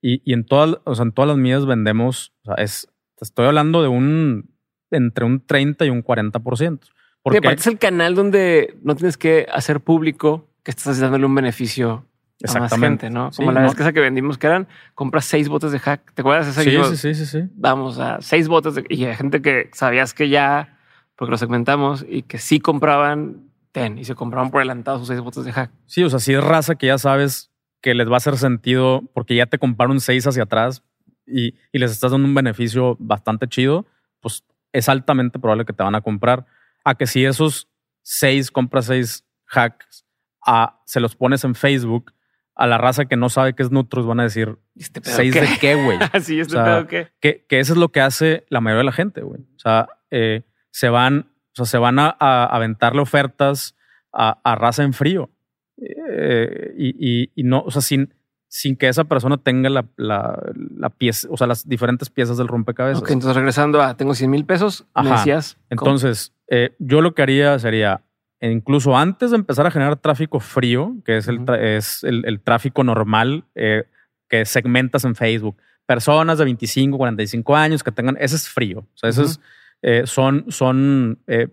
[0.00, 3.24] Y, y en todas, o sea, en todas las mías vendemos, o sea, es, te
[3.26, 4.50] estoy hablando de un,
[4.90, 6.78] entre un 30 y un 40%.
[6.84, 6.90] Sí,
[7.22, 11.34] Porque, aparte es el canal donde no tienes que hacer público que estás dándole un
[11.34, 12.04] beneficio
[12.48, 13.30] a más gente, ¿no?
[13.30, 13.66] Sí, Como la no.
[13.68, 16.12] vez que esa que vendimos que eran compras seis botes de hack.
[16.14, 16.62] ¿Te acuerdas de esa?
[16.62, 17.48] sí, Yo- sí, sí, sí, sí.
[17.54, 20.78] Vamos a seis botes de, y hay gente que sabías que ya,
[21.16, 25.20] porque lo segmentamos y que sí compraban ten y se compraban por adelantado sus seis
[25.20, 25.70] botes de hack.
[25.86, 27.50] Sí, o sea, si es raza que ya sabes
[27.80, 30.82] que les va a hacer sentido porque ya te compraron seis hacia atrás
[31.26, 33.86] y, y les estás dando un beneficio bastante chido,
[34.20, 34.42] pues
[34.72, 36.46] es altamente probable que te van a comprar.
[36.84, 37.68] A que si esos
[38.02, 40.03] seis compras seis hacks,
[40.46, 42.12] a, se los pones en Facebook,
[42.54, 45.32] a la raza que no sabe qué es Nutros van a decir, ¿Y este ¿seis
[45.32, 45.40] qué?
[45.40, 45.98] de qué, güey?
[46.12, 47.08] Así este O sea, pedo qué?
[47.20, 49.40] que, que eso es lo que hace la mayoría de la gente, güey.
[49.40, 53.74] O sea, eh, se van, o sea, se van a, a aventarle ofertas
[54.12, 55.30] a, a raza en frío.
[55.78, 56.94] Eh, y,
[57.24, 58.14] y- y no, o sea, sin,
[58.48, 60.40] sin que esa persona tenga la, la,
[60.76, 63.02] la pieza, o sea, las diferentes piezas del rompecabezas.
[63.02, 65.58] Ok, entonces regresando a tengo 100 mil pesos, me decías.
[65.70, 68.02] Entonces, eh, yo lo que haría sería,
[68.40, 71.44] e incluso antes de empezar a generar tráfico frío, que es el, Ujú.
[71.46, 73.84] tra- es el, el tráfico normal eh,
[74.28, 75.56] que segmentas en Facebook,
[75.86, 78.80] personas de 25, 45 años que tengan, ese es frío.
[78.80, 79.30] O sea, ese Ujú.
[79.30, 79.40] es,
[79.82, 81.48] eh, son, son eh,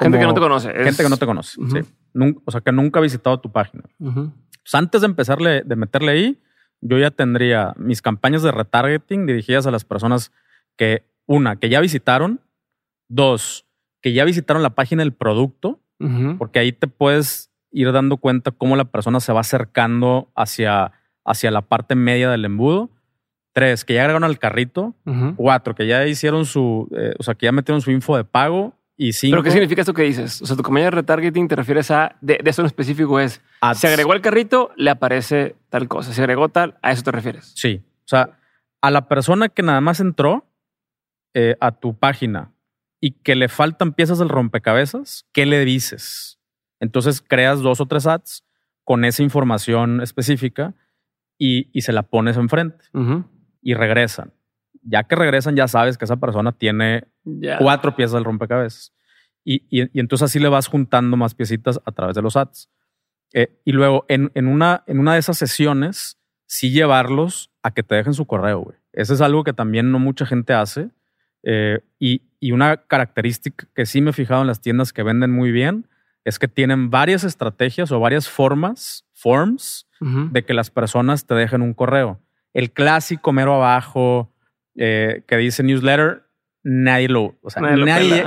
[0.00, 0.70] gente que no te conoce.
[0.70, 1.60] es- Gente que no te conoce.
[1.60, 1.70] Ujú.
[1.76, 1.82] sí.
[2.14, 3.82] Nun- o sea, que nunca ha visitado tu página.
[3.98, 6.40] Pues antes de empezarle, de meterle ahí,
[6.80, 10.30] yo ya tendría mis campañas de retargeting dirigidas a las personas
[10.76, 12.40] que, una, que ya visitaron,
[13.08, 13.66] dos,
[14.00, 15.80] que ya visitaron la página del producto,
[16.38, 20.92] Porque ahí te puedes ir dando cuenta cómo la persona se va acercando hacia,
[21.24, 22.90] hacia la parte media del embudo.
[23.52, 24.94] Tres, que ya agregaron al carrito.
[25.36, 28.74] Cuatro, que ya hicieron su, eh, o sea, que ya metieron su info de pago.
[28.96, 30.40] Y cinco, ¿Pero qué significa esto que dices?
[30.40, 33.42] O sea, tu campaña de retargeting te refieres a, de, de eso en específico es,
[33.60, 33.80] ads.
[33.80, 36.12] se agregó al carrito, le aparece tal cosa.
[36.12, 37.52] Se agregó tal, a eso te refieres.
[37.56, 37.82] Sí.
[37.84, 38.38] O sea,
[38.80, 40.46] a la persona que nada más entró
[41.32, 42.52] eh, a tu página
[43.04, 46.38] y que le faltan piezas del rompecabezas, ¿qué le dices?
[46.80, 48.44] Entonces creas dos o tres ads
[48.82, 50.74] con esa información específica
[51.38, 53.24] y, y se la pones enfrente Ujú.
[53.60, 54.32] y regresan.
[54.82, 57.04] Ya que regresan, ya sabes que esa persona tiene
[57.58, 58.92] cuatro piezas del rompecabezas.
[59.44, 62.70] Y, y- y entonces así le vas juntando más piecitas a través de los ads.
[63.34, 67.82] Eh, y luego, en, en una, en una de esas sesiones, sí llevarlos a que
[67.82, 68.78] te dejen su correo, güey.
[68.92, 70.88] Eso es algo que también no mucha gente hace.
[71.46, 75.30] Eh, y, y una característica que sí me he fijado en las tiendas que venden
[75.30, 75.86] muy bien
[76.24, 80.28] es que tienen varias estrategias o varias formas, forms, Ujú.
[80.32, 82.20] de que las personas te dejen un correo.
[82.54, 84.32] El clásico mero abajo,
[84.76, 86.22] eh, que dice newsletter,
[86.62, 88.24] nadie lo, o sea, Nadie nadie,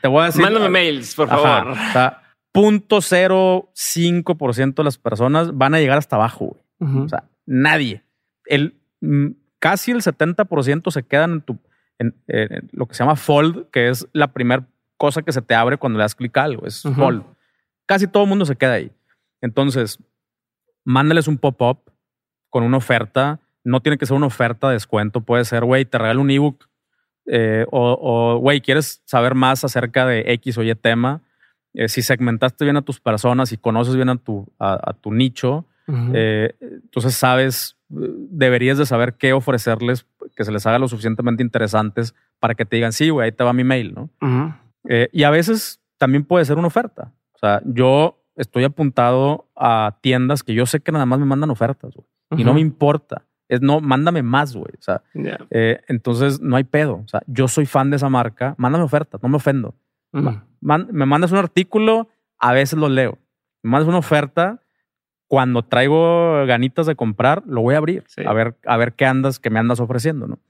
[0.00, 0.42] te voy a decir.
[0.42, 1.72] Mándame mails, por Ajá, favor.
[1.72, 2.22] o sea,
[2.54, 6.90] 0.05% de las personas van a llegar hasta abajo, güey.
[6.90, 7.02] Ujú.
[7.04, 8.02] O sea, nadie.
[8.46, 9.28] El, mm,
[9.58, 11.58] casi el 70% se quedan en tu
[12.00, 14.66] en, en lo que se llama fold, que es la primera
[14.96, 16.66] cosa que se te abre cuando le das clic a algo.
[16.66, 16.94] Es Ujú.
[16.96, 17.22] fold.
[17.86, 18.90] Casi todo el mundo se queda ahí.
[19.40, 19.98] Entonces,
[20.84, 21.78] mándales un pop-up
[22.48, 23.40] con una oferta.
[23.64, 25.20] No tiene que ser una oferta de descuento.
[25.20, 26.68] Puede ser, güey, te regalo un ebook.
[27.32, 31.20] eh, o, güey, ¿quieres saber más acerca de X o Y tema?
[31.74, 35.12] Eh, si segmentaste bien a tus personas y conoces bien a tu, a- a tu
[35.12, 35.64] nicho,
[36.14, 40.06] eh, entonces sabes, eh, deberías de saber qué ofrecerles
[40.36, 43.44] que se les haga lo suficientemente interesantes para que te digan, sí, güey, ahí te
[43.44, 44.10] va mi mail, ¿no?
[44.88, 47.12] Eh, y a veces también puede ser una oferta.
[47.34, 51.50] O sea, yo estoy apuntado a tiendas que yo sé que nada más me mandan
[51.50, 52.06] ofertas, güey.
[52.40, 53.22] Y no me importa.
[53.48, 54.72] Es no, mándame más, güey.
[54.78, 55.02] O sea,
[55.50, 57.02] eh, entonces no hay pedo.
[57.04, 59.74] O sea, yo soy fan de esa marca, mándame ofertas, no me ofendo.
[60.60, 63.18] Man- me mandas un artículo, a veces lo leo.
[63.62, 64.60] Me mandas una oferta,
[65.30, 68.22] cuando traigo ganitas de comprar, lo voy a abrir Sí.
[68.26, 70.40] a ver a ver qué andas, qué me andas ofreciendo, ¿no?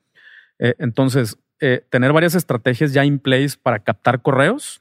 [0.59, 4.81] Eh, entonces, eh, tener varias estrategias ya in place para captar correos,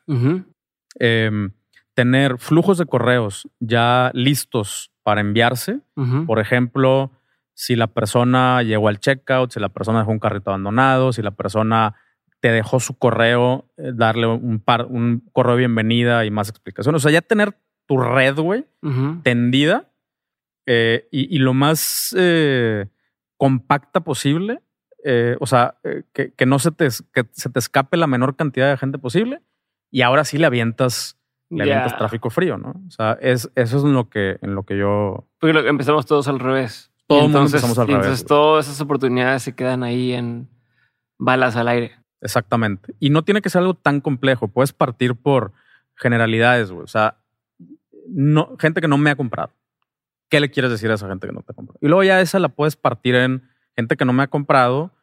[0.99, 1.51] em,
[1.93, 5.81] tener flujos de correos ya listos para enviarse.
[6.25, 7.11] Por ejemplo,
[7.53, 11.31] si la persona llegó al checkout, si la persona dejó un carrito abandonado, si la
[11.31, 11.95] persona
[12.39, 16.99] te dejó su correo, eh, darle un, par, un correo de bienvenida y más explicaciones.
[16.99, 18.65] O sea, ya tener tu red, güey,
[19.23, 19.88] tendida
[20.65, 22.85] eh, y, y lo más eh,
[23.37, 24.61] compacta posible.
[25.03, 25.77] eh, o sea,
[26.13, 29.41] que, que no se te, que se te escape la menor cantidad de gente posible.
[29.91, 31.17] Y ahora sí le avientas,
[31.49, 32.71] le avientas tráfico frío, ¿no?
[32.87, 36.05] O sea, es, eso es en lo que, en lo que yo Porque lo- empezamos
[36.05, 36.91] todos al revés.
[37.07, 40.47] Todo mundo empezamos al revés, Entonces todas esas oportunidades se quedan ahí en
[41.17, 41.93] balas al aire.
[42.21, 42.93] Exactamente.
[42.99, 44.47] Y no tiene que ser algo tan complejo.
[44.49, 45.53] Puedes partir por
[45.95, 46.83] generalidades, güey.
[46.83, 47.17] O sea,
[48.07, 49.51] no, gente que no me ha comprado.
[50.29, 51.79] ¿Qué le quieres decir a esa gente que no te ha comprado?
[51.81, 54.93] Y luego ya esa la puedes partir en gente que no me ha comprado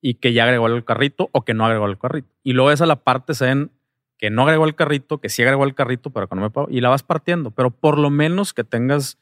[0.00, 2.28] y que ya agregó al carrito o que no agregó al carrito.
[2.42, 3.70] Y luego esa la partes en
[4.18, 6.68] que no agregó al carrito, que sí agregó al carrito, pero que no me pagó.
[6.70, 7.50] Y la vas partiendo.
[7.50, 9.18] Pero por lo menos que tengas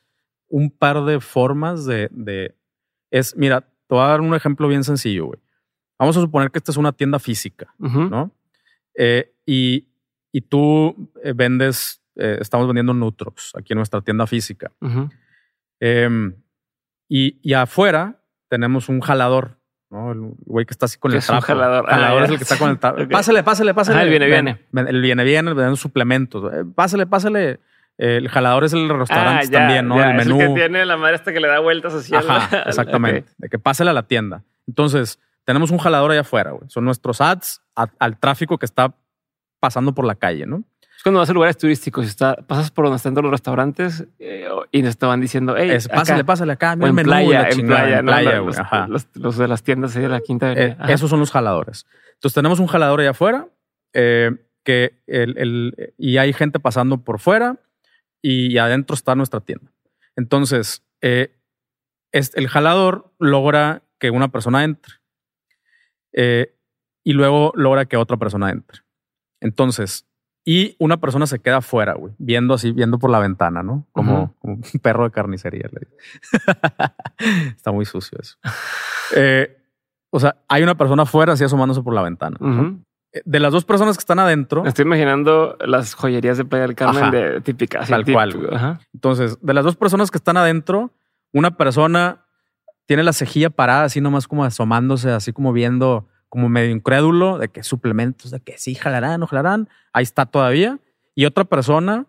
[0.49, 2.09] un par de formas de...
[2.13, 2.55] de
[3.11, 5.41] es, mira, te voy a dar un ejemplo bien sencillo, güey.
[5.99, 7.75] Vamos a suponer que esta es una tienda física.
[7.79, 8.31] ¿no?
[8.95, 9.89] Eh, y,
[10.33, 14.73] y tú eh, vendes, eh, estamos vendiendo Nutrox aquí en nuestra tienda física.
[14.81, 15.11] Ujú.
[15.81, 16.35] Em,
[17.09, 19.59] y, y afuera tenemos un jalador,
[19.91, 20.13] ¿no?
[20.13, 21.87] El güey que está así con ¿Qué el es un jalador?
[21.89, 22.99] Ah, es el que está con el trapo.
[23.11, 23.97] Pásale, pásale, pásale.
[23.97, 24.67] Ajá, el viene, viene.
[24.91, 26.53] El viene, viene, vendiendo suplementos.
[26.53, 27.61] Eh, Pásale, pásale.
[27.99, 29.97] Eh, El jalador es el restaurante Ah, ya, también, ¿no?
[29.97, 30.39] ya, el es menú.
[30.39, 32.15] que tiene la madre esta que le da vueltas así.
[32.15, 33.29] Ajá, exactamente.
[33.39, 34.43] De que pásale a la tienda.
[34.67, 36.69] Entonces, tenemos un jalador allá afuera, güey.
[36.69, 38.95] Son nuestros ads a- al tráfico que está
[39.59, 40.63] pasando por la calle, ¿no?
[41.01, 44.05] Es cuando vas a lugares turísticos y está, pasas por donde están todos los restaurantes
[44.19, 46.27] eh, y nos estaban diciendo, hey, Es, pásale, acá".
[46.27, 48.13] pásale acá, en menú, playa, la en playa, en ¿no?
[48.13, 48.87] playa,
[49.17, 51.87] Los- de las tiendas de la Quinta Eh, esos son los jaladores.
[52.17, 53.49] Entonces tenemos un jalador allá afuera
[53.95, 54.31] eh,
[54.63, 57.57] que el, el- y hay gente pasando por fuera
[58.21, 59.73] y adentro está nuestra tienda.
[60.17, 61.35] Entonces, eh,
[62.13, 64.97] es- el jalador logra que una persona entre
[66.13, 68.81] y luego logra que otra persona entre.
[69.41, 70.07] Entonces,
[70.45, 73.87] y una persona se queda afuera, güey, viendo así, viendo por la ventana, ¿no?
[73.93, 75.69] Como, un perro de carnicería.
[75.71, 75.89] le.
[77.57, 78.37] Está muy sucio eso.
[79.15, 79.59] Eh,
[80.11, 82.37] o sea, hay una persona afuera así asomándose por la ventana.
[83.13, 86.67] Eh, De las dos personas que están adentro, Me Estoy imaginando las joyerías de Playa
[86.67, 87.11] del Carmen Ajá.
[87.11, 87.89] de típicas.
[87.89, 88.49] Tal cual.
[88.53, 88.81] Ajá.
[88.95, 90.93] entonces, de las dos personas que están adentro,
[91.33, 92.25] una persona
[92.87, 97.49] tiene la cejilla parada así nomás como asomándose, así como viendo, como medio incrédulo de
[97.49, 99.69] que suplementos, de que sí, jalarán o jalarán.
[99.93, 100.79] Ahí está todavía.
[101.15, 102.07] Y otra persona,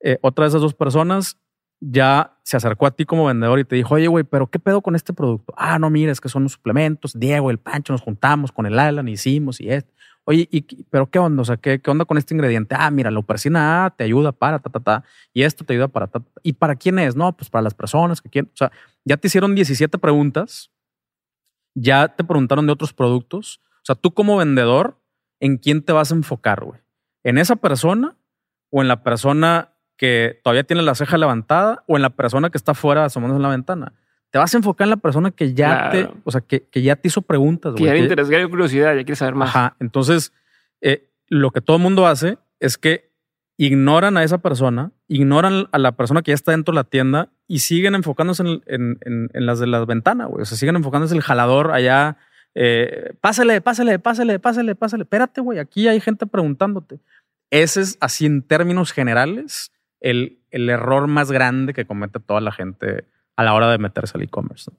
[0.00, 1.38] eh, otra de esas dos personas,
[1.80, 4.82] ya se acercó a ti como vendedor y te dijo, oye, güey, pero ¿qué pedo
[4.82, 5.54] con este producto?
[5.56, 7.18] Ah, no, mira, es que son los suplementos.
[7.18, 9.90] Diego, el Pancho, nos juntamos con el Alan, hicimos y esto.
[10.24, 11.40] Oye, ¿y, pero qué onda?
[11.42, 12.74] O sea, ¿qué, qué onda con este ingrediente?
[12.78, 15.04] Ah, mira, la opercina A te ayuda para ta, ta, ta.
[15.32, 16.40] Y esto te ayuda para ta, ta.
[16.42, 17.16] ¿Y para quién es?
[17.16, 18.50] No, pues para las personas que quieren.
[18.52, 18.70] O sea,
[19.04, 20.70] ya te hicieron 17 preguntas.
[21.74, 23.60] Ya te preguntaron de otros productos.
[23.76, 25.00] O sea, tú como vendedor,
[25.40, 26.80] ¿en quién te vas a enfocar, güey?
[27.24, 28.16] ¿En esa persona
[28.70, 32.58] o en la persona que todavía tiene la ceja levantada o en la persona que
[32.58, 33.92] está afuera asomándose en la ventana?
[34.30, 36.08] Te vas a enfocar en la persona que ya Claro.
[36.12, 37.86] te, o sea, que, que ya te hizo preguntas, Que güey.
[37.86, 39.48] ya le que- interesa, ya le dio curiosidad, ya quiere saber más.
[39.50, 39.76] Ajá.
[39.80, 40.32] Entonces,
[40.80, 43.09] eh, lo que todo el mundo hace es que
[43.62, 47.28] ignoran a esa persona, ignoran a la persona que ya está dentro de la tienda
[47.46, 50.40] y siguen enfocándose en, en- las de la ventana, güey.
[50.40, 52.16] O sea, siguen enfocándose en el jalador allá
[52.54, 55.02] eh, pásale, pásale, pásale, pásale, pásale.
[55.02, 57.00] Espérate, güey, aquí hay gente preguntándote.
[57.50, 62.52] Ese es, así en términos generales, el, el error más grande que comete toda la
[62.52, 63.04] gente
[63.36, 64.70] a la hora de meterse al e-commerce.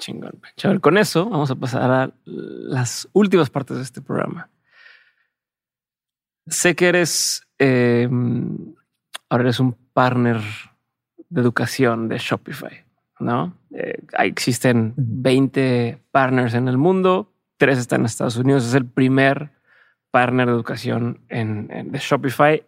[0.00, 0.38] Chingón.
[0.56, 4.50] Chaval, con eso vamos a pasar a las últimas partes de este programa.
[6.46, 8.08] Sé que eres, eh,
[9.28, 10.40] ahora eres un partner
[11.28, 12.84] de educación de Shopify,
[13.20, 13.54] ¿no?
[13.72, 19.50] Eh, existen 20 partners en el mundo, tres están en Estados Unidos, es el primer
[20.10, 22.64] partner de educación en, de Shopify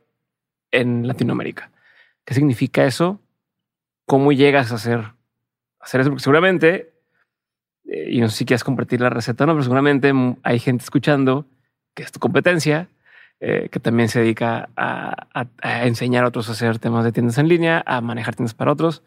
[0.71, 1.71] en Latinoamérica.
[2.27, 3.19] ¿Qué significa eso?
[4.07, 5.13] ¿Cómo llegas a hacer,
[5.81, 6.11] hacer eso?
[6.11, 6.93] Porque seguramente,
[7.87, 10.13] eh, y no sé si quieres compartir la receta, no, pero seguramente
[10.43, 11.47] hay gente escuchando
[11.95, 12.89] que es tu competencia,
[13.45, 15.27] eh, que también se dedica a,
[15.85, 19.03] enseñar a otros a hacer temas de tiendas en línea, a manejar tiendas para otros.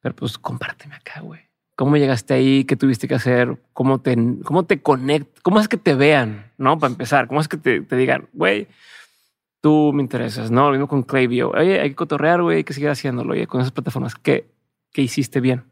[0.00, 1.40] Pero pues compárteme acá, güey.
[1.74, 2.64] ¿Cómo llegaste ahí?
[2.66, 3.58] ¿Qué tuviste que hacer?
[3.72, 5.40] ¿Cómo te, cómo te conect?
[5.42, 6.52] ¿Cómo es que te vean?
[6.56, 6.78] ¿No?
[6.78, 8.68] Para empezar, ¿cómo es que te, digan, güey,
[9.60, 10.52] tú me interesas?
[10.52, 11.50] No, lo mismo con Klaviyo.
[11.50, 13.32] Oye, hay que cotorrear, güey, hay que seguir haciéndolo.
[13.32, 14.46] Oye, con esas plataformas, ¿qué,
[14.92, 15.64] qué hiciste bien?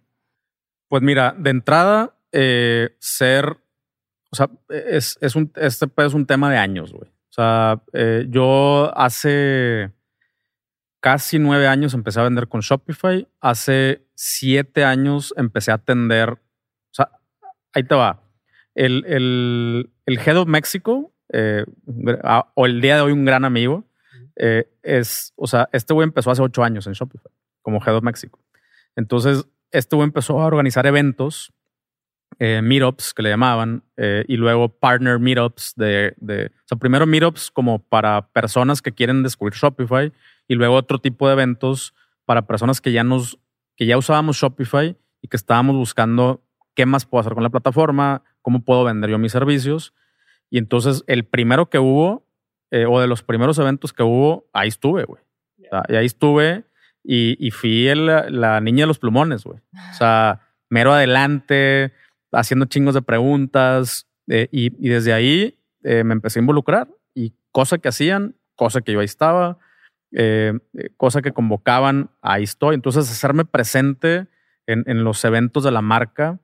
[0.88, 3.58] Pues mira, de entrada, eh, ser,
[4.32, 7.11] o sea, es, es un, este es un tema de años, güey.
[7.32, 9.90] O sea, eh, yo hace
[11.00, 13.26] casi nueve años empecé a vender con Shopify.
[13.40, 16.28] Hace siete años empecé a atender.
[16.32, 16.38] O
[16.90, 17.08] sea,
[17.72, 18.22] ahí te va.
[18.74, 21.64] El, el, el Head of Mexico, eh,
[22.54, 23.86] o el día de hoy un gran amigo,
[24.36, 27.32] eh, es, o sea, este güey empezó hace ocho años en Shopify
[27.62, 28.38] como Head of Mexico.
[28.94, 31.54] Entonces, este güey empezó a organizar eventos
[32.44, 37.06] eh, meetups que le llamaban eh, y luego partner meetups de, de, o sea, primero
[37.06, 40.12] meetups como para personas que quieren descubrir Shopify
[40.48, 41.94] y luego otro tipo de eventos
[42.24, 43.38] para personas que ya nos,
[43.76, 46.42] que ya usábamos Shopify y que estábamos buscando
[46.74, 49.94] qué más puedo hacer con la plataforma, cómo puedo vender yo mis servicios.
[50.50, 52.26] Y entonces el primero que hubo,
[52.72, 55.22] eh, o de los primeros eventos que hubo, ahí estuve, güey.
[55.88, 56.64] y ahí estuve
[57.04, 59.60] y, y fui el, la niña de los plumones, güey.
[59.92, 60.40] O sea,
[60.70, 61.92] mero adelante,
[62.32, 67.78] haciendo chingos de preguntas eh, y, desde ahí eh, me empecé a involucrar y cosa
[67.78, 69.58] que hacían, cosa que yo ahí estaba,
[70.12, 70.58] eh,
[70.96, 72.74] cosa que convocaban, ahí estoy.
[72.74, 74.26] Entonces, hacerme presente
[74.66, 76.38] en, los eventos de la marca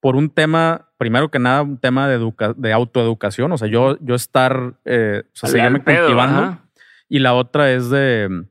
[0.00, 4.14] por un tema, primero que nada, un tema de, de autoeducación, o sea, yo, yo
[4.14, 6.58] estar, o sea, seguirme cultivando.
[7.08, 8.46] Y la otra es de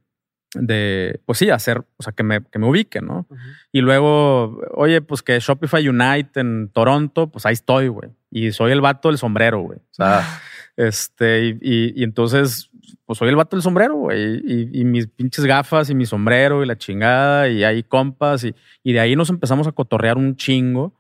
[0.55, 3.27] de, pues sí, hacer, o sea, que me, que me ubiquen, ¿no?
[3.71, 8.09] Y luego, oye, pues que Shopify Unite en Toronto, pues ahí estoy, güey.
[8.31, 9.77] Y soy el vato del sombrero, güey.
[9.77, 10.23] O sea,
[10.77, 12.71] este, y, entonces,
[13.05, 14.41] pues soy el vato del sombrero, güey.
[14.73, 18.93] Y, mis pinches gafas y mi sombrero y la chingada, y ahí compas, y, y
[18.93, 20.95] de ahí nos empezamos a cotorrear un chingo.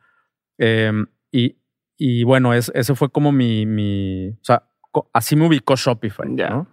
[0.59, 1.55] Em, y,
[1.97, 4.63] y bueno, es, ese fue como mi, mi, o sea,
[5.11, 6.67] así me ubicó Shopify, ¿no?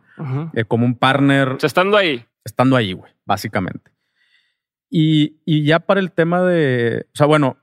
[0.54, 1.48] Eh, como un partner.
[1.48, 3.92] O sea, estando ahí estando ahí, güey, básicamente.
[4.88, 7.58] Y, y, ya para el tema de, o sea, bueno,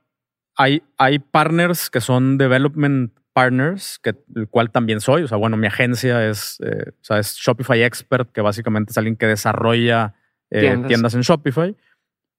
[0.56, 5.24] hay, hay partners que son development partners, que, el cual también soy.
[5.24, 8.98] O sea, bueno, mi agencia es, eh, o sea, es Shopify Expert, que básicamente es
[8.98, 10.16] alguien que desarrolla
[10.52, 11.16] eh, tiendas.
[11.16, 11.76] en Shopify.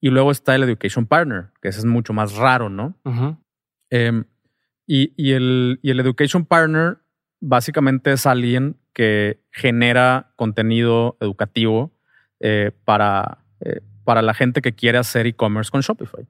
[0.01, 2.95] Y luego está el Education Partner, que ese es mucho más raro, ¿no?
[3.89, 4.25] Em,
[4.87, 6.99] y, y, el, y el Education Partner
[7.41, 11.94] básicamente es alguien que genera contenido educativo
[12.47, 16.29] eh, para, eh, para la gente que quiere hacer e-commerce con Shopify.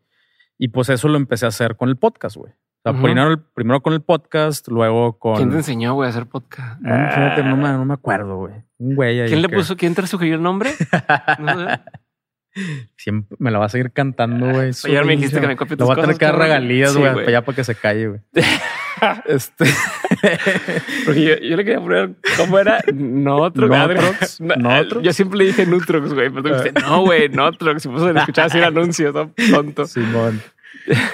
[0.57, 2.53] Y pues eso lo empecé a hacer con el podcast, güey.
[2.53, 5.39] O sea, primero, primero, con el podcast, luego con.
[5.39, 6.81] ¿Quién te enseñó, güey, a hacer podcast?
[6.81, 8.55] No, no, me, acuerdo, güey.
[8.79, 9.29] Un güey ahí.
[9.29, 10.71] ¿Quién le puso, quién te sugirió el nombre?
[12.97, 14.71] Siempre me la va a seguir cantando, güey.
[14.85, 17.13] Ayer me dijiste que me copie tus Lo va a tener que dar regalías, güey,
[17.13, 18.21] para allá para que se calle, güey.
[19.27, 19.65] este.
[21.05, 22.81] Porque yo, le quería poner, ¿cómo era?
[22.93, 23.71] Notrox.
[23.71, 24.41] Notrox.
[24.41, 26.31] No, yo siempre le dije Nutrox, güey.
[26.31, 27.83] Pero tú dijiste, no, güey, Notrox.
[27.83, 29.33] Si puso a escuchar así el anuncio, ¿no?
[29.51, 29.87] tonto.
[29.87, 30.41] Simón.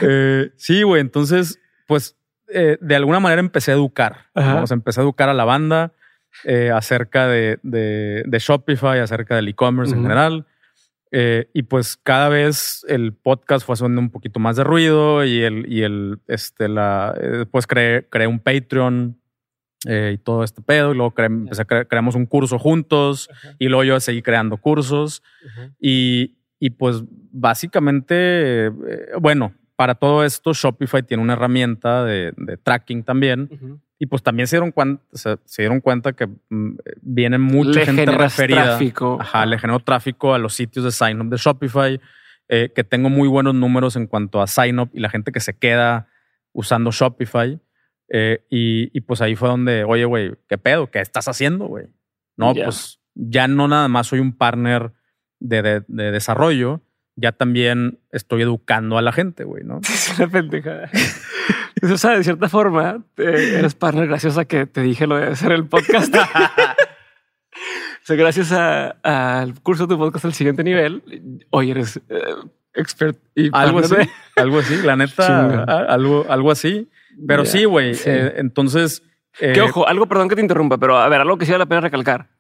[0.01, 1.01] Eh, sí, güey.
[1.01, 2.17] Entonces, pues,
[2.49, 4.27] eh, de alguna manera empecé a educar.
[4.35, 5.93] Vamos, empecé a educar a la banda
[6.45, 10.47] eh, acerca de, de, de, Shopify, acerca del e-commerce en general.
[11.13, 15.43] Eh, y pues cada vez el podcast fue haciendo un poquito más de ruido y
[15.43, 19.21] el, y el, este, la, eh, después creé, creé un Patreon
[19.87, 20.93] eh, y todo este pedo.
[20.93, 23.29] Y luego creamos un curso juntos
[23.59, 25.23] y luego yo seguí creando cursos.
[25.81, 28.71] y, y, pues básicamente,
[29.19, 33.81] bueno, para todo esto Shopify tiene una herramienta de, de tracking también.
[33.99, 38.65] Y pues también se dieron cuenta, se, dieron cuenta que mm, viene mucha gente referida.
[38.65, 39.17] Tráfico.
[39.19, 41.99] Ajá, le generó tráfico a los sitios de sign up de Shopify,
[42.51, 45.41] eh, que tengo muy buenos números en cuanto a sign up y la gente que
[45.41, 46.09] se queda
[46.53, 47.59] usando Shopify.
[48.11, 50.91] Eh, y, y, pues ahí fue donde, oye, güey, ¿qué pedo?
[50.91, 51.87] ¿Qué estás haciendo, güey?
[52.37, 54.93] No, pues ya no nada más soy un partner
[55.39, 56.83] de, de, de desarrollo,
[57.21, 59.81] ya también estoy educando a la gente, güey, ¿no?
[59.89, 60.91] Es una pendejada.
[61.83, 65.53] o sea, de cierta forma, eres partner gracias a que te dije lo de hacer
[65.53, 66.15] el podcast.
[66.17, 66.21] o
[68.03, 71.03] sea, gracias al curso de tu podcast al siguiente nivel,
[71.51, 72.35] hoy eres eh,
[72.75, 73.97] expert y algo así,
[74.37, 76.89] algo así, la neta, algo, algo así.
[77.27, 77.95] Pero sí, güey.
[78.07, 79.03] Eh, entonces.
[79.39, 81.65] que eh, ojo, algo, perdón que te interrumpa, pero a ver, algo que sí vale
[81.65, 82.31] la pena recalcar.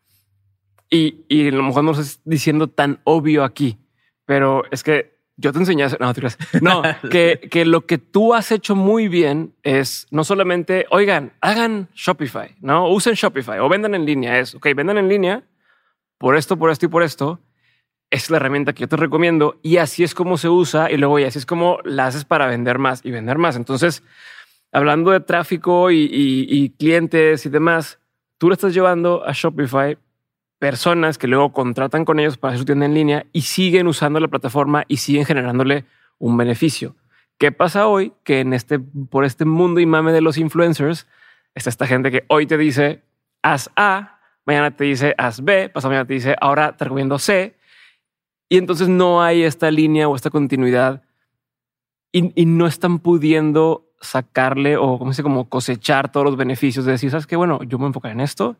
[0.89, 3.78] Y, y a lo mejor no estás diciendo tan obvio aquí,
[4.31, 6.12] pero es que yo te enseñé, no,
[6.61, 11.89] no, que, que lo que tú has hecho muy bien es no solamente, oigan, hagan
[11.97, 14.39] Shopify, no usen Shopify o vendan en línea.
[14.39, 15.43] Es ok, vendan en línea
[16.16, 17.40] por esto, por esto y por esto.
[18.09, 21.19] Es la herramienta que yo te recomiendo y así es como se usa y luego
[21.19, 23.57] y así es como la haces para vender más y vender más.
[23.57, 24.05] Entonces,
[24.70, 27.98] hablando de tráfico y, y clientes y demás,
[28.39, 29.98] tú lo estás llevando a Shopify
[30.60, 34.20] personas que luego contratan con ellos para hacer su tienda en línea y siguen usando
[34.20, 35.86] la plataforma y siguen generándole
[36.18, 36.94] un beneficio.
[37.38, 38.12] ¿Qué pasa hoy?
[38.24, 41.08] Que en este, por este mundo y mame de los influencers,
[41.54, 43.02] está esta gente que hoy te dice,
[43.42, 47.56] haz A, mañana te dice, haz B, pasado mañana te dice, ahora te recomiendo C.
[48.50, 51.02] Y entonces no hay esta línea o esta continuidad
[52.12, 56.92] y, y no están pudiendo sacarle o como se como cosechar todos los beneficios de
[56.92, 58.58] decir, sabes que bueno, yo me enfocar en esto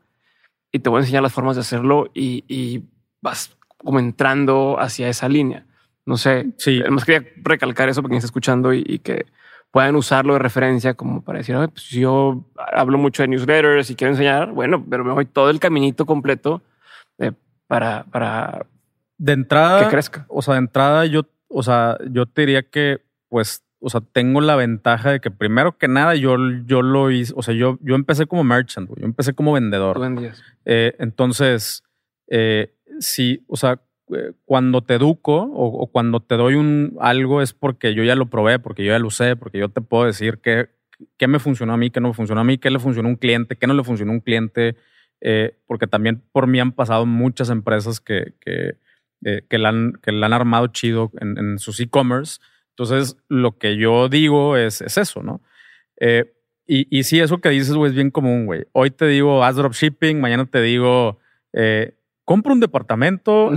[0.73, 2.85] y te voy a enseñar las formas de hacerlo y,
[3.23, 5.67] vas como entrando hacia esa línea.
[6.07, 6.47] No sé.
[6.57, 6.81] Sí.
[6.81, 9.27] Además quería recalcar eso porque me está escuchando y, que
[9.71, 14.13] puedan usarlo de referencia como para decir, pues yo hablo mucho de newsletters y quiero
[14.13, 16.63] enseñar, bueno, pero me voy todo el caminito completo
[17.69, 18.67] para, para
[19.17, 20.25] de entrada que crezca.
[20.29, 24.41] O sea, de entrada yo, o sea, yo te diría que pues o sea, tengo
[24.41, 26.37] la ventaja de que primero que nada yo,
[26.67, 29.99] yo lo hice, o sea, yo, yo empecé como merchant, yo empecé como vendedor.
[30.67, 31.83] Eh, entonces,
[32.29, 33.81] eh, sí, o sea,
[34.15, 38.27] eh, cuando te educo o, cuando te doy un algo es porque yo ya lo
[38.27, 40.69] probé, porque yo ya lo usé, porque yo te puedo decir qué,
[41.17, 43.13] qué me funcionó a mí, qué no me funcionó a mí, qué le funcionó a
[43.13, 44.77] un cliente, qué no le funcionó a un cliente,
[45.67, 48.77] porque también por mí han pasado muchas empresas que, que,
[49.49, 52.41] que, la, han, que la han armado chido en, en sus e-commerce
[52.71, 55.41] entonces, lo que yo digo es, es eso, ¿no?
[56.01, 56.33] Eh,
[56.67, 58.65] y, y sí, eso que dices, güey, es bien común, güey.
[58.73, 61.19] Hoy te digo, haz dropshipping, mañana te digo,
[61.53, 61.95] eh,
[62.25, 63.51] compra un departamento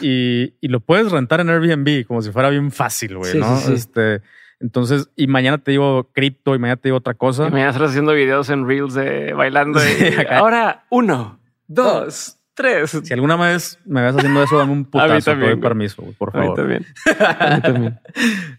[0.00, 3.58] y, y, lo puedes rentar en Airbnb, como si fuera bien fácil, güey, ¿no?
[3.72, 4.22] Este,
[4.60, 7.48] entonces, y mañana te digo cripto y mañana te digo otra cosa.
[7.48, 9.80] Y mañana estás haciendo videos en Reels de bailando.
[10.30, 12.39] Ahora, uno, dos.
[12.86, 16.46] Si alguna vez me ves haciendo eso, dame un putazo, te doy permiso, por favor.
[16.46, 16.86] A mí también.
[17.28, 18.00] A mí también.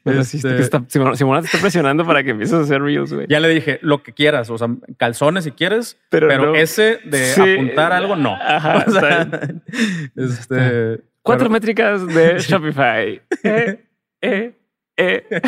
[0.06, 0.61] este...
[0.61, 3.28] está, Simona, te está presionando para que empieces a hacer reels, güey.
[3.30, 4.68] Ya le dije, lo que quieras, o sea,
[4.98, 8.36] calzones si quieres, pero, ese de apuntar algo, no.
[8.36, 8.86] Ajá,
[10.15, 13.22] este, Cuatro métricas de Shopify.
[13.44, 13.84] eh,
[14.22, 14.53] eh,
[14.98, 15.41] eh.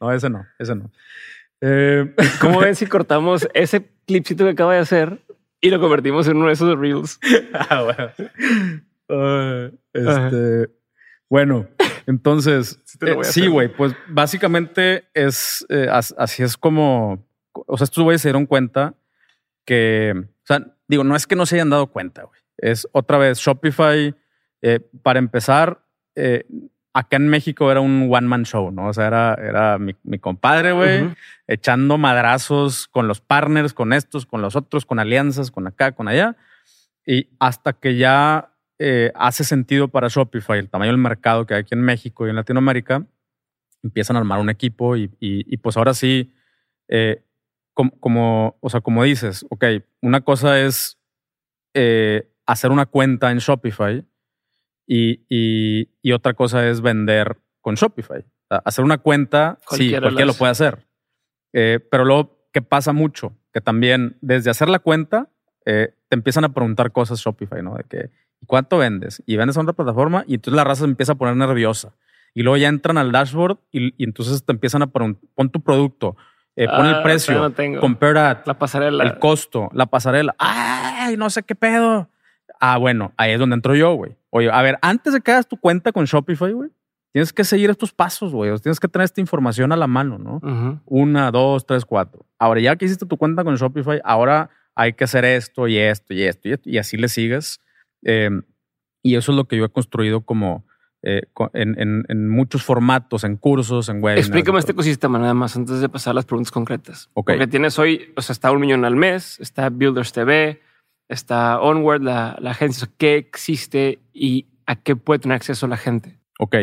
[0.00, 0.90] no, ese no, ese no.
[1.60, 5.20] Eh, ¿Cómo ven si cortamos ese clipcito que acaba de hacer
[5.64, 7.18] y lo convertimos en uno de esos reels.
[7.54, 8.12] ah, bueno.
[9.08, 10.70] Ah, este,
[11.30, 11.66] bueno,
[12.06, 12.78] entonces,
[13.22, 18.28] sí, eh, güey, pues básicamente es eh, así es como, o sea, estos güeyes se
[18.28, 18.94] dieron cuenta
[19.64, 22.40] que, o sea, digo, no es que no se hayan dado cuenta, güey.
[22.58, 24.14] Es otra vez Shopify,
[24.60, 25.82] eh, para empezar,
[26.94, 28.86] acá en México era un one man show, ¿no?
[28.88, 31.12] O sea, era, era mi, compadre, güey,
[31.48, 36.06] echando madrazos con los partners, con estos, con los otros, con alianzas, con acá, con
[36.06, 36.36] allá.
[37.04, 41.60] Y hasta que ya eh, hace sentido para Shopify el tamaño del mercado que hay
[41.60, 43.04] aquí en México y en Latinoamérica,
[43.82, 46.32] empiezan a armar un equipo y, y, pues ahora sí,
[46.88, 47.22] eh,
[47.74, 49.64] como, o sea, como dices, ok,
[50.00, 50.96] una cosa es
[51.74, 54.06] eh, hacer una cuenta en Shopify
[54.86, 58.24] y, y, otra cosa es vender con Shopify.
[58.48, 60.86] hacer una cuenta, sí, cualquiera lo puede hacer.
[61.52, 63.32] Eh, pero luego, ¿qué pasa mucho?
[63.52, 65.30] Que también desde hacer la cuenta,
[65.64, 67.76] eh, te empiezan a preguntar cosas Shopify, ¿no?
[67.76, 68.10] De que,
[68.46, 69.22] ¿cuánto vendes?
[69.24, 71.94] Y vendes a otra plataforma y entonces la raza se empieza a poner nerviosa.
[72.34, 76.16] Y luego ya entran al dashboard y, entonces te empiezan a preguntar, pon tu producto,
[76.56, 80.34] eh, pon el ah, precio, compara la pasarela, el costo, la pasarela.
[80.38, 82.08] ¡Ay, no sé qué pedo!
[82.66, 84.16] Ah, bueno, ahí es donde entro yo, güey.
[84.30, 86.70] Oye, a ver, antes de que hagas tu cuenta con Shopify, güey,
[87.12, 88.56] tienes que seguir estos pasos, güey.
[88.60, 90.40] Tienes que tener esta información a la mano, ¿no?
[90.86, 92.24] Una, dos, tres, cuatro.
[92.38, 96.14] Ahora, ya que hiciste tu cuenta con Shopify, ahora hay que hacer esto y esto
[96.14, 96.68] y esto y esto.
[96.70, 97.60] Y así le sigues.
[98.02, 98.42] Em,
[99.02, 100.64] y eso es lo que yo he construido como,
[101.02, 101.22] eh,
[101.52, 104.26] en, en- en muchos formatos, en cursos, en webinars.
[104.26, 107.10] Explícame este ecosistema nada más antes de pasar a las preguntas concretas.
[107.12, 107.32] Ok.
[107.32, 110.60] Porque tienes hoy, o sea, está un millón al mes, está Builders TV,
[111.08, 112.88] está Onward, la, la agencia.
[112.98, 116.18] ¿Qué existe y a qué puede tener acceso la gente?
[116.38, 116.56] Ok.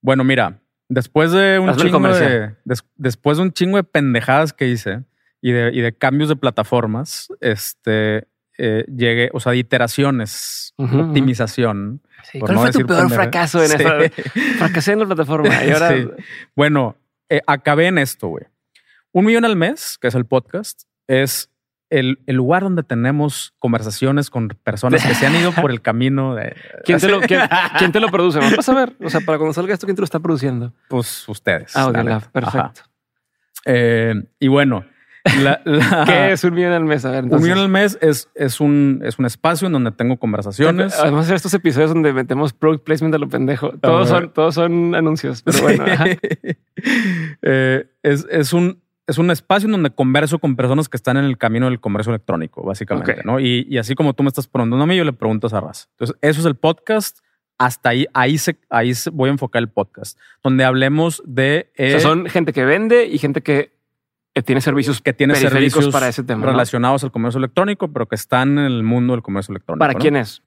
[0.00, 4.52] Bueno, mira, después de un Hazme chingo de, des- después de un chingo de pendejadas
[4.52, 5.04] que hice
[5.40, 8.26] y de, y de cambios de plataformas, este
[8.58, 10.72] eh, llegué, o sea, de iteraciones,
[11.20, 12.02] optimización.
[12.30, 13.76] Sí, ¿Cuál no fue tu peor pendeja- fracaso en Sí.
[13.78, 14.30] eso?
[14.58, 16.08] Fracasé en la plataforma y ahora Sí.
[16.54, 16.96] Bueno,
[17.28, 18.44] eh, acabé en esto, güey.
[19.12, 21.50] Un millón al mes, que es el podcast, es
[21.90, 26.34] el, el lugar donde tenemos conversaciones con personas que se han ido por el camino
[26.34, 26.54] de...
[26.84, 27.40] ¿Quién te, lo, quién,
[27.78, 28.38] quién te lo produce?
[28.40, 28.96] Vamos a ver.
[29.04, 30.72] O sea, para cuando salga esto, ¿quién te lo está produciendo?
[30.88, 31.76] Pues ustedes.
[31.76, 32.10] Ah, la ok, neta.
[32.10, 32.80] Lab, perfecto.
[33.64, 34.84] Eh, y bueno,
[35.42, 37.04] la- la- ¿Qué es un millón al mes?
[37.04, 37.48] A ver, Un entonces.
[37.48, 40.98] millón al mes es, es, un, es un espacio en donde tengo conversaciones.
[41.00, 43.70] Además, estos episodios donde metemos product placement a lo pendejo.
[43.80, 45.84] Todos son, todos son anuncios, pero bueno.
[47.42, 51.24] Eh, es, es un, es un espacio en donde converso con personas que están en
[51.24, 53.22] el camino del comercio electrónico, básicamente.
[53.24, 53.38] ¿no?
[53.40, 55.60] Y, y así como tú me estás preguntando a mí, yo le pregunto a esa
[55.60, 55.86] raza.
[55.92, 57.18] Entonces, eso es el podcast.
[57.58, 61.70] Hasta ahí, ahí, se, ahí se- voy a enfocar el podcast, donde hablemos de...
[61.72, 63.72] O sea, eh, son gente que vende y gente que
[64.44, 66.44] tiene servicios que tiene servicios para ese tema.
[66.44, 66.50] ¿no?
[66.52, 69.78] relacionados al comercio electrónico, pero que están en el mundo del comercio electrónico.
[69.78, 69.98] ¿Para ¿no?
[69.98, 70.42] quién es?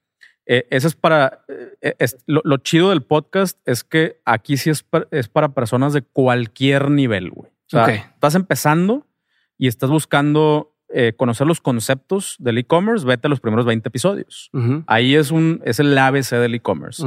[0.46, 1.42] Eh, ese es para.
[1.82, 5.94] eh, es- lo, lo chido del podcast es que aquí sí es, es para personas
[5.94, 7.50] de cualquier nivel, güey.
[7.72, 9.08] O sea, estás empezando
[9.58, 14.50] y estás buscando eh, conocer los conceptos del e-commerce, vete a los primeros 20 episodios.
[14.88, 17.04] Ahí es un es el ABC del e-commerce.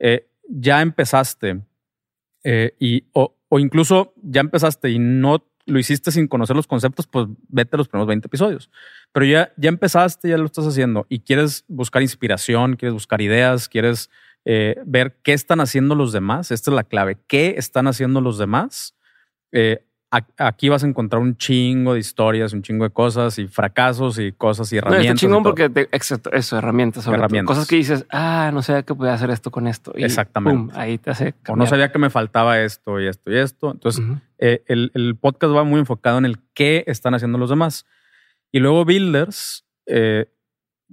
[0.00, 1.60] Eh, ya empezaste
[2.42, 7.06] eh, y o, o incluso ya empezaste y no lo hiciste sin conocer los conceptos,
[7.06, 8.68] pues vete a los primeros 20 episodios.
[9.12, 13.68] Pero ya, ya empezaste, ya lo estás haciendo y quieres buscar inspiración, quieres buscar ideas,
[13.68, 14.10] quieres
[14.44, 16.50] ver qué están haciendo los demás.
[16.50, 17.18] Esta es la clave.
[17.28, 18.96] ¿Qué están haciendo los demás?
[19.52, 19.84] Eh,
[20.36, 24.32] aquí vas a encontrar un chingo de historias, un chingo de cosas y fracasos y
[24.32, 25.04] cosas y No, herramientas.
[25.06, 27.24] está y chingón porque te, exacto, eso, herramientas, sobre todo.
[27.26, 27.56] Herramientas.
[27.56, 29.92] Cosas que dices, ah, no sé que podía hacer esto con esto.
[29.96, 30.72] Y Exactamente.
[30.76, 31.24] ahí te hace.
[31.24, 31.68] o no cambiar.
[31.68, 33.70] sabía que me faltaba esto y esto y esto.
[33.70, 34.04] Entonces,
[34.38, 37.86] eh, el, el podcast va muy enfocado en el qué están haciendo los demás.
[38.50, 40.26] Y luego Builders eh,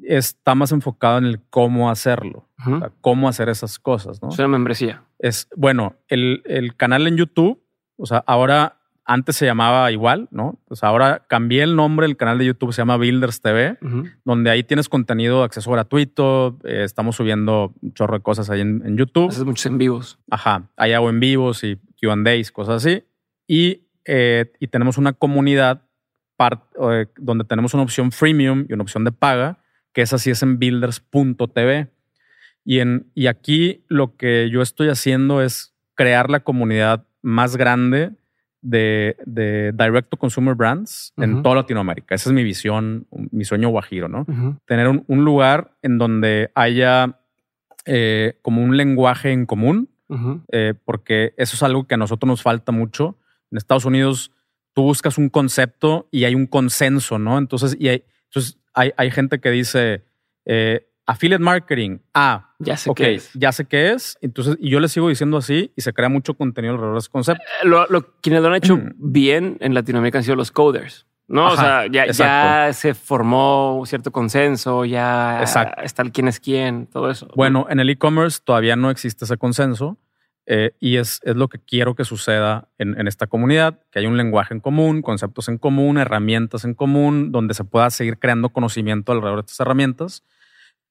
[0.03, 2.76] está más enfocado en el cómo hacerlo, Ujú.
[2.76, 4.30] o sea, cómo hacer esas cosas, ¿no?
[4.30, 5.03] Es una membresía.
[5.18, 7.64] Es, bueno, el, el canal en YouTube,
[7.98, 8.76] o sea, ahora,
[9.09, 10.59] antes se llamaba igual, ¿no?
[10.67, 14.03] Pues ahora cambié el nombre del canal de YouTube, se llama Builders TV, Ujú.
[14.25, 18.84] donde ahí tienes contenido, acceso gratuito, eh, estamos subiendo un chorro de cosas ahí en,
[18.85, 19.29] en YouTube.
[19.29, 20.19] Haces muchos en vivos.
[20.29, 23.03] Ajá, ahí hago en vivos y Q&As, cosas así.
[23.47, 25.84] Y, eh, y tenemos una comunidad
[26.38, 29.59] part- eh, donde tenemos una opción freemium y una opción de paga,
[29.93, 31.88] que esa sí es en builders.tv.
[32.65, 38.11] Y, en, y aquí lo que yo estoy haciendo es crear la comunidad más grande
[38.61, 42.15] de, de direct to consumer brands en toda Latinoamérica.
[42.15, 44.25] Esa es mi visión, mi sueño guajiro, ¿no?
[44.65, 47.19] Tener un, un lugar en donde haya
[47.85, 49.89] eh, como un lenguaje en común,
[50.51, 53.17] eh, porque eso es algo que a nosotros nos falta mucho.
[53.51, 54.31] En Estados Unidos
[54.73, 57.38] tú buscas un concepto y hay un consenso, ¿no?
[57.38, 60.03] Entonces, y hay, entonces hay, hay gente que dice
[60.45, 61.97] eh, affiliate marketing.
[62.13, 63.31] Ah, Ya sé ok, qué es.
[63.34, 64.17] ya sé qué es.
[64.21, 67.09] Entonces, y yo le sigo diciendo así y se crea mucho contenido alrededor de ese
[67.09, 67.43] concepto.
[67.63, 68.91] Eh, Lo, lo- quienes lo han hecho Mm.
[68.97, 71.05] bien en Latinoamérica han sido los coders.
[71.29, 71.43] ¿no?
[71.43, 75.81] o Ajá, sea, ya, ya se formó cierto consenso, ya Exacto.
[75.84, 77.27] está el quién es quién, todo eso.
[77.35, 79.97] Bueno, en el e-commerce todavía no existe ese consenso
[80.45, 84.07] eh, y es, es lo que quiero que suceda en, en esta comunidad, que haya
[84.07, 88.47] un lenguaje en común, conceptos en común, herramientas en común, donde se pueda seguir creando
[88.47, 90.23] conocimiento alrededor de estas herramientas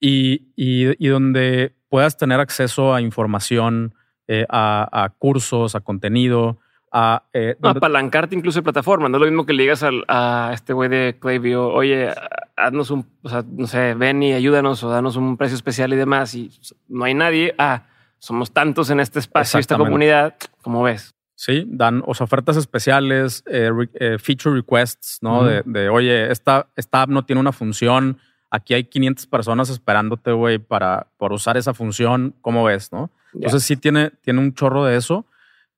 [0.01, 3.95] y, y- y donde puedas tener acceso a información,
[4.29, 6.59] eh, a, a cursos, a contenido,
[6.93, 7.25] a...
[7.33, 9.09] eh, donde- apalancarte incluso de plataforma.
[9.09, 12.11] No es lo mismo que le digas al- a este güey de Klaviyo, oye,
[12.57, 15.97] haznos un, o sea, no sé, ven y ayúdanos o danos un precio especial y
[15.97, 16.35] demás.
[16.35, 16.51] Y
[16.89, 17.55] no hay nadie.
[17.59, 17.85] Ah,
[18.19, 20.35] somos tantos en este espacio, esta comunidad.
[20.63, 21.15] como ves?
[21.39, 25.45] Sí, dan o sea, ofertas especiales, eh, re- eh, feature requests, ¿no?
[25.45, 28.17] De, de, oye, esta, esta app no tiene una función,
[28.51, 33.11] aquí hay 500 personas esperándote, güey, para, para usar esa función, ¿cómo ves, no?
[33.35, 35.27] Entonces sí tiene, tiene un chorro de eso,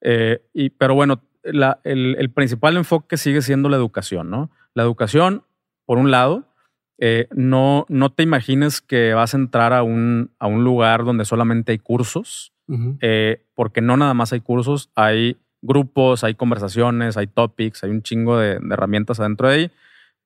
[0.01, 4.51] eh, y, pero bueno, la- el, el principal enfoque sigue siendo la educación, ¿no?
[4.75, 5.43] La educación,
[5.87, 6.45] por un lado,
[6.99, 11.25] eh, no, no te imagines que vas a entrar a un, a un lugar donde
[11.25, 12.53] solamente hay cursos,
[13.01, 18.03] eh, porque no nada más hay cursos, hay grupos, hay conversaciones, hay topics, hay un
[18.03, 19.71] chingo de, de herramientas adentro de ahí.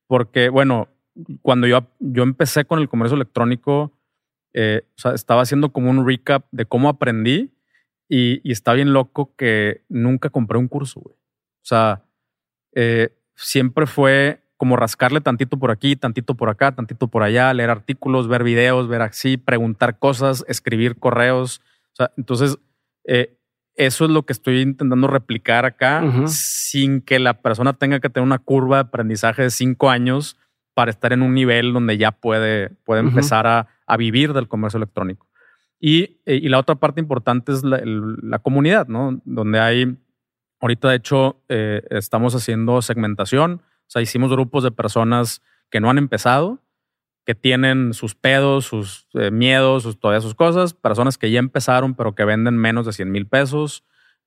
[0.06, 0.88] Porque, bueno,
[1.42, 3.92] cuando yo, yo empecé con el comercio electrónico,
[4.54, 7.50] eh, o sea, estaba haciendo como un recap de cómo aprendí
[8.08, 11.14] y, está bien loco que nunca compré un curso, güey.
[11.14, 12.04] O sea,
[12.74, 17.70] eh, siempre fue como rascarle tantito por aquí, tantito por acá, tantito por allá, leer
[17.70, 21.60] artículos, ver videos, ver así, preguntar cosas, escribir correos.
[21.92, 22.58] O sea, entonces,
[23.04, 23.38] eh,
[23.74, 28.26] eso es lo que estoy intentando replicar acá sin que la persona tenga que tener
[28.26, 30.36] una curva de aprendizaje de cinco años
[30.74, 34.78] para estar en un nivel donde ya puede, puede empezar a, a, vivir del comercio
[34.78, 35.28] electrónico.
[35.78, 39.20] Y, eh, y, la otra parte importante es la, la, comunidad, ¿no?
[39.24, 39.98] Donde hay,
[40.60, 45.90] ahorita de hecho, eh, estamos haciendo segmentación, o sea, hicimos grupos de personas que no
[45.90, 46.60] han empezado,
[47.24, 51.94] que tienen sus pedos, sus eh, miedos, sus, todas sus cosas, personas que ya empezaron
[51.94, 53.84] pero que venden menos de 100 mil pesos,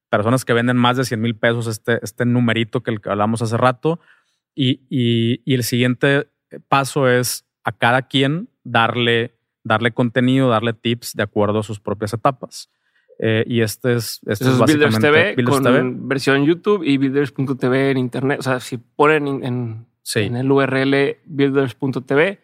[0.10, 3.42] personas que venden más de 100 mil pesos, este, este numerito que, el que hablamos
[3.42, 4.00] hace rato,
[4.54, 6.30] y, y, y, el siguiente
[6.68, 12.14] paso es a cada quien darle, darle contenido, darle tips de acuerdo a sus propias
[12.14, 12.70] etapas.
[13.18, 18.40] Eh, y este es, este es, Builders TV con versión YouTube y Builders.tv en internet.
[18.40, 22.40] O sea, si ponen en, en el URL Builders.tv,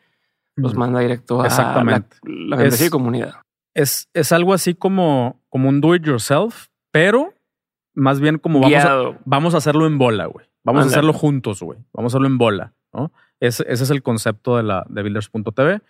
[0.56, 2.18] los manda directo a Exactamente.
[2.24, 3.36] la, la comunidad.
[3.74, 7.34] Es, es algo así como, como un do it yourself, pero
[7.94, 10.46] más bien como vamos a, vamos a hacerlo en bola, güey.
[10.64, 11.80] Vamos a hacerlo juntos, güey.
[11.92, 13.12] Vamos a hacerlo en bola, ¿no?
[13.42, 15.82] Ese, ese es el concepto de la de builders.tv.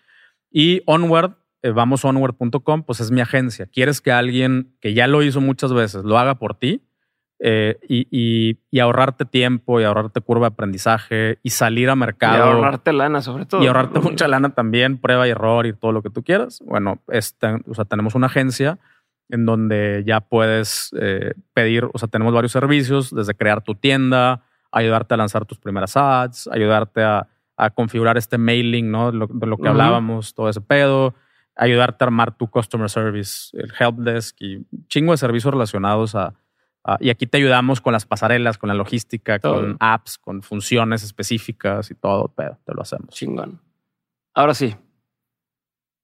[0.50, 3.68] Y Onward, eh, vamos onward.com, pues es mi agencia.
[3.68, 6.82] Quieres que alguien que ya lo hizo muchas veces lo haga por ti,
[7.44, 12.38] eh, y, y, ahorrarte tiempo y ahorrarte curva de aprendizaje y salir a mercado.
[12.38, 13.64] Y ahorrarte lana, sobre todo.
[13.64, 16.62] Y ahorrarte mucha lana también, prueba y error y todo lo que tú quieras.
[16.64, 18.78] Bueno, este, o sea, tenemos una agencia
[19.30, 24.44] en donde ya puedes eh, pedir, o sea, tenemos varios servicios, desde crear tu tienda,
[24.72, 27.28] ayudarte a lanzar tus primeras ads, ayudarte a,
[27.62, 29.12] a configurar este mailing, ¿no?
[29.12, 31.14] De lo, que hablábamos, todo ese pedo,
[31.56, 36.34] ayudarte a armar tu customer service, el help desk y chingo de servicios relacionados a,
[37.00, 41.92] y aquí te ayudamos con las pasarelas, con la logística, con apps, con funciones específicas
[41.92, 43.10] y todo, pero te lo hacemos.
[43.14, 43.62] Chingón.
[44.34, 44.76] Ahora sí.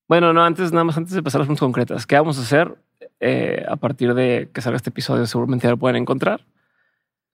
[0.08, 2.06] Bueno, no, antes, nada más antes de pasar a las preguntas concretas.
[2.06, 2.78] ¿Qué vamos a hacer
[3.20, 5.26] eh, a partir de que salga este episodio?
[5.26, 6.46] Seguramente ya lo pueden encontrar.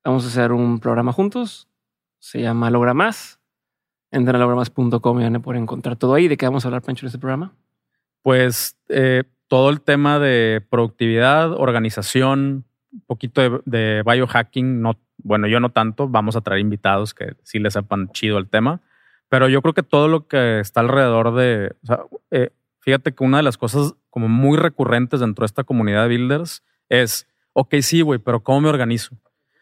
[0.05, 1.67] Vamos a hacer un programa juntos.
[2.19, 3.42] Se llama Logra Más.
[4.13, 6.27] Entren a logramás.com y van a poder encontrar todo ahí.
[6.27, 7.51] ¿De qué vamos a hablar, Pancho, en este programa?
[8.21, 15.59] Pues eh, todo el tema de productividad, organización, un poquito de, biohacking, no, bueno, yo
[15.59, 18.81] no tanto, vamos a traer invitados que sí les sepan chido el tema,
[19.29, 21.75] pero yo creo que todo lo que está alrededor de,
[22.29, 26.09] eh, fíjate que una de las cosas como muy recurrentes dentro de esta comunidad de
[26.09, 29.17] builders es, ok, sí, güey, pero ¿cómo me organizo?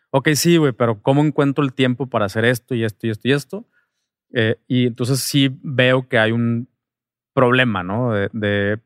[0.09, 3.27] Ok, sí, güey, pero ¿cómo encuentro el tiempo para hacer esto y esto y esto
[3.29, 3.65] y esto?
[4.33, 6.67] Eh, y entonces sí veo que hay un
[7.33, 8.13] problema, ¿no?
[8.13, 8.77] De, de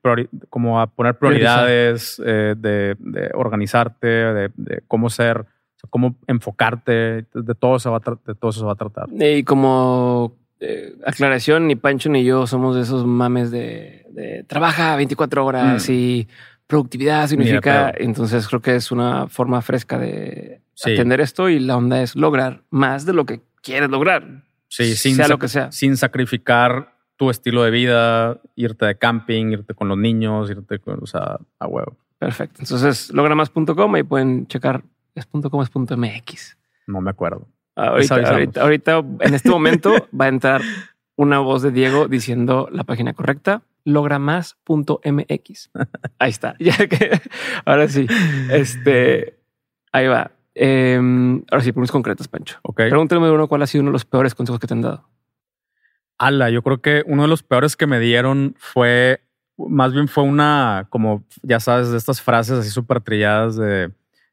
[0.50, 5.46] como a poner prioridades, eh, de, de, organizarte, de, cómo ser,
[5.90, 9.08] cómo enfocarte, de todo, se va a de todo eso se va a tratar.
[9.12, 15.46] Y como eh, aclaración, ni Pancho ni yo somos de esos mames de, trabaja 24
[15.46, 15.92] horas mm.
[15.92, 16.28] y
[16.68, 22.02] productividad significa, entonces creo que es una forma fresca de atender esto y la onda
[22.02, 24.44] es lograr más de lo que quieres lograr.
[24.68, 25.72] Sí, sin sea lo que sea.
[25.72, 31.02] Sin sacrificar tu estilo de vida, irte de camping, irte con los niños, irte con,
[31.02, 31.98] o sea, a huevo.
[32.18, 32.62] Perfecto.
[32.62, 34.84] Entonces, logramas.com y pueden checar,
[35.14, 36.58] es .com, es .mx.
[36.88, 37.48] No me acuerdo.
[37.76, 40.62] Ahorita, ahorita, en este momento va a entrar
[41.16, 45.72] una voz de Diego diciendo la página correcta, logramas.mx.
[46.20, 46.56] Ahí está.
[46.60, 47.22] Ya que
[47.66, 48.08] ahora sí,
[48.50, 49.38] este,
[49.92, 50.32] ahí va.
[50.56, 52.60] Em, ahora sí, preguntas concretas, Pancho.
[52.64, 52.78] Ok.
[52.78, 55.08] Pregúntame uno cuál ha sido uno de los peores consejos que te han dado.
[56.18, 59.22] Ala, yo creo que uno de los peores que me dieron fue,
[59.58, 63.92] más bien fue una, como ya sabes, de estas frases así súper trilladas de,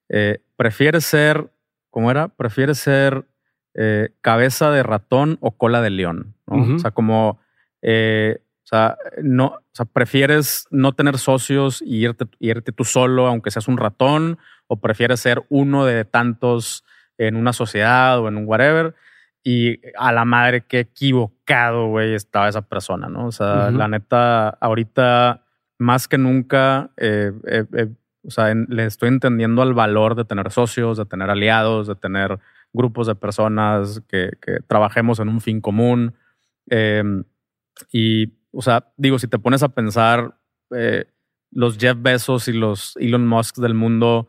[0.09, 1.51] eh, prefieres ser,
[1.91, 2.29] ¿cómo era?
[2.29, 3.27] Prefieres ser
[3.75, 6.77] eh, cabeza de ratón o cola de león, ¿no?
[6.77, 7.41] O sea, como,
[7.81, 8.41] eh,
[8.77, 13.69] sea, no, o sea, prefieres no tener socios y irte, irte tú solo, aunque seas
[13.69, 16.85] un ratón, o prefieres ser uno de tantos
[17.19, 18.95] en una sociedad o en un whatever.
[19.45, 23.27] Y a la madre, qué equivocado, güey, estaba esa persona, ¿no?
[23.27, 25.43] O sea, la neta, ahorita
[25.79, 27.89] más que nunca, eh, eh, eh,
[28.25, 32.39] o sea, le estoy entendiendo al valor de tener socios, de tener aliados, de tener
[32.73, 36.15] grupos de personas que, que trabajemos en un fin común.
[36.69, 37.25] Em,
[37.93, 40.37] y, o sea, digo, si te pones a pensar,
[41.51, 44.29] los Jeff Bezos y los Elon Musk del mundo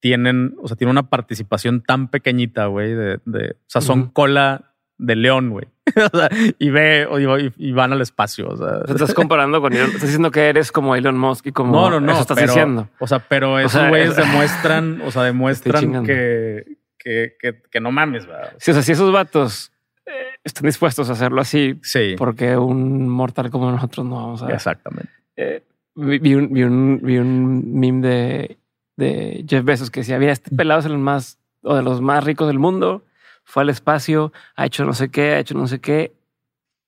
[0.00, 4.74] tienen, o sea, tienen una participación tan pequeñita, güey, de, de, o sea, son cola
[4.98, 5.66] de León, güey.
[6.58, 7.08] y ve
[7.56, 8.48] y, van al espacio.
[8.48, 8.80] O sea.
[8.88, 9.88] Estás comparando con Elon.
[9.88, 11.72] Estás diciendo que eres como Elon Musk y como.
[11.72, 12.12] No, no, no.
[12.12, 12.88] Eso estás diciendo.
[12.98, 17.36] O sea, pero esos güeyes demuestran, o sea, demuestran que, que,
[17.70, 18.54] que, no mames, ¿verdad?
[18.58, 19.73] Sí, o sea, si esos vatos eh,
[20.44, 22.14] están dispuestos a hacerlo así, sí.
[22.16, 24.52] porque un mortal como nosotros no vamos a.
[24.52, 25.10] Exactamente.
[25.36, 25.62] Eh,
[25.94, 28.58] vi, un, vi, un, vi un meme de,
[28.96, 32.24] de Jeff Bezos que decía: Mira, este pelado es el más o de los más
[32.24, 33.02] ricos del mundo
[33.44, 36.12] fue al espacio, ha hecho no sé qué, ha hecho no sé qué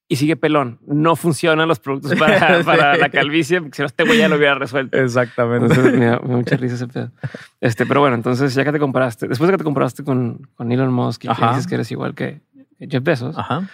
[0.09, 0.78] y sigue pelón.
[0.86, 2.62] No funcionan los productos para,
[2.97, 4.97] la calvicie, porque si no, este güey ya lo hubiera resuelto.
[4.97, 5.76] Exactamente.
[5.93, 7.10] me, da, mucha risa ese pedo.
[7.60, 10.70] Este, pero bueno, entonces ya que te comparaste, después de que te comparaste con, con
[10.72, 12.40] Elon Musk y que dices que eres igual que
[12.78, 13.69] Jeff Bezos, Ajá.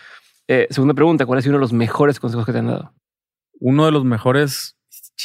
[0.48, 2.92] Eh, segunda pregunta, ¿cuál ha sido uno de los mejores consejos que te han dado?
[3.60, 4.76] Uno de los mejores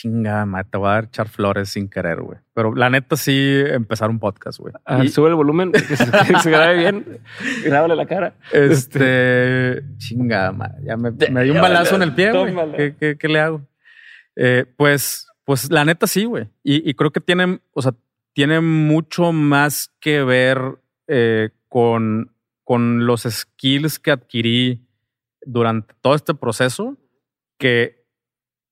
[0.02, 2.38] chinga, te voy a echar flores sin querer, güey.
[2.54, 4.74] Pero la neta sí empezar un podcast, güey.
[4.86, 7.20] Ah, sube el volumen, que se, grabe bien,
[7.64, 8.36] grábale la cara.
[8.52, 12.96] Este, chinga, ya me, me dio un balazo en el pie, güey.
[12.96, 13.62] ¿Qué, qué, le hago?
[14.36, 16.48] Eh, pues, pues la neta sí, güey.
[16.64, 17.94] Y, creo que tiene, o sea,
[18.34, 20.78] tiene mucho más que ver
[21.08, 22.32] eh, con,
[22.68, 24.86] con los skills que adquirí
[25.42, 26.98] durante todo este proceso
[27.58, 28.06] que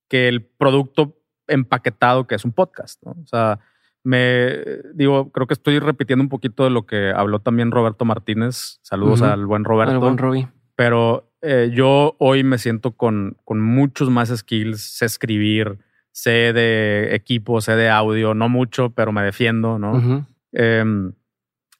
[0.09, 1.17] que el producto
[1.47, 3.01] empaquetado que es un podcast.
[3.05, 3.11] ¿no?
[3.11, 3.59] O sea,
[4.03, 4.59] me
[4.93, 8.80] digo, creo que estoy repitiendo un poquito de lo que habló también Roberto Martínez.
[8.81, 9.93] Saludos al buen Roberto.
[9.93, 10.49] Al buen Robbie.
[10.76, 14.81] Pero eh, yo hoy me siento con, con muchos más skills.
[14.81, 15.80] Sé escribir,
[16.11, 20.27] sé de equipo, sé de audio, no mucho, pero me defiendo, ¿no?
[20.51, 21.13] Em,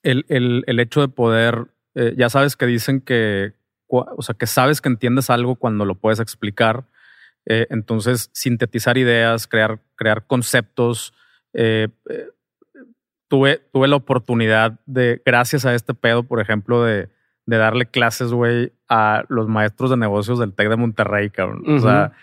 [0.02, 3.54] el, el, el, hecho de poder, eh, ya sabes que dicen que,
[3.88, 6.86] o sea, que sabes que entiendes algo cuando lo puedes explicar
[7.46, 11.14] eh, entonces, sintetizar ideas, crear, crear conceptos.
[11.54, 11.90] Eh,
[13.28, 17.10] tuve, tuve la oportunidad de, gracias a este pedo, por ejemplo, de,
[17.46, 21.64] de darle clases, güey, a los maestros de negocios del TEC de Monterrey, cabrón.
[21.68, 22.14] O sea,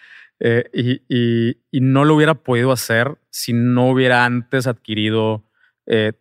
[0.73, 5.45] y, y, y, no lo hubiera podido hacer si no hubiera antes adquirido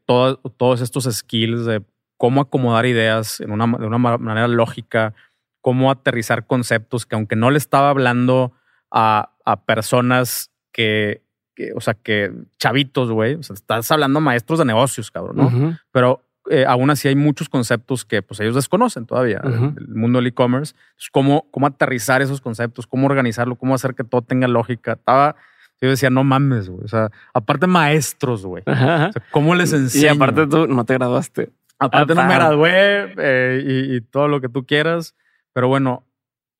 [0.05, 1.81] todos estos skills de
[2.21, 5.15] cómo acomodar ideas en una, de una manera lógica,
[5.59, 8.53] cómo aterrizar conceptos que aunque no le estaba hablando
[8.91, 11.23] a, a personas que,
[11.55, 13.33] que, o sea, que chavitos, güey.
[13.33, 15.79] O sea, estás hablando maestros de negocios, cabrón, ¿no?
[15.91, 20.27] Pero eh, aún así hay muchos conceptos que pues ellos desconocen todavía, el, mundo del
[20.27, 20.75] e-commerce.
[21.11, 24.91] ¿Cómo, cómo aterrizar esos conceptos, cómo organizarlo, cómo hacer que todo tenga lógica.
[24.91, 25.37] Estaba,
[25.81, 26.85] yo decía, no mames, güey.
[26.85, 28.61] O sea, aparte maestros, güey.
[28.67, 30.05] O sea, ¿cómo les enseño?
[30.05, 31.49] Y aparte tú no te graduaste.
[31.81, 35.15] Aparte no me gradué eh, y, y, todo lo que tú quieras.
[35.51, 36.05] Pero bueno,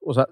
[0.03, 0.27] o sea,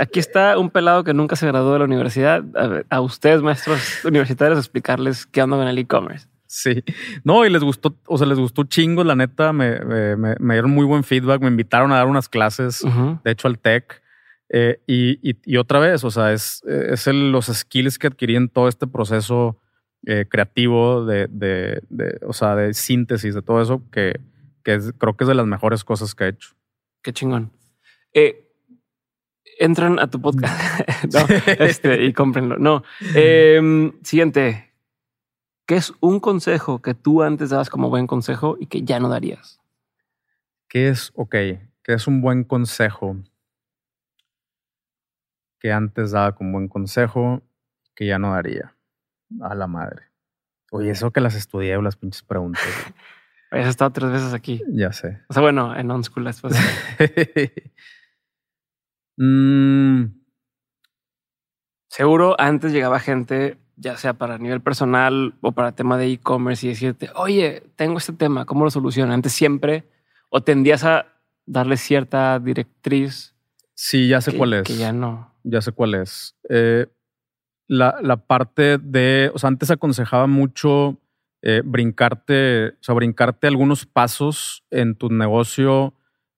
[0.00, 2.42] aquí está un pelado que nunca se graduó de la universidad.
[2.88, 6.26] A, ustedes, maestros universitarios, explicarles qué onda con el e-commerce.
[6.46, 6.82] Sí,
[7.22, 10.72] no, y les gustó, o sea, les gustó chingo, la neta, me, me, me dieron
[10.72, 12.82] muy buen feedback, me invitaron a dar unas clases,
[13.24, 14.02] de hecho, al TEC.
[14.48, 18.48] Eh, y, y, otra vez, o sea, es, es el, los skills que adquirí en
[18.48, 19.60] todo este proceso
[20.06, 24.18] eh, creativo de, de, de, o sea, de síntesis, de todo eso, que,
[24.78, 26.54] que creo que es de las mejores cosas que he hecho.
[27.02, 27.50] Qué chingón.
[28.12, 28.50] Eh,
[29.58, 30.80] entran a tu podcast
[31.60, 32.58] este, y cómprenlo.
[32.58, 32.82] No.
[33.14, 34.72] Em, siguiente.
[35.66, 39.08] ¿Qué es un consejo que tú antes dabas como buen consejo y que ya no
[39.08, 39.60] darías?
[40.68, 43.16] ¿Qué es, ok, qué es un buen consejo
[45.60, 47.42] que antes daba como buen consejo
[47.94, 48.74] que ya no daría?
[49.40, 50.10] A la madre.
[50.72, 52.62] Oye, eso que las estudié o las pinches preguntas.
[53.50, 54.62] Has estado tres veces aquí.
[54.68, 55.18] Ya sé.
[55.28, 56.56] O sea, bueno, en on school después.
[59.22, 60.14] Mm.
[61.90, 66.70] Seguro antes llegaba gente, ya sea para nivel personal o para tema de e-commerce, y
[66.70, 69.12] decirte, oye, tengo este tema, ¿cómo lo soluciono?
[69.12, 69.84] Antes siempre,
[70.30, 71.06] o tendías a
[71.44, 73.34] darle cierta directriz.
[73.74, 74.62] Sí, ya sé cuál es.
[74.62, 75.34] Que ya no.
[75.42, 76.34] Ya sé cuál es.
[76.48, 76.86] Eh,
[77.66, 80.98] la, la, parte de, o sea, antes aconsejaba mucho
[81.42, 85.94] eh, brincarte, o sea, brincarte algunos pasos en tu negocio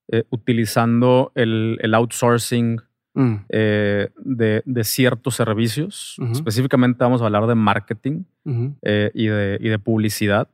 [0.06, 2.80] eh, utilizando el, outsourcing
[3.14, 3.34] mm.
[3.48, 6.16] eh, de, ciertos servicios.
[6.30, 10.48] Específicamente vamos a hablar de marketing y, de, de, publicidad.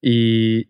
[0.00, 0.68] Y,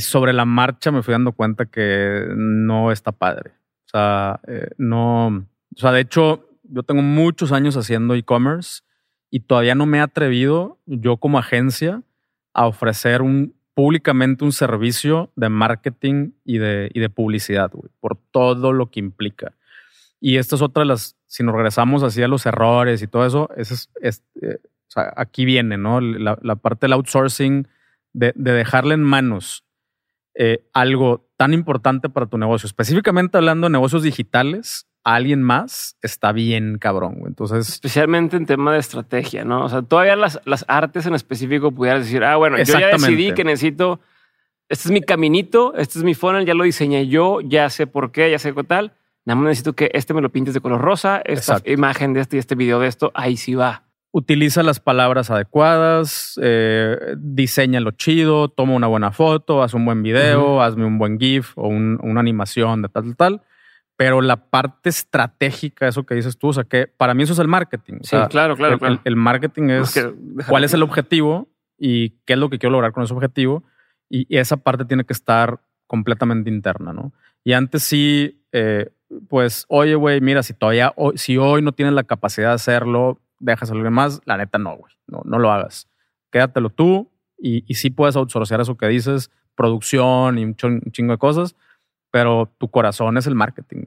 [0.00, 3.50] sobre la marcha me fui dando cuenta que no está padre.
[3.86, 4.40] O sea,
[4.78, 5.26] no.
[5.74, 8.82] O sea, de hecho, yo tengo muchos años haciendo e-commerce
[9.28, 12.02] y todavía no me he atrevido, yo como agencia,
[12.52, 18.16] a ofrecer un públicamente un servicio de marketing y de, y de publicidad, güey, por
[18.16, 19.54] todo lo que implica.
[20.20, 23.48] Y esta es otra de las, si nos regresamos hacia los errores y todo eso,
[23.56, 24.58] es, es, eh,
[25.16, 26.00] aquí viene, ¿no?
[26.00, 27.66] La, parte del outsourcing,
[28.12, 29.64] de, de dejarle en manos
[30.34, 35.96] eh, algo tan importante para tu negocio, específicamente hablando de negocios digitales, a alguien más
[36.02, 37.14] está bien cabrón.
[37.18, 37.28] güey.
[37.30, 39.64] Entonces, Especialmente en tema de estrategia, ¿no?
[39.64, 43.32] O sea, todavía las, las artes en específico pudieras decir, ah, bueno, yo ya decidí
[43.32, 44.00] que necesito,
[44.68, 48.12] este es mi caminito, este es mi funnel, ya lo diseñé yo, ya sé por
[48.12, 48.92] qué, ya sé qué tal.
[49.24, 51.70] Nada más necesito que este me lo pintes de color rosa, esta Exacto.
[51.72, 53.84] imagen de este y este video de esto, ahí sí va.
[54.14, 60.60] utiliza las palabras adecuadas, eh, diseñalo chido, toma una buena foto, haz un buen video,
[60.62, 63.42] hazme un buen GIF o un- una animación de tal, tal, tal.
[63.96, 67.38] Pero la parte estratégica, eso que dices tú, o sea, que para mí eso es
[67.38, 67.94] el marketing.
[68.00, 68.94] O Sí, sea, claro, claro, el, claro.
[68.94, 71.48] el- el marketing es que dejar cuál es el objetivo
[71.78, 73.64] y qué es lo que quiero lograr con ese objetivo.
[74.08, 77.12] Y, y esa parte tiene que estar completamente interna, ¿no?
[77.44, 78.90] Y antes sí, eh,
[79.28, 83.20] pues, oye, güey, mira, si todavía, hoy, si hoy no tienes la capacidad de hacerlo,
[83.40, 85.88] dejas a alguien más, la neta no, güey, no, no lo hagas.
[86.30, 90.92] Quédatelo tú y, y sí puedes outsourcear eso que dices, producción y un chon- un
[90.92, 91.56] chingo de cosas,
[92.12, 93.86] pero tu corazón es el marketing.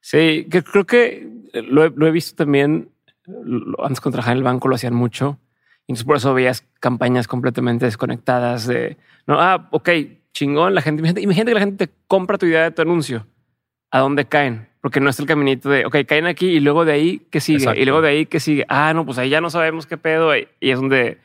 [0.00, 2.88] Sí, que creo que lo he, lo he visto también.
[3.26, 5.38] antes cuando trabajaba en el banco lo hacían mucho.
[5.86, 8.96] Y entonces por eso veías campañas completamente desconectadas de
[9.26, 9.90] no, ah, ok,
[10.32, 10.74] chingón.
[10.74, 13.26] La gente, imagínate, imagínate que la gente te compra tu idea de tu anuncio.
[13.90, 14.68] ¿A dónde caen?
[14.80, 17.58] Porque no es el caminito de, ok, caen aquí y luego de ahí, ¿qué sigue?
[17.58, 17.80] Exacto.
[17.80, 18.64] Y luego de ahí, ¿qué sigue?
[18.68, 20.36] Ah, no, pues ahí ya no sabemos qué pedo.
[20.36, 21.18] Y es donde,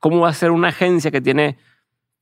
[0.00, 1.58] ¿cómo va a ser una agencia que tiene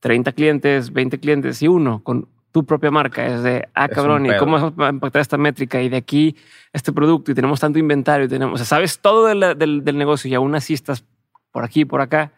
[0.01, 3.25] 30 clientes, 20 clientes y uno con tu propia marca?
[3.25, 5.81] Es de, ah, Es cabrón, ¿y cómo va a impactar esta métrica?
[5.81, 6.35] Y de aquí,
[6.73, 9.83] este producto, y tenemos tanto inventario, y tenemos, o sea, sabes todo de la- del,
[9.83, 11.03] del negocio y aún así estás
[11.51, 12.31] por aquí y por acá.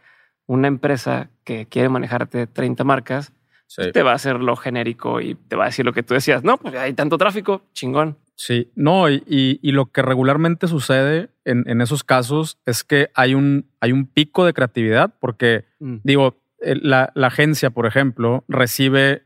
[0.46, 3.32] Una empresa que quiere manejarte 30 marcas
[3.92, 6.44] te va a hacer lo genérico y te va a decir lo que tú decías.
[6.44, 8.18] No, pues hay tanto tráfico, chingón.
[8.36, 13.10] Sí, no, y, y- y lo que regularmente sucede en, en esos casos es que
[13.16, 15.98] hay un, hay un pico de creatividad, porque Mm.
[16.04, 19.24] digo, el- la, la agencia, por ejemplo, recibe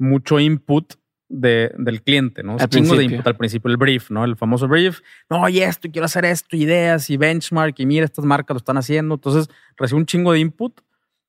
[0.00, 0.94] mucho input
[1.28, 2.56] de, del cliente, ¿no?
[2.58, 4.24] Al Chingo de input al principio, el brief, ¿no?
[4.24, 5.00] El famoso brief.
[5.30, 8.58] No, y esto, y quiero hacer esto, ideas y benchmark, y mira, estas marcas lo
[8.58, 9.14] están haciendo.
[9.14, 10.80] Entonces, recibe un chingo de input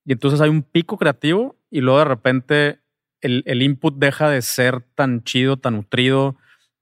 [0.03, 2.80] y entonces hay un pico creativo y luego de repente
[3.22, 6.35] el, el input deja de ser tan chido, tan nutrido,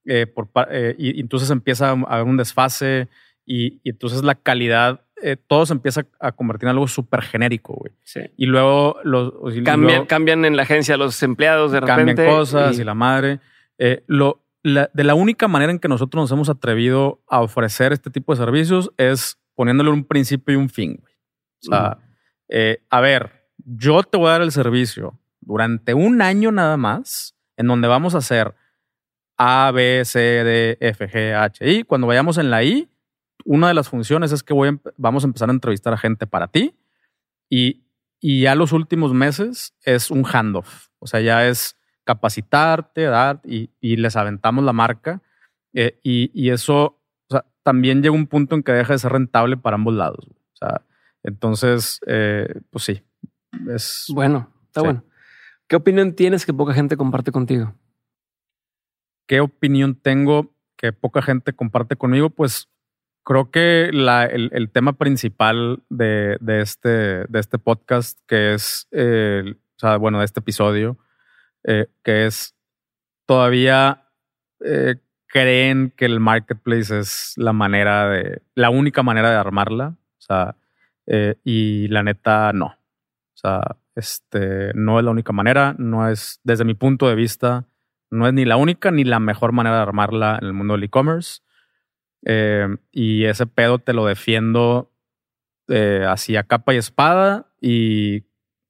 [0.05, 3.09] eh, por, eh, y, y entonces empieza a haber un desfase
[3.45, 7.73] y, y entonces la calidad, eh, todo se empieza a convertir en algo súper genérico,
[7.73, 7.91] güey.
[8.03, 8.21] Sí.
[8.37, 12.15] Y luego los y Cambian, luego cambian en la agencia los empleados de repente.
[12.15, 13.39] cambian cosas y, la madre.
[13.77, 17.93] Eh, lo, la- de la única manera en que nosotros nos hemos atrevido a ofrecer
[17.93, 20.97] este tipo de servicios es poniéndole un principio y un fin.
[21.01, 21.13] güey.
[21.63, 21.97] O sea,
[22.47, 27.35] eh, a ver, yo te voy a dar el servicio durante un año nada más,
[27.57, 28.53] en donde vamos a hacer
[29.37, 31.83] A, B, C, D, F, G, H, I.
[31.83, 32.88] Cuando vayamos en la I,
[33.45, 35.97] una de las funciones es que voy a empe- vamos a empezar a entrevistar a
[35.97, 36.75] gente para ti
[37.49, 37.83] y,
[38.19, 40.87] y ya los últimos meses es un handoff.
[40.99, 45.21] O sea, ya es capacitarte, dar y, y les aventamos la marca.
[45.73, 46.99] eh, y, y eso
[47.29, 50.25] o sea, también llega un punto en que deja de ser rentable para ambos lados.
[50.27, 50.81] O sea,
[51.23, 53.03] entonces, eh, pues sí.
[53.69, 54.85] Es, Bueno, está Sí.
[54.85, 55.03] bueno.
[55.67, 57.75] ¿Qué opinión tienes que poca gente comparte contigo?
[59.27, 62.29] ¿Qué opinión tengo que poca gente comparte conmigo?
[62.31, 62.67] Pues
[63.29, 65.83] creo que el, tema principal
[66.47, 70.97] este, de este podcast, que es, eh, o sea, bueno, de este episodio,
[71.63, 72.55] eh, que es
[73.27, 74.07] todavía
[74.65, 74.95] eh,
[75.27, 79.95] creen que el marketplace es la manera de, la única manera de armarla.
[80.17, 80.55] O sea,
[81.43, 82.65] y la neta, no.
[82.65, 83.61] O sea,
[83.93, 87.67] este, no es la única manera, no es, desde mi punto de vista,
[88.09, 90.85] no es ni la única ni la mejor manera de armarla en el mundo del
[90.85, 91.41] e-commerce.
[92.25, 94.91] Eh, y ese pedo te lo defiendo
[95.67, 98.23] eh, así a capa y espada y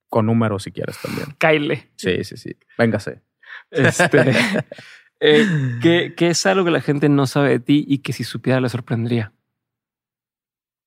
[0.09, 1.35] con números si quieres también.
[1.37, 1.89] Kyle.
[1.95, 2.57] Sí, sí, sí.
[2.77, 3.21] Véngase.
[3.71, 4.17] Este,
[5.19, 5.45] eh,
[5.81, 8.59] ¿qué, qué es algo que la gente no sabe de ti y que si supiera
[8.59, 9.33] le sorprendería?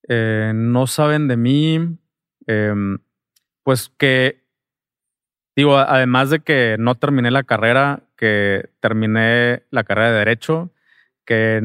[0.08, 1.98] Eh, no saben de mí.
[2.46, 2.98] em,
[3.62, 4.44] pues que,
[5.54, 10.72] digo, además de que no terminé la carrera, que terminé la carrera de Derecho,
[11.24, 11.60] que,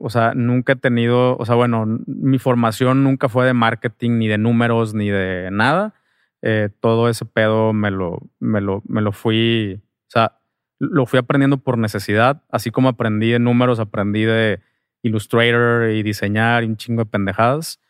[0.00, 4.28] o sea, nunca he tenido, o sea, bueno, mi formación nunca fue de marketing, ni
[4.28, 5.94] de números, ni de nada.
[6.42, 10.38] Eh, todo ese pedo me lo, me lo, me lo fui, o sea,
[10.78, 14.60] lo fui aprendiendo por necesidad, así como aprendí de números, aprendí de
[15.02, 17.80] Illustrator y diseñar y un chingo de pendejadas.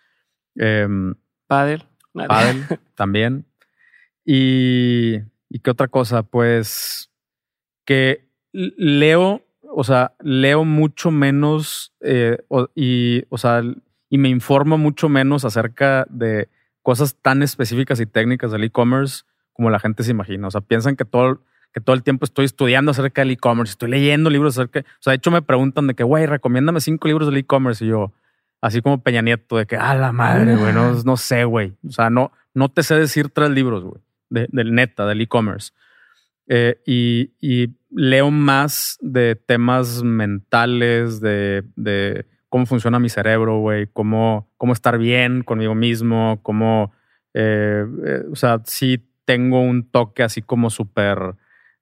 [0.54, 1.14] Em,
[1.46, 1.84] Padel.
[2.12, 2.64] Paddle
[2.94, 3.44] también.
[4.24, 5.16] Y,
[5.48, 6.22] ¿y qué otra cosa?
[6.22, 7.10] Pues
[7.84, 9.45] que leo,
[9.78, 12.38] o sea, leo mucho menos eh,
[12.74, 13.62] y, o sea,
[14.08, 16.48] y me informo mucho menos acerca de
[16.80, 20.48] cosas tan específicas y técnicas del e-commerce como la gente se imagina.
[20.48, 21.42] O sea, piensan que todo,
[21.74, 25.10] que todo el tiempo estoy estudiando acerca del e-commerce, estoy leyendo libros acerca, o sea,
[25.10, 28.14] de hecho me preguntan de que, güey, recomiéndame cinco libros del e-commerce y yo,
[28.62, 32.08] así como Peña Nieto, de que, ah, la madre, güey, no, sé, güey, o sea,
[32.08, 34.00] no, no te sé decir tres libros, güey,
[34.30, 35.72] de, del neta, del e-commerce.
[36.48, 43.86] Eh, y, y, leo más de temas mentales, de, de cómo funciona mi cerebro, güey,
[43.86, 46.92] cómo, cómo estar bien conmigo mismo, cómo,
[47.32, 51.36] eh, eh, o sea, sí tengo un toque así como súper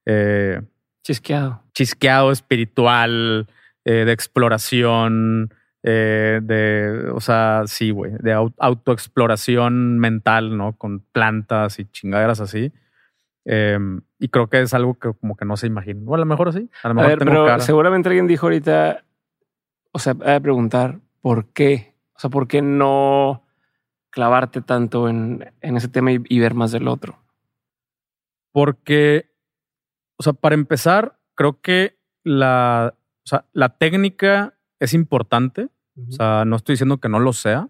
[0.07, 0.63] eh,
[1.03, 1.65] chisqueado.
[1.75, 3.49] Chisqueado espiritual,
[3.85, 10.79] eh, de exploración, de, o sea, sí, güey, de autoexploración mental, ¿no?
[10.79, 12.73] Con plantas y chingaderas así.
[13.45, 16.01] Em, y creo que es algo que como que no se imagina.
[16.07, 16.71] O a lo mejor sí.
[16.83, 19.05] A lo mejor pero seguramente alguien dijo ahorita,
[19.93, 21.95] o sea, a preguntar por qué.
[22.17, 23.45] O sea, ¿por qué no
[24.11, 27.19] clavarte tanto en, en ese tema y ver más del otro?
[28.53, 29.35] Porque
[30.17, 35.69] o sea, para empezar, creo que la, o sea, la técnica es importante.
[35.97, 37.69] O sea, no estoy diciendo que no lo sea,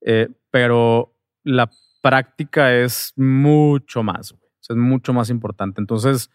[0.00, 1.14] eh, pero
[1.44, 1.70] la
[2.00, 4.34] práctica es mucho más,
[4.70, 5.80] es mucho más importante.
[5.80, 6.30] Entonces,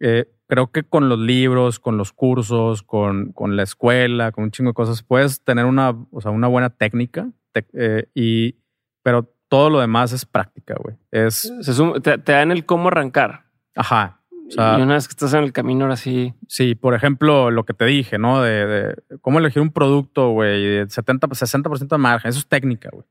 [0.00, 4.50] eh, creo que con los libros, con los cursos, con, con, la escuela, con un
[4.50, 7.30] chingo de cosas, puedes tener una, o sea, una buena técnica,
[7.72, 8.56] eh, y,
[9.02, 10.96] pero todo lo demás es práctica, güey.
[11.10, 11.52] Es,
[12.02, 13.46] te, te dan el cómo arrancar.
[13.74, 14.22] Ajá
[14.52, 16.34] y una vez que estás en el camino, ahora sí.
[16.46, 18.42] Sí, por ejemplo, lo que te dije, ¿no?
[18.42, 22.28] De, cómo elegir un producto, güey, de 70, 60% de margen.
[22.28, 23.06] Eso es técnica, güey.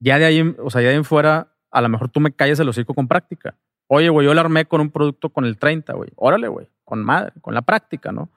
[0.00, 2.32] Ya de ahí, o sea, ya de ahí en fuera, a lo mejor tú me
[2.32, 3.56] calles el hocico con práctica.
[3.94, 6.08] Oye, güey, yo le armé con un producto con el 30, güey.
[6.16, 8.30] Órale, güey, con madre, con la práctica, ¿no?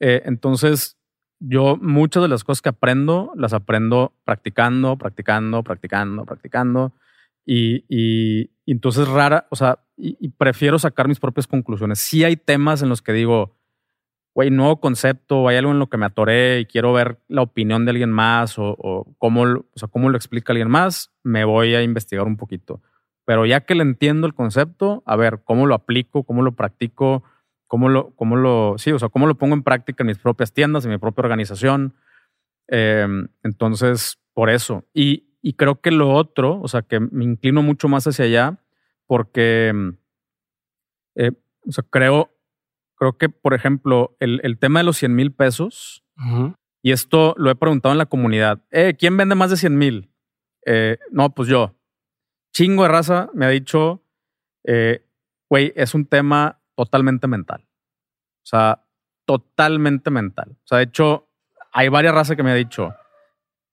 [0.00, 0.96] Eh, entonces,
[1.40, 6.92] yo muchas de las cosas que aprendo, las aprendo practicando, practicando, practicando, practicando.
[7.44, 11.98] Y, y, entonces rara, o sea, y, prefiero sacar mis propias conclusiones.
[11.98, 13.58] Sí hay temas en los que digo,
[14.32, 17.84] güey, nuevo concepto, hay algo en lo que me atoré y quiero ver la opinión
[17.84, 21.74] de alguien más o, o, cómo, o sea, cómo lo explica alguien más, me voy
[21.74, 22.80] a investigar un poquito.
[23.28, 26.24] Pero ya que le entiendo el concepto, a ver, ¿cómo lo aplico?
[26.24, 27.24] ¿Cómo lo practico?
[27.66, 30.54] ¿Cómo lo, cómo lo, sí, o sea, cómo lo pongo en práctica en mis propias
[30.54, 31.94] tiendas, en mi propia organización?
[32.68, 34.86] Em, entonces, por eso.
[34.94, 38.64] Y, y creo que lo otro, o sea, que me inclino mucho más hacia allá,
[39.06, 39.88] porque, mm,
[41.16, 41.32] eh,
[41.66, 42.30] o sea, creo,
[42.94, 46.02] creo que, por ejemplo, el, el tema de los 100 mil pesos,
[46.80, 50.10] y esto lo he preguntado en la comunidad, eh, ¿quién vende más de 100 mil?
[50.64, 51.77] Eh, no, pues yo.
[52.52, 54.02] Chingo de raza me ha dicho,
[54.64, 55.04] eh,
[55.48, 57.66] güey, es un tema totalmente mental.
[58.42, 58.84] O sea,
[59.24, 60.56] totalmente mental.
[60.64, 61.28] O sea, de hecho,
[61.72, 62.94] hay varias razas que me ha dicho,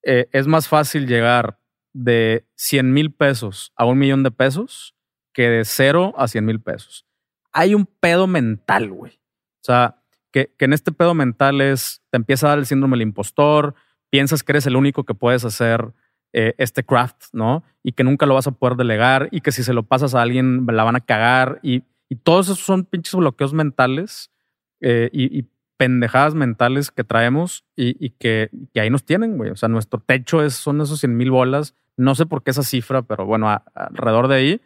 [0.03, 1.59] eh, es más fácil llegar
[1.93, 4.95] de 100 mil pesos a un millón de pesos
[5.33, 7.05] que de cero a 100 mil pesos.
[7.51, 9.13] Hay un pedo mental, güey.
[9.13, 13.03] O sea, que, en este pedo mental es, te empieza a dar el síndrome del
[13.03, 13.75] impostor,
[14.09, 15.93] piensas que eres el único que puedes hacer
[16.37, 17.63] eh, este craft, ¿no?
[17.81, 20.21] Y que nunca lo vas a poder delegar y que si se lo pasas a
[20.21, 21.83] alguien la van a cagar y,
[22.23, 24.31] todos esos son pinches bloqueos mentales
[24.79, 29.49] eh, y, y, pendejadas mentales que traemos y, que, ahí nos tienen, güey.
[29.49, 31.73] O sea, nuestro techo es, son esos 100 mil bolas.
[31.95, 34.61] No sé por qué esa cifra, pero bueno, alrededor de ahí.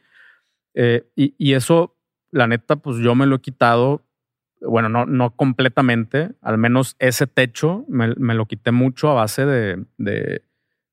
[0.74, 1.96] Eh, y, eso,
[2.32, 4.04] la neta, pues yo me lo he quitado.
[4.60, 6.32] Bueno, no, no completamente.
[6.42, 10.44] Al menos ese techo me, lo quité mucho a base de, de,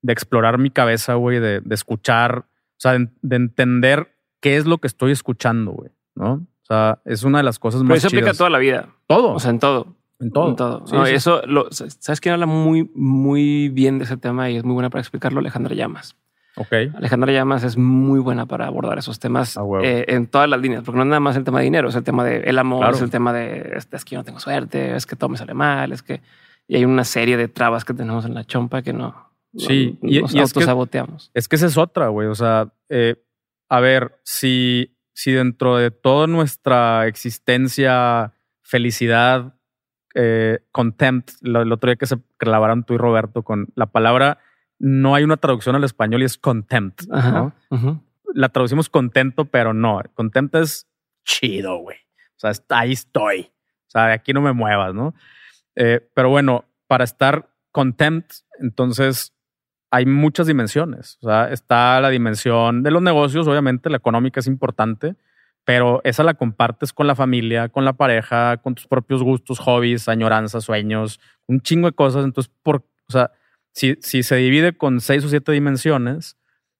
[0.05, 5.11] explorar mi cabeza, güey, de, escuchar, o sea, de, entender qué es lo que estoy
[5.11, 6.33] escuchando, güey, ¿no?
[6.33, 7.89] O sea, es una de las cosas más.
[7.89, 8.89] Pero eso aplica toda la vida.
[9.07, 9.33] Todo.
[9.33, 9.95] O sea, en todo.
[10.19, 10.83] En todo.
[11.05, 14.89] Eso, lo, ¿sabes quién habla muy, muy bien de ese tema y es muy buena
[14.89, 15.39] para explicarlo?
[15.39, 16.15] Alejandra Llamas.
[16.57, 16.73] Ok.
[16.95, 20.97] Alejandra Llamas es muy buena para abordar esos temas eh, en todas las líneas, porque
[20.97, 23.01] no es nada más el tema de dinero, es el tema de el amor, es
[23.01, 25.91] el tema de es, que yo no tengo suerte, es que todo me sale mal,
[25.91, 26.21] es que
[26.67, 29.26] y hay una serie de trabas que tenemos en la chompa que no.
[29.55, 30.59] Sí, y, nos y es que,
[31.33, 32.27] es que esa es otra, güey.
[32.27, 33.15] O sea, eh,
[33.69, 39.55] a ver, si, si dentro de toda nuestra existencia, felicidad,
[40.15, 44.39] eh, contempt, el otro día que se clavaron tú y Roberto con la palabra,
[44.79, 47.03] no hay una traducción al español y es contempt.
[48.33, 50.01] La traducimos contento, pero no.
[50.13, 50.87] Contempt es
[51.23, 51.97] chido, güey.
[52.35, 53.51] O sea, ahí estoy.
[53.87, 55.15] O sea, de aquí no me muevas, ¿no?
[55.75, 59.33] Eh, pero bueno, para estar contempt, entonces
[59.91, 61.17] hay muchas dimensiones.
[61.21, 65.15] O sea, está la dimensión de los negocios, obviamente, la económica es importante,
[65.65, 70.07] pero esa la compartes con la familia, con la pareja, con tus propios gustos, hobbies,
[70.07, 72.23] añoranzas, sueños, un chingo de cosas.
[72.23, 72.77] Entonces, por,
[73.07, 73.31] o sea,
[73.73, 76.37] si, si se divide con seis o siete dimensiones,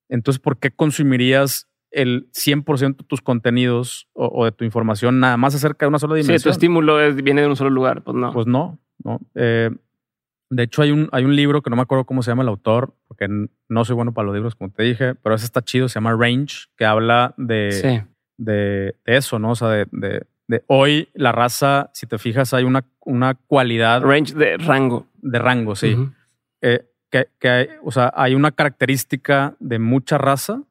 [0.09, 5.55] entonces, ¿por qué consumirías el 100% de tus contenidos o, de tu información nada más
[5.55, 6.39] acerca de una sola dimensión.
[6.39, 8.33] Sí, tu estímulo viene de un solo lugar, pues no.
[8.33, 9.19] Pues no, no.
[9.35, 9.71] Eh,
[10.49, 12.49] de hecho, hay un, hay un libro que no me acuerdo cómo se llama el
[12.49, 13.27] autor, porque
[13.67, 16.15] no soy bueno para los libros, como te dije, pero ese está chido, se llama
[16.17, 18.05] Range, que habla de,
[18.37, 19.51] de, eso, ¿no?
[19.51, 19.87] O sea, de,
[20.47, 24.01] de, hoy la raza, si te fijas, hay una, una cualidad.
[24.01, 25.07] Range de rango.
[25.15, 25.97] De rango, sí.
[26.61, 30.63] Eh, que, que hay, o sea, hay una característica de mucha raza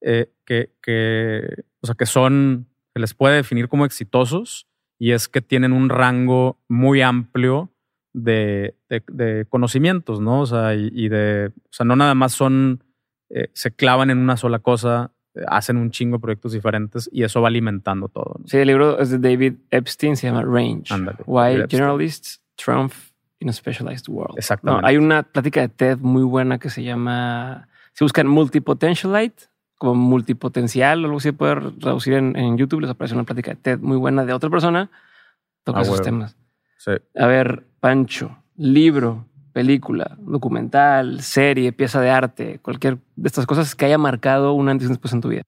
[0.00, 5.28] eh, que, que, o sea, que son, se les puede definir como exitosos y es
[5.28, 7.70] que tienen un rango muy amplio
[8.16, 10.40] de, de, conocimientos, ¿no?
[10.40, 12.82] O sea, y, de, o sea, no nada más son,
[13.28, 15.12] eh, se clavan en una sola cosa,
[15.48, 18.40] hacen un chingo de proyectos diferentes y eso va alimentando todo.
[18.46, 20.84] Sí, el libro es de David Epstein, se llama Range.
[21.26, 22.92] Why Generalists Trump
[23.40, 24.38] in a Specialized World.
[24.38, 24.88] Exactamente.
[24.88, 29.44] hay una plática de TED muy buena que se llama, se buscan Multipotentialite,
[29.76, 33.78] como multipotencial o algo así, puede reducir en, YouTube, les aparece una plática de TED
[33.80, 34.90] muy buena de otra persona,
[35.64, 36.34] toca ah, esos temas.
[36.76, 36.92] Sí.
[37.14, 43.86] A ver, Pancho, libro, película, documental, serie, pieza de arte, cualquier de estas cosas que
[43.86, 45.42] haya marcado un antes y después en tu vida.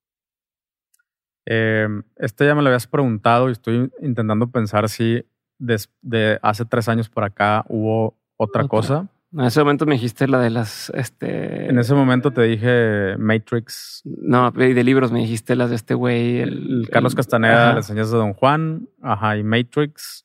[1.50, 5.24] Eh, este ya me lo habías preguntado y estoy intentando pensar si
[5.58, 8.66] desde hace tres años por acá hubo otra.
[8.68, 9.08] cosa.
[9.32, 10.90] En ese momento me dijiste la de las.
[10.94, 11.68] Este...
[11.68, 14.02] En ese momento te dije Matrix.
[14.04, 16.40] No, de libros me dijiste las de este güey.
[16.40, 18.88] El, Carlos Castaneda, las enseñanzas de Don Juan.
[19.02, 20.24] Ajá, y Matrix.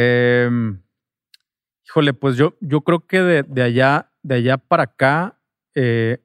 [0.00, 0.80] Em,
[1.84, 5.40] híjole, pues yo, yo creo que de, allá, de allá para acá,
[5.74, 6.22] eh,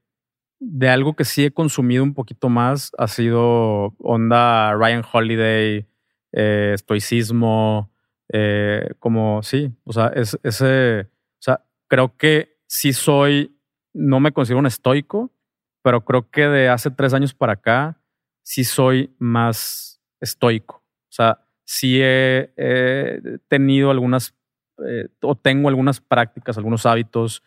[0.60, 5.88] de algo que sí he consumido un poquito más ha sido onda Ryan Holiday,
[6.34, 7.92] eh, estoicismo,
[8.32, 11.10] eh, como sí, o sea, es, ese
[11.88, 13.58] creo que sí soy,
[13.94, 15.32] no me considero un estoico,
[15.84, 18.00] pero creo que de hace tres años para acá
[18.44, 20.78] sí soy más estoico.
[20.78, 21.44] O sea,
[21.74, 24.36] sí he, tenido algunas,
[24.88, 27.44] eh, o tengo algunas prácticas, algunos hábitos.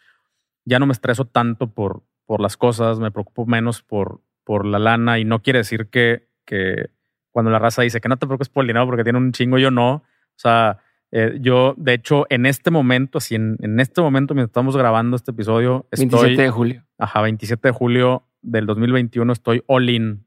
[0.64, 4.80] Ya no me estreso tanto por, por las cosas, me preocupo menos por, por la
[4.80, 6.90] lana y no quiere decir que, que
[7.30, 9.58] cuando la raza dice que no te preocupes por el dinero porque tiene un chingo,
[9.58, 9.94] yo no.
[9.94, 10.80] O sea,
[11.12, 15.14] eh, yo, de hecho, en este momento, así en, en, este momento, mientras estamos grabando
[15.14, 16.08] este episodio, estoy.
[16.08, 16.84] 27 de julio.
[16.98, 20.25] Ajá, 27 de julio del 2021, estoy all in.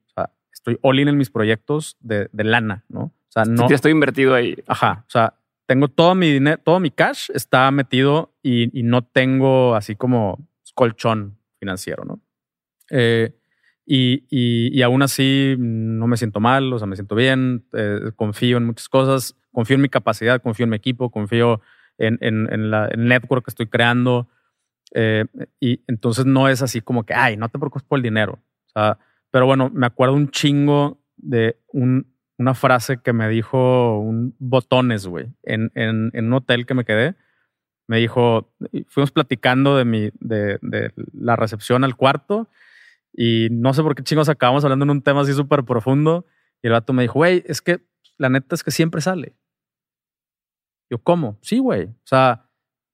[0.60, 3.02] Estoy all in en mis proyectos de, de lana, ¿no?
[3.02, 3.68] O sea, no.
[3.70, 4.56] Estoy invertido ahí.
[4.68, 5.04] Ajá.
[5.08, 5.34] O sea,
[5.66, 10.48] tengo todo mi dinero, todo mi cash está metido y, y no tengo así como
[10.76, 12.22] colchón financiero, ¿no?
[12.90, 13.36] Eh,
[13.86, 18.12] y, y, y, aún así no me siento mal, o sea, me siento bien, eh,
[18.16, 21.62] confío en muchas cosas confío en mi capacidad, confío en mi equipo, confío
[21.98, 24.30] en, en, la, el network que estoy creando.
[24.94, 25.26] Eh,
[25.60, 28.40] y entonces no es así como que, ay, no te preocupes por el dinero.
[28.68, 28.98] O sea,
[29.32, 35.08] pero bueno, me acuerdo un chingo de un, una frase que me dijo un botones,
[35.08, 37.16] güey, en, en, un hotel que me quedé.
[37.88, 38.54] Me dijo,
[38.88, 40.60] fuimos platicando de, mi, de
[41.14, 42.48] la recepción al cuarto
[43.14, 46.26] y no sé por qué chingos acabamos hablando en un tema así súper profundo.
[46.62, 47.82] Y el vato me dijo, güey, es que
[48.18, 49.36] la neta es que siempre sale.
[50.90, 51.38] Yo, ¿cómo?
[51.42, 51.86] Sí, güey.
[51.86, 52.50] O sea,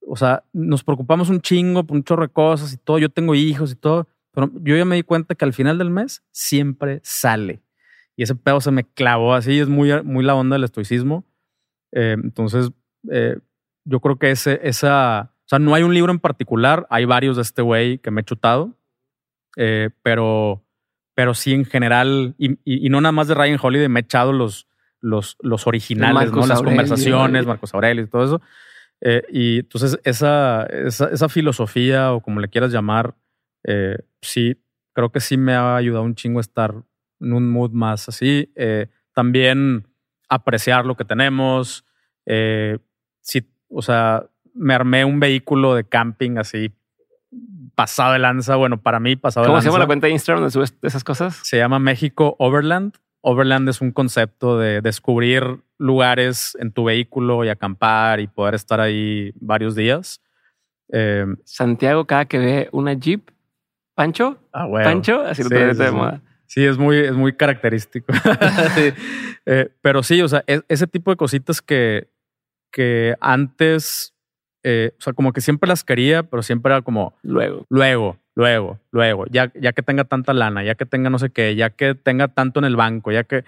[0.06, 2.98] o sea, nos preocupamos un chingo por un chorro de cosas y todo.
[2.98, 4.08] Yo tengo hijos y todo.
[4.36, 7.62] Pero yo ya me di cuenta que al final del mes siempre sale.
[8.16, 9.58] Y ese pedo se me clavó así.
[9.58, 11.24] Es muy, muy la onda del estoicismo.
[11.92, 12.70] Eh, entonces,
[13.10, 13.38] eh,
[13.84, 15.32] yo creo que ese, esa.
[15.46, 16.86] O sea, no hay un libro en particular.
[16.90, 18.76] Hay varios de este güey que me he chutado.
[19.56, 20.62] Eh, pero,
[21.14, 22.34] pero sí en general.
[22.36, 24.68] Y, y, no nada más de Ryan Holiday, me he echado los,
[25.00, 26.46] los, los originales, ¿no?
[26.46, 28.42] Las conversaciones, Marcos Aurelio y todo eso.
[29.00, 33.14] Eh, y entonces esa, esa, filosofía o como le quieras llamar,
[33.66, 34.56] eh, sí,
[34.92, 36.74] creo que sí me ha ayudado un chingo a estar
[37.20, 38.50] en un mood más así.
[38.54, 39.86] Eh, también
[40.28, 41.84] apreciar lo que tenemos.
[43.20, 44.24] sí, o sea,
[44.54, 46.72] me armé un vehículo de camping así
[47.74, 48.56] pasado de lanza.
[48.56, 49.58] Bueno, para mí pasado de lanza.
[49.58, 51.36] ¿Cómo se llama la cuenta de Instagram donde subes esas cosas?
[51.42, 52.94] Se llama México Overland.
[53.20, 58.80] Overland es un concepto de descubrir lugares en tu vehículo y acampar y poder estar
[58.80, 60.20] ahí varios días.
[60.92, 63.30] Eh, Santiago, cada que ve una Jeep,
[63.96, 66.20] Pancho, ah, Pancho, así lo sí, de moda.
[66.44, 68.12] Sí, es muy, es muy característico.
[69.48, 72.08] Eh, pero sí, o sea, ese tipo de cositas que,
[72.72, 74.12] que antes,
[74.64, 78.80] eh, o sea, como que siempre las quería, pero siempre era como luego, luego, luego,
[78.90, 81.94] luego, ya, ya que tenga tanta lana, ya que tenga no sé qué, ya que
[81.94, 83.44] tenga tanto en el banco, ya que...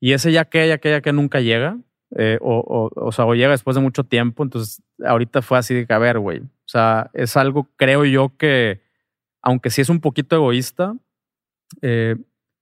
[0.00, 1.76] Y ese ya que, ya que, ya que nunca llega,
[2.16, 5.74] eh, o, o, o, sea, o llega después de mucho tiempo, entonces ahorita fue así
[5.74, 8.80] de que, a ver, güey, o sea, es algo, creo yo que,
[9.44, 10.96] aunque sí es un poquito egoísta,
[11.82, 12.16] eh,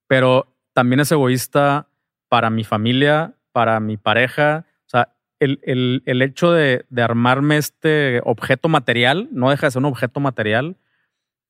[0.08, 1.88] pero también es egoísta
[2.28, 4.66] para mi familia, para mi pareja.
[4.80, 9.70] O sea, el, el, el hecho de, de, armarme este objeto material, no deja de
[9.70, 10.76] ser un objeto material,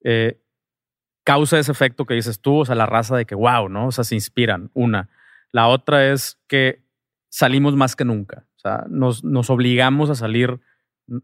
[0.04, 0.38] eh,
[1.24, 3.86] causa ese efecto que dices tú, o sea, la raza de que, wow, ¿no?
[3.86, 5.08] O sea, se inspiran, una.
[5.50, 6.82] La otra es que
[7.30, 8.44] salimos más que nunca.
[8.56, 10.60] O sea, nos, nos obligamos a salir.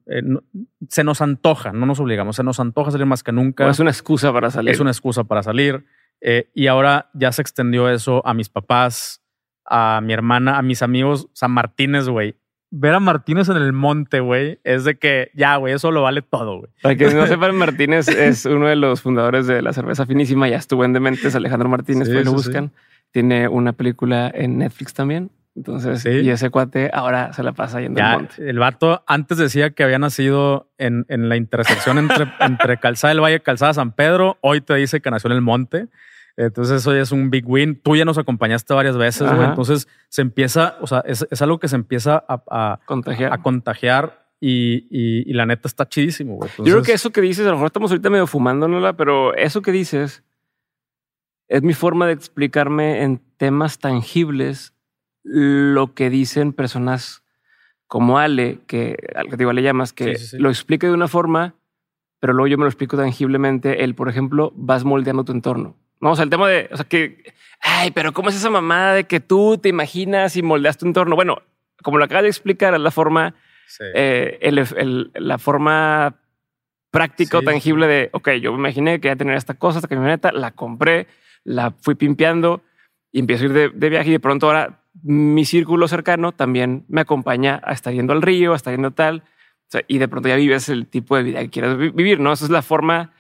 [0.07, 0.43] Eh, no,
[0.89, 3.67] se nos antoja, no nos obligamos, se nos antoja salir más que nunca.
[3.67, 4.73] O es una excusa para salir.
[4.73, 5.85] Es una excusa para salir.
[6.21, 9.23] Eh, y ahora ya se extendió eso a mis papás,
[9.65, 12.37] a mi hermana, a mis amigos San Martínez, güey.
[12.71, 16.21] Ver a Martínez en el monte, güey, es de que ya, güey, eso lo vale
[16.21, 16.71] todo, güey.
[16.83, 20.49] Para que no sepan, Martínez es uno de los fundadores de la cerveza finísima.
[20.49, 22.69] Ya estuvo en Dementes, Alejandro Martínez, sí, pues lo buscan.
[22.69, 22.83] Sí.
[23.11, 25.31] Tiene una película en Netflix también.
[25.59, 26.11] Entonces, sí.
[26.11, 28.49] y ese cuate ahora se la pasa yendo ya, al monte.
[28.49, 33.21] El vato antes decía que había nacido en, en la intersección entre, entre Calzada del
[33.21, 34.39] Valle y Calzada San Pedro.
[34.41, 35.89] Hoy te dice que nació en el monte.
[36.37, 37.75] Entonces, eso ya es un big win.
[37.83, 39.49] Tú ya nos acompañacionaste varias veces, güey.
[39.49, 43.33] Entonces, se empieza, o sea, es, es algo que se empieza a, a contagiar.
[43.33, 46.49] A contagiar y, y, y, la neta está chidísimo, güey.
[46.51, 49.35] Entonces, Yo creo que eso que dices, a lo mejor estamos ahorita medio fumándonosla, pero
[49.35, 50.23] eso que dices
[51.49, 54.75] es mi forma de explicarme en temas tangibles
[55.29, 57.23] lo que dicen personas
[57.87, 60.39] como Ale, que al que te igual le llamas, que sí, sí, sí.
[60.39, 61.55] lo explique de una forma,
[62.21, 63.85] pero luego yo me lo explico tangiblemente.
[63.85, 65.77] El, por ejemplo, vas moldeando tu entorno.
[66.01, 68.95] No, o sea, el tema de, o sea, que, ay, pero ¿cómo es esa mamada
[68.95, 71.17] de que tú te imaginas y moldeas tu entorno?
[71.17, 71.43] Bueno,
[71.83, 73.35] como lo acabas de explicar, es la forma,
[73.95, 76.17] eh, el, el, la forma
[76.91, 79.89] práctica o tangible de, ok, yo me imaginé que iba a tener esta cosa, esta
[79.89, 81.07] camioneta, la compré,
[81.45, 82.63] la fui pimpeando
[83.13, 86.85] y empiezo a ir de, de viaje y de pronto ahora mi círculo cercano también
[86.89, 89.23] me acompaña a estar yendo al río, a estar yendo tal.
[89.69, 92.33] O sea, y de pronto ya vives el tipo de vida que quieres vivir, ¿no?
[92.33, 93.13] Esa es la forma.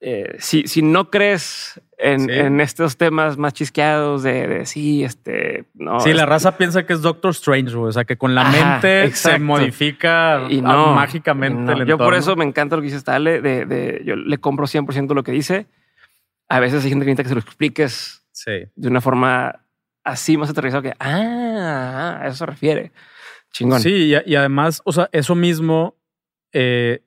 [0.00, 2.32] Eh, si, si no crees en, sí.
[2.32, 6.00] en, estos temas más chisqueados de, de sí, este, no.
[6.00, 9.04] Sí, la raza piensa que es Doctor Strange, o sea, que con la Ajá, mente
[9.04, 9.38] exacto.
[9.38, 11.62] se modifica y no, mágicamente.
[11.62, 11.72] No.
[11.72, 14.66] El yo por eso me encanta lo que dice Stale, de, de, yo le compro
[14.66, 15.68] 100% lo que dice.
[16.48, 18.64] A veces hay gente que necesita que se lo expliques sí.
[18.74, 19.63] de una forma
[20.04, 22.92] así más aterrizado que, ah, a eso se refiere.
[23.52, 23.80] Chingón.
[23.80, 25.96] Sí, y, y además, o sea, eso mismo,
[26.52, 27.02] eh,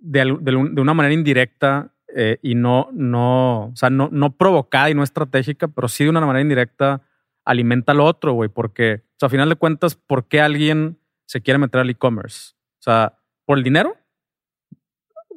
[0.00, 4.90] de, de, de, una manera indirecta eh, y no, no, o sea, no, no provocada
[4.90, 7.02] y no estratégica, pero sí de una manera indirecta
[7.44, 11.42] alimenta lo otro, güey, porque, o sea, a final de cuentas, ¿por qué alguien se
[11.42, 12.52] quiere meter al e-commerce?
[12.78, 13.96] O sea, ¿por el dinero?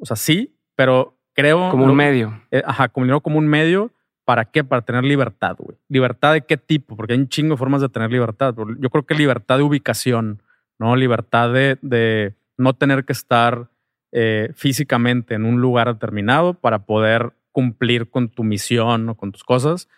[0.00, 1.70] O sea, sí, pero creo...
[1.70, 2.42] Como un lo, medio.
[2.50, 3.92] Eh, ajá, como dinero como un medio
[4.28, 4.62] ¿Para qué?
[4.62, 5.78] Para tener libertad, güey.
[5.88, 6.98] ¿Libertad de qué tipo?
[6.98, 8.54] Porque hay un chingo de formas de tener libertad.
[8.78, 10.42] Yo creo que libertad de ubicación,
[10.78, 10.96] ¿no?
[10.96, 13.70] Libertad de, no tener que estar
[14.12, 19.44] eh, físicamente en un lugar determinado para poder cumplir con tu misión o con tus
[19.44, 19.88] cosas.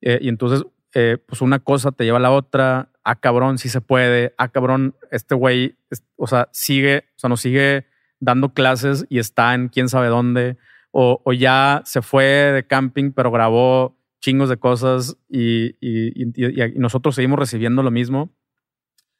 [0.00, 0.64] Eh, y entonces,
[0.94, 2.90] eh, pues una cosa te lleva a la otra.
[3.02, 4.32] Ah, cabrón, sí se puede.
[4.38, 5.74] Ah, cabrón, este güey,
[6.14, 7.86] o sea, sigue, o sea, nos sigue
[8.20, 10.56] dando clases y está en quién sabe dónde
[10.92, 16.62] o, o, ya se fue de camping, pero grabó chingos de cosas y, y, y,
[16.62, 18.30] y, nosotros seguimos recibiendo lo mismo.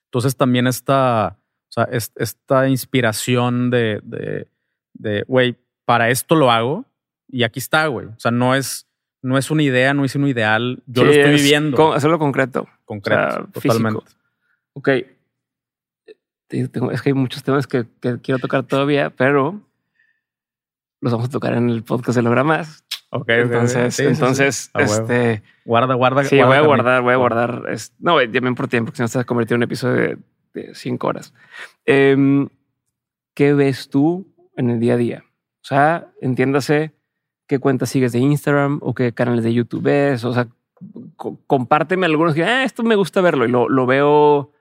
[0.06, 1.38] Entonces también esta,
[1.68, 4.46] o sea, es, esta inspiración de, de,
[4.92, 6.84] de, güey, para esto lo hago
[7.26, 8.06] y aquí está, güey.
[8.06, 8.86] O sea, no es,
[9.22, 11.76] no es una idea, no es un ideal, yo sí, lo estoy viviendo.
[11.76, 12.68] Con, hacerlo concreto.
[12.84, 14.00] Concreto, o sea, totalmente.
[14.00, 14.22] Físico.
[14.74, 14.88] Ok.
[16.50, 19.62] Es que hay muchos temas que, que quiero tocar todavía, pero
[21.02, 22.84] los vamos a tocar en el podcast de Logramas.
[23.10, 24.92] Ok, entonces, sí, entonces, sí, sí.
[24.92, 25.42] este.
[25.66, 26.24] Guarda, guarda.
[26.24, 27.64] Sí, guarda voy a guardar, voy a guardar.
[27.68, 30.18] Es, no, llamen por tiempo, porque si no a convertir en un episodio de,
[30.54, 31.34] de cinco horas.
[31.84, 32.46] Eh,
[33.34, 35.24] ¿Qué ves tú en el día a día?
[35.62, 36.92] O sea, entiéndase
[37.46, 40.24] qué cuentas sigues de Instagram o qué canales de YouTube ves.
[40.24, 40.48] O sea,
[41.46, 44.52] compárteme algunos que, ah, esto me gusta verlo y lo, lo veo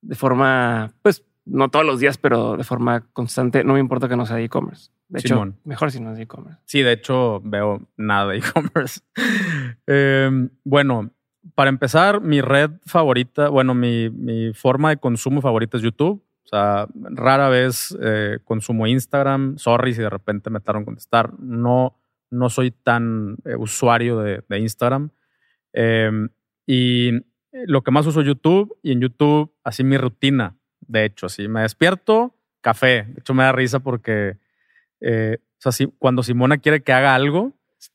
[0.00, 3.64] de forma, pues, no todos los días, pero de forma constante.
[3.64, 4.90] No me importa que no sea e-commerce.
[5.08, 6.58] De hecho, mejor si no es e-commerce.
[6.64, 9.00] Sí, de hecho, veo nada de e-commerce.
[9.86, 11.10] eh, bueno,
[11.54, 16.24] para empezar, mi red favorita, bueno, mi, mi, forma de consumo favorita es YouTube.
[16.44, 19.58] O sea, rara vez eh, consumo Instagram.
[19.58, 21.38] Sorry si de repente me tardan contestar.
[21.38, 21.98] No,
[22.30, 25.10] no soy tan eh, usuario de, de Instagram.
[26.66, 27.10] Y
[27.52, 28.76] lo que más uso es YouTube.
[28.82, 30.56] Y en YouTube, así mi rutina
[30.88, 31.48] de hecho, sí.
[31.48, 33.04] Me despierto, café.
[33.08, 34.36] De hecho, me da risa porque,
[35.00, 37.52] eh, o sea, si, cuando Simona quiere que haga algo,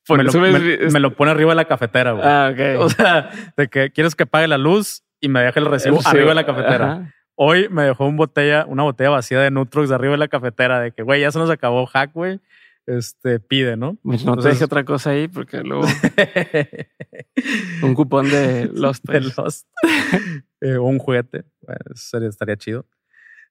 [0.08, 0.50] me lo, me,
[0.90, 2.24] me lo, pone arriba de la cafetera, güey.
[2.24, 2.80] Ah, ok.
[2.80, 6.28] O sea, de que quieres que pague la luz y me deje el recibo arriba
[6.28, 6.92] de la cafetera.
[6.92, 7.14] Ajá.
[7.34, 10.78] Hoy me dejó un botella, una botella vacía de Nutrox de arriba de la cafetera,
[10.80, 12.38] de que, güey, ya se nos acabó hack, güey.
[12.86, 13.96] este, pide, ¿no?
[14.02, 15.84] Pues no te Entonces- dije otra cosa ahí porque luego
[17.82, 19.04] un cupón de Lost.
[19.08, 19.66] de Lost.
[20.60, 21.44] Eh, o un juguete.
[21.62, 22.86] Bueno, sería- estaría chido.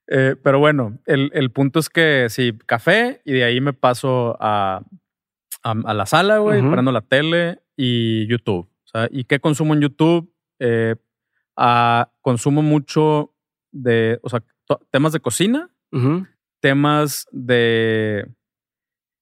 [0.08, 4.36] Eh, pero bueno, el, el punto es que sí, café y de ahí me paso
[4.40, 4.82] a,
[5.64, 8.68] a, a la sala, güey, prendo la tele y YouTube.
[8.86, 10.34] O sea, ¿y qué consumo en YouTube?
[10.60, 10.96] Eh,
[11.56, 13.36] ah, consumo mucho
[13.72, 14.44] de, o sea,
[14.92, 15.70] temas de cocina,
[16.60, 18.28] temas de...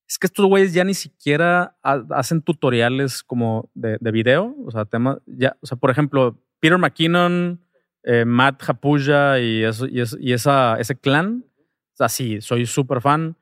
[0.09, 4.55] Es que estos güeyes ya ni siquiera ha- hacen tutoriales como de, de video.
[4.65, 5.17] O sea, temas...
[5.25, 7.61] Ya, o sea, por ejemplo, Peter McKinnon,
[8.03, 11.43] eh, Matt Hapuya y, eso, y, es- y esa, ese clan.
[11.93, 13.35] O sea, sí, soy súper fan.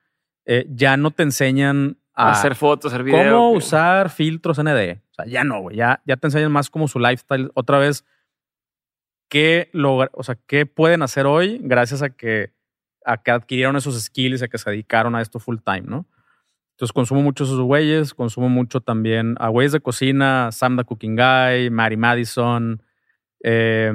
[0.47, 3.17] eh, ya no te enseñan a hacer fotos, hacer video.
[3.37, 5.01] cómo que- usar filtros ND.
[5.11, 5.75] O sea, ya no, güey.
[5.77, 7.49] Ya, ya te enseñan más como su lifestyle.
[7.55, 8.05] Otra vez,
[9.29, 12.53] qué logra- o sea, qué pueden hacer hoy gracias a que,
[13.05, 16.05] a que adquirieron esos skills, a que se dedicaron a esto full time, ¿no?
[16.75, 21.15] Entonces consumo mucho esos güeyes, consumo mucho también a güeyes de cocina, Sam the Cooking
[21.15, 22.81] Guy, Mary Madison.
[23.43, 23.91] eh,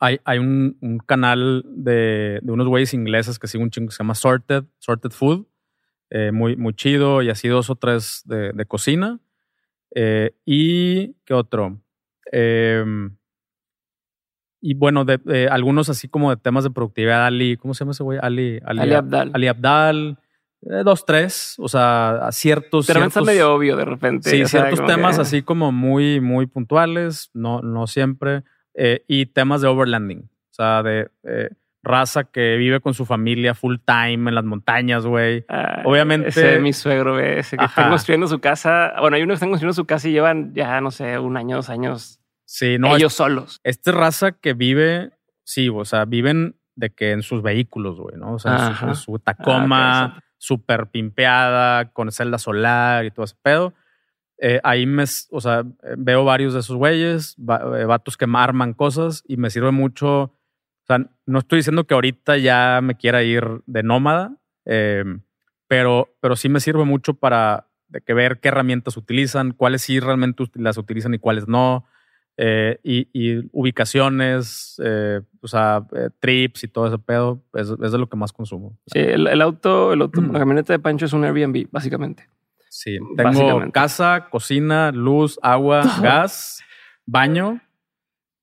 [0.00, 3.94] hay hay un, un canal de, de unos güeyes ingleses que sigo un chingo que
[3.94, 5.46] se llama Sorted, Sorted Food.
[6.10, 9.18] eh, muy, muy chido y así dos o tres de, de cocina.
[9.94, 11.80] Eh, y qué otro.
[12.32, 13.16] Em,
[14.60, 17.92] y bueno, de, de algunos así como de temas de productividad, Ali, ¿cómo se llama
[17.92, 18.18] ese güey?
[18.20, 19.30] Ali, Ali, Ali Abdal.
[19.34, 20.18] Ali Abdal,
[20.62, 22.88] eh, dos, tres, o sea, ciertos.
[22.88, 24.30] Está ciertos- medio obvio de repente.
[24.30, 28.42] Sí, sea, ciertos temas que- así como muy, muy puntuales, no, no siempre.
[28.76, 31.48] Eh, y temas de overlanding, o sea, de eh,
[31.82, 35.44] raza que vive con su familia full time en las montañas, güey.
[35.48, 37.70] Ah, Obviamente- Ese es mi suegro, güey, ese que Ajá.
[37.80, 38.92] están construyendo su casa.
[39.00, 41.56] Bueno, hay unos que están construyendo su casa y llevan ya, no sé, un año,
[41.56, 42.20] dos años.
[42.44, 43.60] Sí, no, ellos solos.
[43.64, 45.10] Esta raza que vive,
[45.44, 48.34] sí, o sea, viven de que en sus vehículos, güey, ¿no?
[48.34, 53.36] O sea, en su, su Tacoma, Ah, súper pimpeada, con celda solar y todo ese
[53.42, 53.72] pedo.
[54.38, 58.74] Eh, ahí me, o sea, eh, veo varios de esos güeyes, eh, vatos que arman
[58.74, 60.22] cosas y me sirve mucho.
[60.22, 64.36] O sea, no estoy diciendo que ahorita ya me quiera ir de nómada,
[64.66, 65.04] eh,
[65.68, 70.00] pero, pero sí me sirve mucho para de que ver qué herramientas utilizan, cuáles sí
[70.00, 71.86] realmente las utilizan y cuáles no.
[72.36, 74.78] eh, y, y ubicaciones,
[75.40, 75.86] o sea,
[76.20, 78.78] trips y todo ese pedo, es, es de lo que más consumo.
[78.86, 80.32] Sí, el, el auto, el auto, Mm.
[80.32, 82.28] la camioneta de Pancho es un Airbnb, básicamente.
[82.68, 86.62] Sí, tengo casa, cocina, luz, agua, gas,
[87.06, 87.60] baño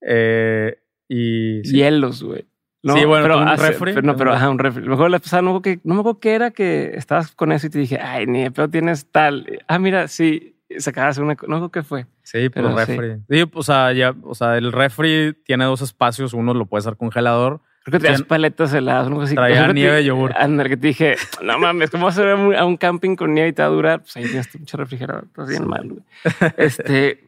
[0.01, 0.77] eh,
[1.07, 1.77] y sí.
[1.77, 2.45] Hielos, güey.
[2.81, 3.93] No, Sí, bueno, pero, un hace- refri.
[3.93, 4.85] pero no, pero ajá, un refri.
[4.87, 7.51] Mejor la pasada, no me acuerdo que, no me acuerdo qué era que estabas con
[7.53, 9.61] eso y te dije, ay, ni de pedo tienes tal.
[9.67, 12.05] Ah, mira, sí, sacabas una, no me acuerdo qué fue.
[12.23, 12.97] Sí, Pero pero sí.
[12.97, 13.21] refri.
[13.29, 16.97] Sí, o sea, ya, o sea, el refri tiene dos espacios, uno lo puedes hacer
[16.97, 17.61] congelador.
[17.83, 18.25] Creo que traías Sí.
[18.25, 19.35] paletas heladas, algo así.
[19.35, 20.31] Traía nieve de yogur.
[20.37, 23.49] Ándale, que te dije, no mames, ¿cómo vas a ir a un- camping con nieve
[23.49, 23.99] y te va a durar?
[24.01, 25.25] Pues ahí tienes tu pinche refrigerador.
[25.25, 25.67] Estás bien Sí.
[25.69, 26.03] mal, güey.
[26.57, 27.27] Este,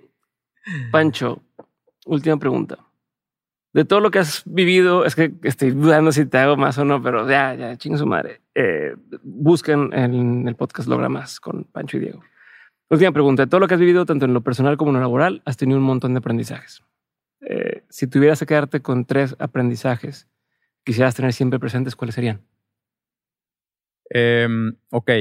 [0.91, 1.41] Pancho,
[2.05, 2.77] última pregunta.
[3.73, 6.85] De todo lo que has vivido, es que estoy dudando si te hago más o
[6.85, 8.39] no, pero ya, ya, chingue su madre.
[8.55, 12.23] Eh, busquen en el podcast Logra Más con Pancho y Diego.
[12.89, 13.43] Última pregunta.
[13.43, 15.57] De todo lo que has vivido, tanto en lo personal como en lo laboral, has
[15.57, 16.83] tenido un montón de aprendizajes.
[17.41, 20.29] Eh, si tuvieras que quedarte con tres aprendizajes
[20.85, 22.41] quisieras tener siempre presentes, ¿cuáles serían?
[24.13, 24.47] Eh,
[24.91, 25.11] ok.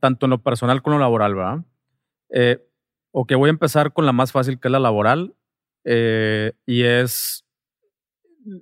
[0.00, 1.64] Tanto en lo personal como en lo laboral, ¿verdad?
[2.30, 2.64] Eh,
[3.12, 5.34] ok, voy a empezar con la más fácil, que es la laboral.
[5.84, 7.44] eh, y es,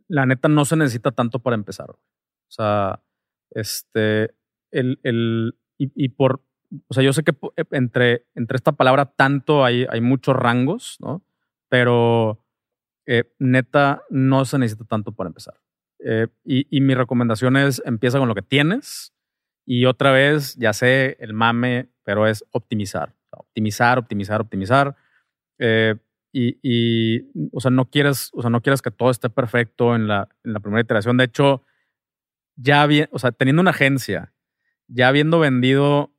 [0.08, 1.90] la neta, no se necesita tanto para empezar.
[1.90, 1.98] O
[2.48, 3.02] sea,
[3.50, 4.34] este,
[4.70, 6.42] el, el, y, y por,
[6.88, 10.96] o sea, yo sé que eh, entre, entre esta palabra tanto hay, hay muchos rangos,
[11.00, 11.22] ¿no?
[11.68, 12.39] Pero
[13.12, 15.54] eh, neta, no se necesita tanto para empezar.
[15.98, 19.12] Eh, y, y mi recomendación es empieza con lo que tienes
[19.66, 23.16] y otra vez, ya sé, el mame, pero es optimizar.
[23.32, 24.96] Optimizar, optimizar, optimizar.
[25.58, 25.96] Eh,
[26.32, 30.06] y, y, o sea, no quieres, o sea, no quieres que todo esté perfecto en
[30.06, 31.16] la, en la primera iteración.
[31.16, 31.64] De hecho,
[32.54, 34.32] ya bien, o sea, teniendo una agencia,
[34.86, 36.14] ya habiendo vendido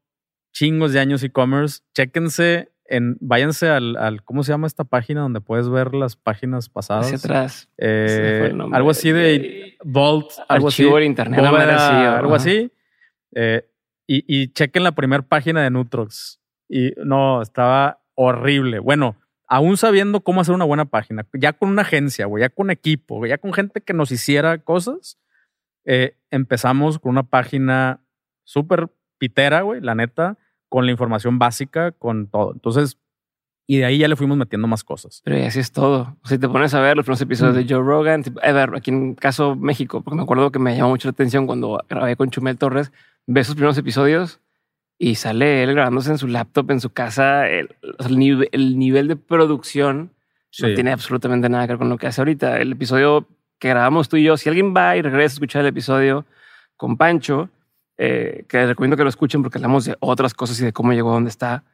[0.52, 5.42] chingos de años e-commerce, chéquense en, váyanse al, al, ¿cómo se llama esta página donde
[5.42, 7.06] puedes ver las páginas pasadas?
[7.06, 7.70] Hacia atrás.
[7.78, 10.84] Eh, algo así de Vault, algo así.
[10.84, 11.40] Archivo de internet.
[11.40, 12.72] Bóveda, así, algo así.
[13.34, 13.66] Eh,
[14.06, 16.42] y, y chequen la primera página de Nutrox.
[16.68, 18.80] Y no, estaba horrible.
[18.80, 19.16] Bueno,
[19.48, 23.18] aún sabiendo cómo hacer una buena página, ya con una agencia, güey, ya con equipo,
[23.18, 25.18] güey, ya con gente que nos hiciera cosas,
[25.86, 28.02] eh, empezamos con una página
[28.44, 30.38] súper pitera, güey, la neta,
[30.72, 32.53] con la información básica, con todo.
[32.53, 32.98] Entonces,
[33.67, 35.22] y de ahí ya le fuimos metiendo más cosas.
[35.25, 36.16] Pero y así es todo.
[36.24, 37.59] Si te pones a ver los primeros episodios Mm.
[37.59, 40.91] de Joe Rogan, a ver, aquí en caso México, porque me acuerdo que me llamó
[40.91, 42.93] mucho la atención cuando grabé con Chumel Torres,
[43.27, 44.40] ves sus primeros episodios
[44.98, 47.50] y sale él grabándose en su laptop en su casa.
[47.50, 47.67] El,
[48.17, 50.14] nivel, de producción
[50.61, 52.61] no tiene absolutamente nada que ver con lo que hace ahorita.
[52.61, 53.27] El episodio
[53.59, 56.25] que grabamos tú y yo, si alguien va y regresa a escuchar el episodio
[56.77, 57.50] con Pancho,
[58.04, 60.92] eh, que les recomiendo que lo escuchen porque hablamos de otras cosas y de cómo
[60.92, 61.66] llegó a donde está.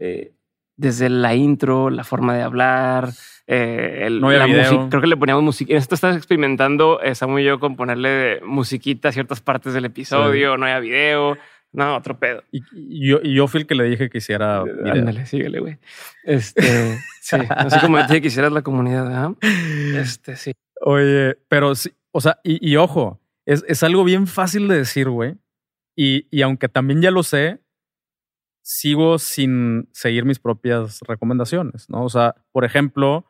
[0.00, 0.32] Eh,
[0.76, 3.10] desde la intro, la forma de hablar,
[3.46, 4.88] eh, la música.
[4.90, 5.76] Creo que le poníamos música.
[5.76, 10.56] Esto estás experimentando, Samuel y yo, con ponerle musiquita a ciertas partes del episodio.
[10.56, 11.38] No había video.
[11.70, 12.42] No, otro pedo.
[12.50, 12.62] Y,
[13.08, 14.62] yo, y yo fui el que le dije que hiciera.
[14.62, 15.78] Ándale, síguele, güey.
[16.24, 19.34] Este, sí, así como dije que hicieras la comunidad,
[19.94, 20.52] Este, sí.
[20.80, 25.08] Oye, pero sí, o sea, y, y ojo, es, es, algo bien fácil de decir,
[25.08, 25.36] güey.
[25.96, 27.60] Y, y aunque también ya lo sé,
[28.62, 32.04] sigo sin seguir mis propias recomendaciones, ¿no?
[32.04, 33.24] O sea, por ejemplo,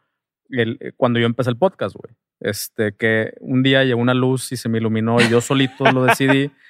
[0.49, 4.51] el, eh, cuando yo empecé el podcast, güey, este, que un día llegó una luz
[4.53, 6.51] y se me iluminó y yo solito lo decidí.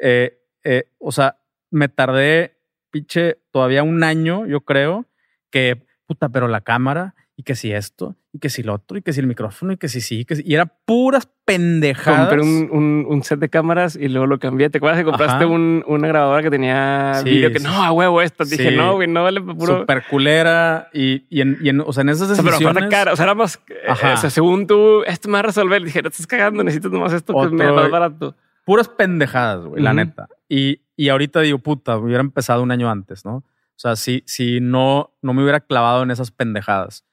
[0.00, 1.38] Eh, eh, o sea,
[1.70, 2.58] me tardé,
[2.90, 5.06] pinche, todavía un año, yo creo,
[5.50, 9.02] que, puta, pero la cámara, y que si esto, y que si lo otro, y
[9.02, 12.28] que si el micrófono, y que si sí, que si, y era puras pendejadas.
[12.28, 14.70] Compré un, un, set de cámaras y luego lo cambié.
[14.70, 18.44] ¿Te acuerdas que compraste un, una grabadora que tenía video que no, a huevo esto?
[18.44, 19.80] Dije, no, güey, no vale puro.
[19.80, 22.54] Super culera y, y, en, y en, o sea, en esas decisiones.
[22.54, 25.34] O sea, pero cara, o sea, era más, eh, o sea, según tú, esto me
[25.34, 25.82] va a resolver.
[25.82, 28.36] Dije, no estás cagando, necesitas nomás esto que es más barato.
[28.64, 30.28] Puras pendejadas, güey, la neta.
[30.48, 33.42] Y, y ahorita digo, puta, hubiera empezado un año antes, ¿no?
[33.76, 37.04] O sea, si, si no, no me hubiera clavado en esas pendejadas.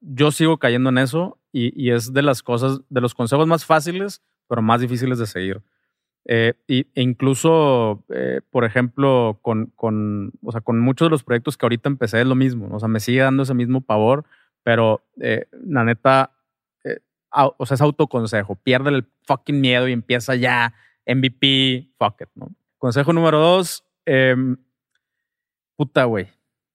[0.00, 3.64] Yo sigo cayendo en eso y, y es de las cosas, de los consejos más
[3.64, 5.62] fáciles, pero más difíciles de seguir.
[6.24, 11.24] Eh, y, e incluso, eh, por ejemplo, con, con, o sea, con muchos de los
[11.24, 12.68] proyectos que ahorita empecé es lo mismo.
[12.74, 14.24] O sea, me sigue dando ese mismo pavor,
[14.62, 16.32] pero eh, la neta,
[17.32, 18.56] o sea, es autoconsejo.
[18.56, 20.74] Pierde el fucking miedo y empieza ya
[21.06, 22.50] MVP, fuck it, ¿no?
[22.78, 24.56] Consejo número dos, em,
[25.76, 26.28] puta, güey.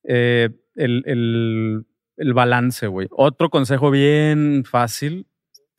[0.04, 1.86] Eh, el,
[2.18, 3.08] balance, güey.
[3.12, 5.28] Otro consejo bien fácil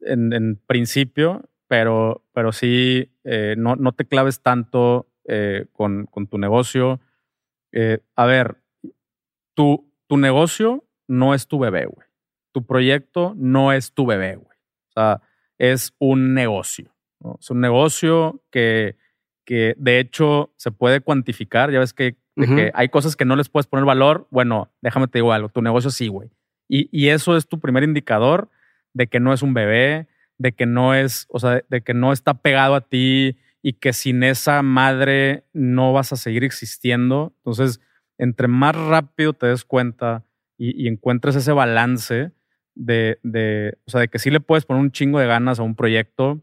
[0.01, 7.01] en, principio, pero, pero sí, eh, no, no, te claves tanto eh, con, tu negocio.
[8.17, 8.57] a ver,
[9.55, 12.07] tu, tu negocio no es tu bebé, güey.
[12.53, 14.57] Tu proyecto no es tu bebé, güey.
[14.89, 15.23] O sea,
[15.59, 16.95] es un negocio.
[17.41, 18.97] Es un negocio que
[19.45, 21.71] que de hecho se puede cuantificar.
[21.71, 22.17] Ya ves que,
[22.75, 24.27] hay cosas que no les puedes poner valor.
[24.31, 26.31] Bueno, déjame te digo algo, tu negocio sí, güey.
[26.69, 28.49] Y, y, eso es tu primer indicador
[28.95, 30.09] de que no es un bebé,
[30.39, 33.93] de que no es, o sea, de que no está pegado a ti y que
[33.93, 37.35] sin esa madre no vas a seguir existiendo.
[37.39, 37.81] Entonces,
[38.19, 40.25] entre más rápido te des cuenta
[40.57, 42.33] y, y encuentres ese balance
[42.75, 45.63] de, de, o sea, de que sí le puedes poner un chingo de ganas a
[45.63, 46.41] un proyecto,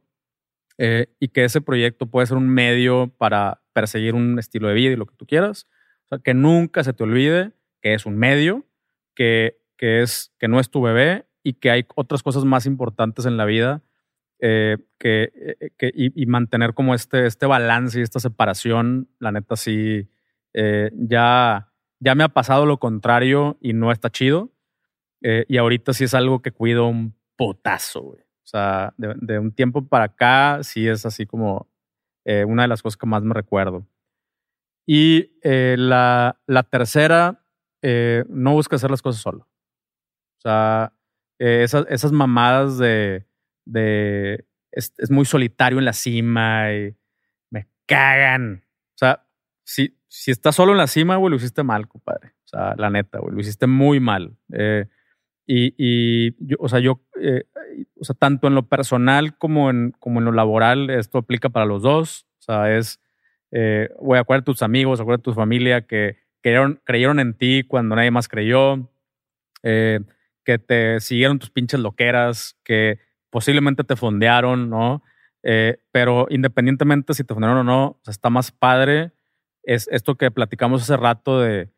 [0.84, 4.94] eh, y que ese proyecto puede ser un medio para perseguir un estilo de vida
[4.94, 5.68] y lo que tú quieras.
[6.06, 7.52] O sea, que nunca se te olvide
[7.84, 8.66] que es un medio,
[9.14, 13.28] que, que, es, que no es tu bebé y que hay otras cosas más importantes
[13.28, 13.84] en la vida
[14.40, 19.58] eh, que, eh, que y, mantener como este, este balance y esta separación, la neta
[19.58, 20.10] sí,
[20.96, 24.52] ya, ya me ha pasado lo contrario y no está chido.
[25.22, 28.31] y ahorita sí es algo que cuido un potazo, güey.
[28.52, 31.72] Sea, de, un tiempo para acá sí es así como
[32.26, 33.88] eh, una de las cosas que más me recuerdo.
[34.86, 37.46] Y eh, la, la, tercera,
[37.82, 39.48] eh, no busca hacer las cosas solo.
[40.38, 40.92] O sea,
[41.40, 43.26] esas, mamadas de,
[43.64, 46.94] de es, muy solitario en la cima y
[47.52, 48.66] me cagan.
[48.90, 49.26] O sea,
[49.64, 52.34] si, si estás solo en la cima, güey, lo hiciste mal, compadre.
[52.44, 54.36] O sea, la neta, güey, lo hiciste muy mal.
[55.46, 57.02] Y, y yo, o sea, yo
[58.00, 61.66] o sea, tanto en lo personal como en, como en lo laboral, esto aplica para
[61.66, 62.26] los dos.
[62.40, 63.00] O sea, es,
[63.52, 67.96] eh, acuérdate de tus amigos, acuérdate de tu familia que creyeron, creyeron en ti cuando
[67.96, 68.90] nadie más creyó,
[69.62, 70.00] eh,
[70.44, 75.04] que te siguieron tus pinches loqueras, que posiblemente te fondearon, ¿no?
[75.44, 79.12] Eh, pero independientemente si te fondearon o no, está más padre.
[79.64, 81.70] Es esto que platicamos hace rato de,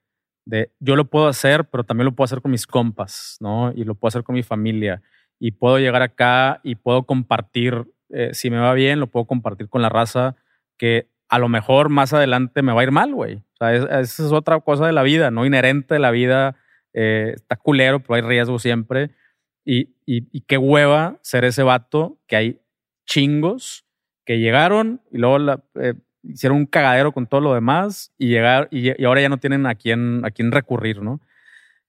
[0.45, 3.71] de yo lo puedo hacer, pero también lo puedo hacer con mis compas, ¿no?
[3.73, 5.01] Y lo puedo hacer con mi familia
[5.39, 9.69] y puedo llegar acá y puedo compartir, eh, si me va bien, lo puedo compartir
[9.69, 10.35] con la raza
[10.77, 13.35] que a lo mejor más adelante me va a ir mal, güey.
[13.37, 16.55] O sea, esa es otra cosa de la vida, no inherente de la vida.
[16.93, 19.11] Eh, está culero, pero hay riesgo siempre.
[19.65, 22.61] Y, y, qué hueva ser ese vato que hay
[23.05, 23.85] chingos
[24.25, 29.03] que llegaron y luego eh, hicieron un cagadero con todo lo demás y llegar y,
[29.03, 31.19] ahora ya no tienen a quién, a quién recurrir, ¿no?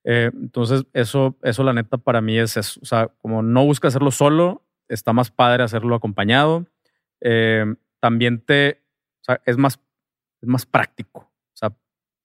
[0.03, 2.79] Eh, entonces, eso, eso la neta para mí es eso.
[2.81, 6.67] O sea, como no busca hacerlo solo, está más padre hacerlo acompañado.
[7.21, 7.65] Eh,
[7.99, 8.83] también te,
[9.45, 9.79] es más,
[10.41, 11.21] es más práctico.
[11.21, 11.73] O sea,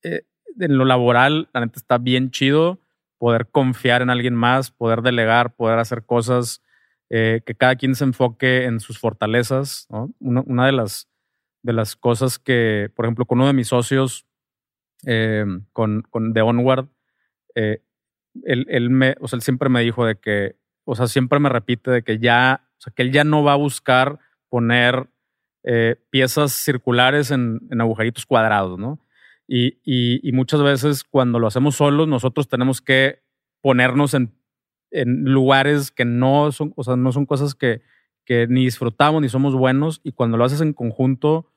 [0.02, 0.24] eh,
[0.58, 2.78] en lo laboral, la neta está bien chido
[3.18, 6.62] poder confiar en alguien más, poder delegar, poder hacer cosas,
[7.10, 9.88] que cada quien se enfoque en sus fortalezas.
[10.20, 11.09] Una, de, las,
[11.62, 14.26] de las cosas que, por ejemplo, con uno de mis socios,
[15.06, 16.88] eh, con, con The Onward,
[17.54, 17.80] él,
[18.44, 21.90] él, me, o sea, él siempre me dijo de que, o sea, siempre me repite
[21.90, 25.08] de que ya, o sea, que él ya no va a buscar poner
[26.08, 28.98] piezas circulares en, en agujeritos cuadrados, ¿no?
[29.52, 33.20] Y, muchas veces cuando lo hacemos solos, nosotros tenemos que
[33.60, 34.32] ponernos en,
[34.92, 37.82] lugares que no son, o sea, no son cosas que,
[38.48, 40.00] ni disfrutamos ni somos buenos.
[40.04, 41.50] Y cuando lo haces en conjunto,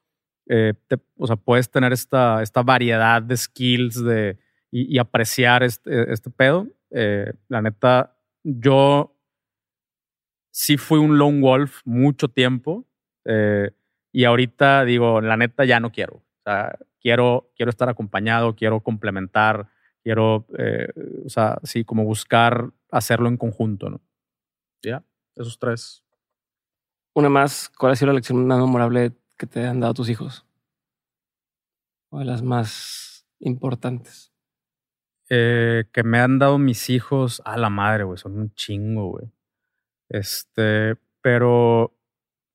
[0.47, 0.73] eh,
[1.17, 4.37] o sea, puedes tener esta, esta variedad de skills de,
[4.71, 6.67] y, apreciar este, este pedo.
[6.89, 9.15] Eh, la neta, yo
[10.51, 12.85] sí fui un lone wolf mucho tiempo.
[13.25, 13.71] Eh,
[14.11, 16.23] y ahorita digo, la neta, ya no quiero.
[16.99, 19.69] Quiero, quiero estar acompañado, quiero complementar,
[20.03, 20.87] quiero, eh,
[21.25, 24.01] o sea, sí, como buscar hacerlo en conjunto, ¿no?
[24.83, 25.03] Ya,
[25.35, 26.03] esos tres.
[27.15, 30.45] Una más, ¿cuál ha sido la lección más memorable que te han dado tus hijos?
[32.09, 34.31] O de las más importantes.
[35.29, 39.31] Eh, que me han dado mis hijos a la madre, güey, son un chingo, güey.
[40.09, 41.95] Este, pero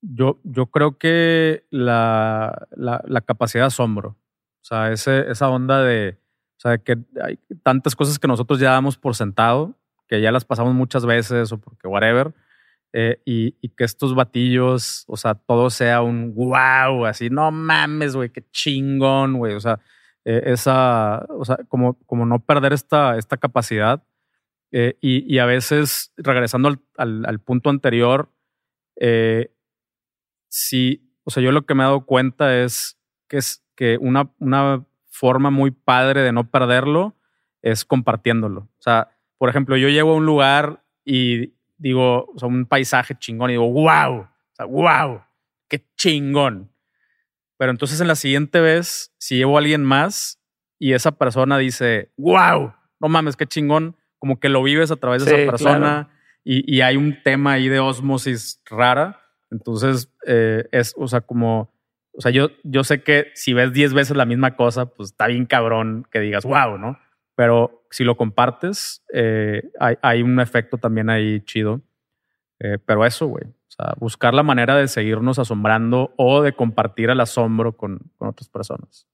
[0.00, 4.10] yo, yo creo que la, la, capacidad de asombro.
[4.10, 6.18] O sea, ese, esa onda de,
[6.56, 10.44] o sea, que hay tantas cosas que nosotros ya damos por sentado, que ya las
[10.44, 12.34] pasamos muchas veces o porque whatever,
[12.92, 18.16] eh, y, y, que estos batillos, o sea, todo sea un wow, así, no mames,
[18.16, 19.80] güey, qué chingón, güey, o sea,
[20.24, 24.02] eh, esa, o sea, como, como no perder esta, esta capacidad.
[24.72, 28.30] Eh, y, y, a veces, regresando al, al, al punto anterior,
[30.48, 34.30] sí, o sea, yo lo que me he dado cuenta es que es que una,
[34.38, 37.16] una forma muy padre de no perderlo
[37.62, 38.62] es compartiéndolo.
[38.62, 43.14] O sea, por ejemplo, yo llego a un lugar y digo, o sea, un paisaje
[43.16, 45.22] chingón y digo, wow, o sea, wow,
[45.68, 46.70] qué chingón.
[47.56, 50.40] Pero entonces en la siguiente vez, si llevo a alguien más
[50.78, 55.24] y esa persona dice, wow, no mames, qué chingón, como que lo vives a través
[55.24, 56.10] de esa persona
[56.44, 59.20] y, y, hay un tema ahí de osmosis rara.
[59.50, 61.70] Entonces, eh, es, o sea, como
[62.18, 65.28] o sea, yo, yo sé que si ves 10 veces la misma cosa, pues está
[65.28, 66.98] bien cabrón que digas, wow, ¿no?
[67.38, 71.80] Pero si lo compartes, eh, hay, un efecto también ahí chido.
[72.58, 73.44] Eh, pero eso, güey.
[73.44, 78.26] O sea, buscar la manera de seguirnos asombrando o de compartir el asombro con, con
[78.26, 79.06] otras personas.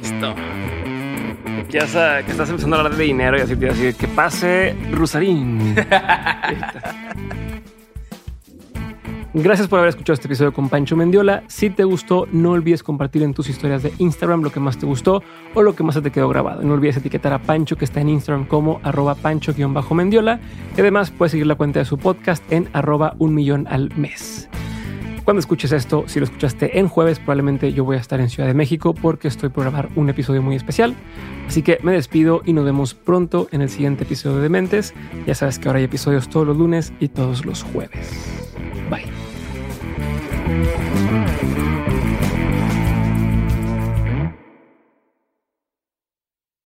[0.00, 0.32] Listo.
[1.68, 4.76] Que, ya que estás empezando a hablar de dinero y así te decir que pase
[4.92, 5.74] Rusarín.
[9.34, 11.42] Gracias por haber escuchado este episodio con Pancho Mendiola.
[11.48, 14.84] Si te gustó, no olvides compartir en tus historias de Instagram lo que más te
[14.84, 15.22] gustó
[15.54, 16.60] o lo que más te quedó grabado.
[16.60, 20.38] No olvides etiquetar a Pancho que está en Instagram como arroba pancho-mendiola.
[20.76, 24.50] Y además puedes seguir la cuenta de su podcast en arroba un millón al mes.
[25.24, 28.48] Cuando escuches esto, si lo escuchaste en jueves, probablemente yo voy a estar en Ciudad
[28.48, 30.94] de México porque estoy por grabar un episodio muy especial.
[31.46, 34.92] Así que me despido y nos vemos pronto en el siguiente episodio de Mentes.
[35.26, 38.10] Ya sabes que ahora hay episodios todos los lunes y todos los jueves.
[38.90, 39.21] Bye.
[40.52, 41.71] Thank you.